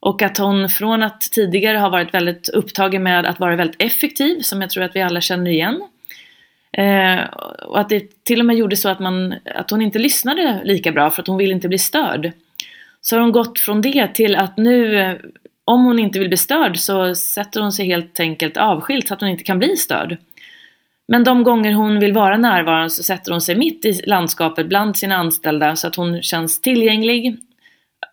Och 0.00 0.22
att 0.22 0.38
hon 0.38 0.68
från 0.68 1.02
att 1.02 1.20
tidigare 1.20 1.78
ha 1.78 1.88
varit 1.88 2.14
väldigt 2.14 2.48
upptagen 2.48 3.02
med 3.02 3.26
att 3.26 3.40
vara 3.40 3.56
väldigt 3.56 3.82
effektiv, 3.82 4.40
som 4.40 4.60
jag 4.60 4.70
tror 4.70 4.84
att 4.84 4.96
vi 4.96 5.02
alla 5.02 5.20
känner 5.20 5.50
igen. 5.50 5.82
Eh, 6.72 7.24
och 7.66 7.80
att 7.80 7.88
det 7.88 8.24
till 8.24 8.40
och 8.40 8.46
med 8.46 8.56
gjorde 8.56 8.76
så 8.76 8.88
att, 8.88 9.00
man, 9.00 9.34
att 9.54 9.70
hon 9.70 9.82
inte 9.82 9.98
lyssnade 9.98 10.60
lika 10.64 10.92
bra 10.92 11.10
för 11.10 11.22
att 11.22 11.28
hon 11.28 11.36
ville 11.36 11.54
inte 11.54 11.68
bli 11.68 11.78
störd. 11.78 12.32
Så 13.00 13.16
har 13.16 13.20
hon 13.20 13.32
gått 13.32 13.58
från 13.58 13.80
det 13.80 14.14
till 14.14 14.36
att 14.36 14.56
nu, 14.56 15.18
om 15.64 15.84
hon 15.84 15.98
inte 15.98 16.18
vill 16.18 16.28
bli 16.28 16.36
störd 16.36 16.78
så 16.78 17.14
sätter 17.14 17.60
hon 17.60 17.72
sig 17.72 17.86
helt 17.86 18.20
enkelt 18.20 18.56
avskilt 18.56 19.08
så 19.08 19.14
att 19.14 19.20
hon 19.20 19.30
inte 19.30 19.44
kan 19.44 19.58
bli 19.58 19.76
störd. 19.76 20.16
Men 21.08 21.24
de 21.24 21.42
gånger 21.42 21.72
hon 21.72 22.00
vill 22.00 22.12
vara 22.12 22.36
närvarande 22.36 22.90
så 22.90 23.02
sätter 23.02 23.32
hon 23.32 23.40
sig 23.40 23.56
mitt 23.56 23.84
i 23.84 24.02
landskapet 24.06 24.66
bland 24.66 24.96
sina 24.96 25.16
anställda 25.16 25.76
så 25.76 25.86
att 25.86 25.96
hon 25.96 26.22
känns 26.22 26.60
tillgänglig, 26.60 27.36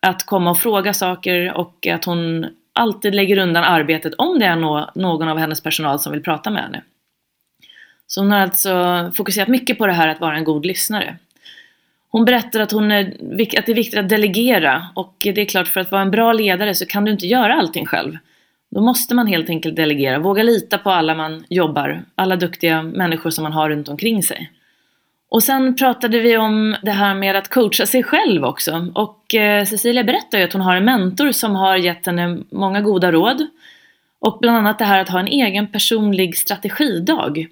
att 0.02 0.26
komma 0.26 0.52
och 0.52 0.60
fråga 0.60 0.94
saker 0.94 1.54
och 1.54 1.88
att 1.88 2.06
hon 2.06 2.46
alltid 2.74 3.16
lägger 3.16 3.38
undan 3.38 3.64
arbetet 3.64 4.14
om 4.14 4.40
det 4.40 4.46
är 4.46 4.56
någon 5.00 5.28
av 5.28 5.38
hennes 5.38 5.64
personal 5.64 6.00
som 6.00 6.12
vill 6.12 6.24
prata 6.24 6.50
med 6.50 6.64
henne. 6.64 6.84
Så 8.08 8.22
hon 8.22 8.32
har 8.32 8.40
alltså 8.40 9.12
fokuserat 9.16 9.48
mycket 9.48 9.78
på 9.78 9.88
det 9.88 9.94
här 9.94 10.08
att 10.08 10.20
vara 10.20 10.38
en 10.38 10.44
god 10.44 10.66
lyssnare. 10.66 11.18
Hon 12.12 12.26
berättar 12.26 12.60
att, 12.60 12.72
hon 12.72 12.92
är, 12.92 13.06
att 13.58 13.66
det 13.66 13.72
är 13.72 13.74
viktigt 13.74 14.00
att 14.00 14.10
delegera 14.10 14.88
och 14.96 15.16
det 15.20 15.42
är 15.42 15.46
klart 15.46 15.68
för 15.68 15.80
att 15.80 15.92
vara 15.92 16.02
en 16.02 16.12
bra 16.12 16.34
ledare 16.34 16.76
så 16.76 16.86
kan 16.86 17.06
du 17.06 17.12
inte 17.12 17.28
göra 17.28 17.54
allting 17.54 17.86
själv. 17.86 18.18
Då 18.72 18.82
måste 18.82 19.16
man 19.16 19.28
helt 19.28 19.50
enkelt 19.50 19.76
delegera, 19.76 20.20
våga 20.20 20.44
lita 20.44 20.78
på 20.78 20.90
alla 20.90 21.16
man 21.16 21.44
jobbar, 21.50 22.04
alla 22.16 22.36
duktiga 22.36 22.84
människor 22.84 23.30
som 23.30 23.44
man 23.44 23.54
har 23.54 23.70
runt 23.70 23.90
omkring 23.90 24.24
sig. 24.24 24.52
Och 25.30 25.44
sen 25.44 25.76
pratade 25.76 26.20
vi 26.20 26.38
om 26.38 26.76
det 26.82 26.92
här 26.92 27.16
med 27.16 27.36
att 27.36 27.50
coacha 27.50 27.86
sig 27.86 28.04
själv 28.04 28.46
också. 28.46 28.88
Och 28.94 29.36
eh, 29.36 29.66
Cecilia 29.66 30.04
berättar 30.04 30.38
ju 30.38 30.44
att 30.44 30.54
hon 30.54 30.62
har 30.62 30.76
en 30.76 30.86
mentor 30.86 31.32
som 31.32 31.56
har 31.56 31.76
gett 31.76 32.06
henne 32.06 32.40
många 32.50 32.82
goda 32.82 33.12
råd. 33.12 33.48
Och 34.20 34.38
bland 34.42 34.58
annat 34.58 34.80
det 34.80 34.86
här 34.86 35.00
att 35.00 35.10
ha 35.10 35.20
en 35.20 35.28
egen 35.28 35.68
personlig 35.68 36.38
strategidag. 36.38 37.48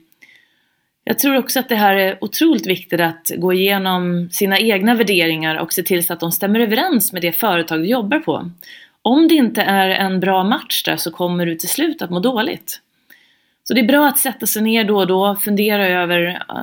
Jag 1.09 1.19
tror 1.19 1.37
också 1.37 1.59
att 1.59 1.69
det 1.69 1.75
här 1.75 1.95
är 1.95 2.23
otroligt 2.23 2.67
viktigt 2.67 3.01
att 3.01 3.31
gå 3.37 3.53
igenom 3.53 4.29
sina 4.31 4.59
egna 4.59 4.95
värderingar 4.95 5.55
och 5.55 5.73
se 5.73 5.83
till 5.83 6.05
så 6.05 6.13
att 6.13 6.19
de 6.19 6.31
stämmer 6.31 6.59
överens 6.59 7.13
med 7.13 7.21
det 7.21 7.31
företag 7.31 7.79
du 7.79 7.85
jobbar 7.85 8.19
på. 8.19 8.51
Om 9.01 9.27
det 9.27 9.35
inte 9.35 9.61
är 9.61 9.89
en 9.89 10.19
bra 10.19 10.43
match 10.43 10.83
där 10.83 10.97
så 10.97 11.11
kommer 11.11 11.45
du 11.45 11.55
till 11.55 11.69
slut 11.69 12.01
att 12.01 12.09
må 12.09 12.19
dåligt. 12.19 12.81
Så 13.63 13.73
det 13.73 13.79
är 13.79 13.85
bra 13.85 14.07
att 14.07 14.17
sätta 14.17 14.45
sig 14.45 14.61
ner 14.61 14.83
då 14.83 14.97
och 14.97 15.07
då 15.07 15.35
fundera 15.35 15.87
över 15.87 16.45
äh, 16.49 16.55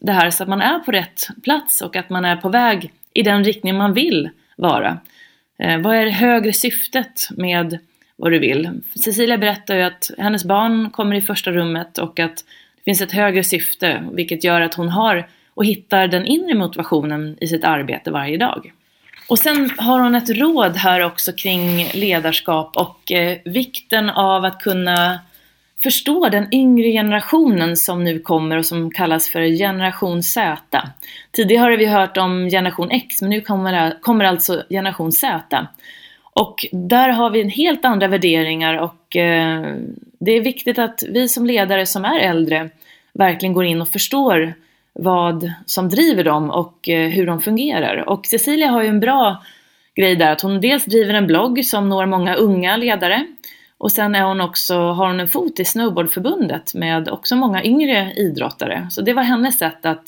det 0.00 0.12
här 0.12 0.30
så 0.30 0.42
att 0.42 0.48
man 0.48 0.60
är 0.60 0.78
på 0.78 0.92
rätt 0.92 1.26
plats 1.42 1.80
och 1.82 1.96
att 1.96 2.10
man 2.10 2.24
är 2.24 2.36
på 2.36 2.48
väg 2.48 2.92
i 3.14 3.22
den 3.22 3.44
riktning 3.44 3.76
man 3.76 3.94
vill 3.94 4.30
vara. 4.56 4.98
Eh, 5.58 5.78
vad 5.78 5.96
är 5.96 6.04
det 6.04 6.10
högre 6.10 6.52
syftet 6.52 7.28
med 7.30 7.78
vad 8.16 8.32
du 8.32 8.38
vill? 8.38 8.70
Cecilia 9.04 9.38
berättar 9.38 9.76
ju 9.76 9.82
att 9.82 10.10
hennes 10.18 10.44
barn 10.44 10.90
kommer 10.90 11.16
i 11.16 11.20
första 11.20 11.50
rummet 11.50 11.98
att 11.98 12.16
det 12.16 12.44
finns 12.84 13.00
ett 13.00 13.12
högre 13.12 13.44
syfte 13.44 14.04
vilket 14.12 14.44
gör 14.44 14.60
att 14.60 14.74
hon 14.74 14.88
har 14.88 15.28
och 15.54 15.64
hittar 15.64 16.08
den 16.08 16.26
inre 16.26 16.54
motivationen 16.54 17.36
i 17.40 17.46
sitt 17.46 17.64
arbete 17.64 18.10
varje 18.10 18.36
dag. 18.36 18.72
Och 19.28 19.38
sen 19.38 19.70
har 19.78 20.00
hon 20.00 20.14
ett 20.14 20.30
råd 20.30 20.76
här 20.76 21.00
också 21.00 21.32
kring 21.32 21.90
ledarskap 21.94 22.76
och 22.76 23.12
eh, 23.12 23.38
vikten 23.44 24.10
av 24.10 24.44
att 24.44 24.58
kunna 24.58 25.20
förstå 25.82 26.28
den 26.28 26.54
yngre 26.54 26.90
generationen 26.90 27.76
som 27.76 28.04
nu 28.04 28.18
kommer 28.18 28.56
och 28.56 28.66
som 28.66 28.90
kallas 28.90 29.28
för 29.28 29.58
generation 29.58 30.22
Z. 30.22 30.58
Tidigare 31.32 31.60
har 31.60 31.76
vi 31.76 31.86
hört 31.86 32.16
om 32.16 32.48
generation 32.50 32.90
X 32.90 33.20
men 33.20 33.30
nu 33.30 33.40
kommer, 33.40 34.00
kommer 34.00 34.24
alltså 34.24 34.62
generation 34.70 35.12
Z. 35.12 35.66
Och 36.34 36.66
där 36.72 37.08
har 37.08 37.30
vi 37.30 37.40
en 37.40 37.48
helt 37.48 37.84
andra 37.84 38.08
värderingar 38.08 38.74
och 38.78 39.16
eh, 39.16 39.76
det 40.20 40.32
är 40.32 40.40
viktigt 40.40 40.78
att 40.78 41.02
vi 41.08 41.28
som 41.28 41.46
ledare 41.46 41.86
som 41.86 42.04
är 42.04 42.18
äldre 42.18 42.70
verkligen 43.12 43.52
går 43.52 43.64
in 43.64 43.80
och 43.80 43.88
förstår 43.88 44.54
vad 44.92 45.52
som 45.66 45.88
driver 45.88 46.24
dem 46.24 46.50
och 46.50 46.88
eh, 46.88 47.08
hur 47.08 47.26
de 47.26 47.40
fungerar. 47.40 48.08
Och 48.08 48.26
Cecilia 48.26 48.68
har 48.68 48.82
ju 48.82 48.88
en 48.88 49.00
bra 49.00 49.42
grej 49.94 50.16
där 50.16 50.32
att 50.32 50.40
hon 50.40 50.60
dels 50.60 50.84
driver 50.84 51.14
en 51.14 51.26
blogg 51.26 51.64
som 51.64 51.88
når 51.88 52.06
många 52.06 52.34
unga 52.34 52.76
ledare 52.76 53.26
och 53.78 53.92
sen 53.92 54.14
är 54.14 54.22
hon 54.22 54.40
också, 54.40 54.74
har 54.74 55.06
hon 55.06 55.20
en 55.20 55.28
fot 55.28 55.60
i 55.60 55.64
snowboardförbundet 55.64 56.74
med 56.74 57.08
också 57.08 57.36
många 57.36 57.64
yngre 57.64 58.12
idrottare. 58.16 58.86
Så 58.90 59.02
det 59.02 59.12
var 59.12 59.22
hennes 59.22 59.58
sätt 59.58 59.86
att 59.86 60.04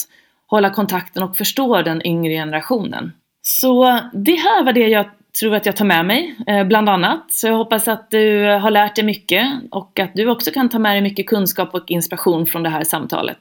hålla 0.47 0.70
kontakten 0.70 1.22
och 1.22 1.37
förstå 1.37 1.83
den 1.83 2.07
yngre 2.07 2.33
generationen. 2.33 3.12
Så 3.43 4.01
det 4.12 4.35
här 4.35 4.64
var 4.64 4.72
det 4.72 4.89
jag 4.89 5.07
tror 5.41 5.55
att 5.55 5.66
jag 5.66 5.76
tar 5.76 5.84
med 5.84 6.07
mig, 6.07 6.34
eh, 6.47 6.64
bland 6.64 6.89
annat. 6.89 7.24
Så 7.28 7.47
jag 7.47 7.57
hoppas 7.57 7.89
att 7.89 8.11
du 8.11 8.45
har 8.45 8.70
lärt 8.70 8.97
dig 8.97 9.05
mycket 9.05 9.47
och 9.70 9.99
att 9.99 10.14
du 10.14 10.30
också 10.30 10.51
kan 10.51 10.68
ta 10.68 10.78
med 10.78 10.95
dig 10.95 11.03
mycket 11.03 11.26
kunskap 11.26 11.74
och 11.74 11.91
inspiration 11.91 12.47
från 12.47 12.62
det 12.62 12.70
här 12.70 12.84
samtalet. 12.84 13.39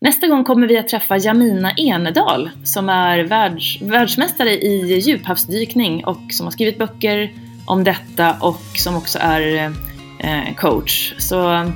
Nästa 0.00 0.26
gång 0.26 0.44
kommer 0.44 0.66
vi 0.66 0.78
att 0.78 0.88
träffa 0.88 1.16
Jamina 1.16 1.72
Enedal 1.76 2.50
som 2.64 2.88
är 2.88 3.18
världs, 3.18 3.82
världsmästare 3.82 4.50
i 4.50 5.00
djuphavsdykning 5.00 6.04
och 6.04 6.20
som 6.30 6.46
har 6.46 6.50
skrivit 6.50 6.78
böcker 6.78 7.32
om 7.66 7.84
detta 7.84 8.36
och 8.40 8.60
som 8.76 8.96
också 8.96 9.18
är 9.22 9.72
eh, 10.18 10.54
coach. 10.56 11.14
Så 11.18 11.70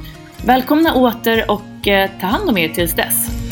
välkomna 0.45 0.95
åter 0.95 1.51
och 1.51 1.89
eh, 1.89 2.11
ta 2.21 2.27
hand 2.27 2.51
om 2.51 2.59
er 2.59 2.69
tills 2.69 2.95
dess. 2.95 3.44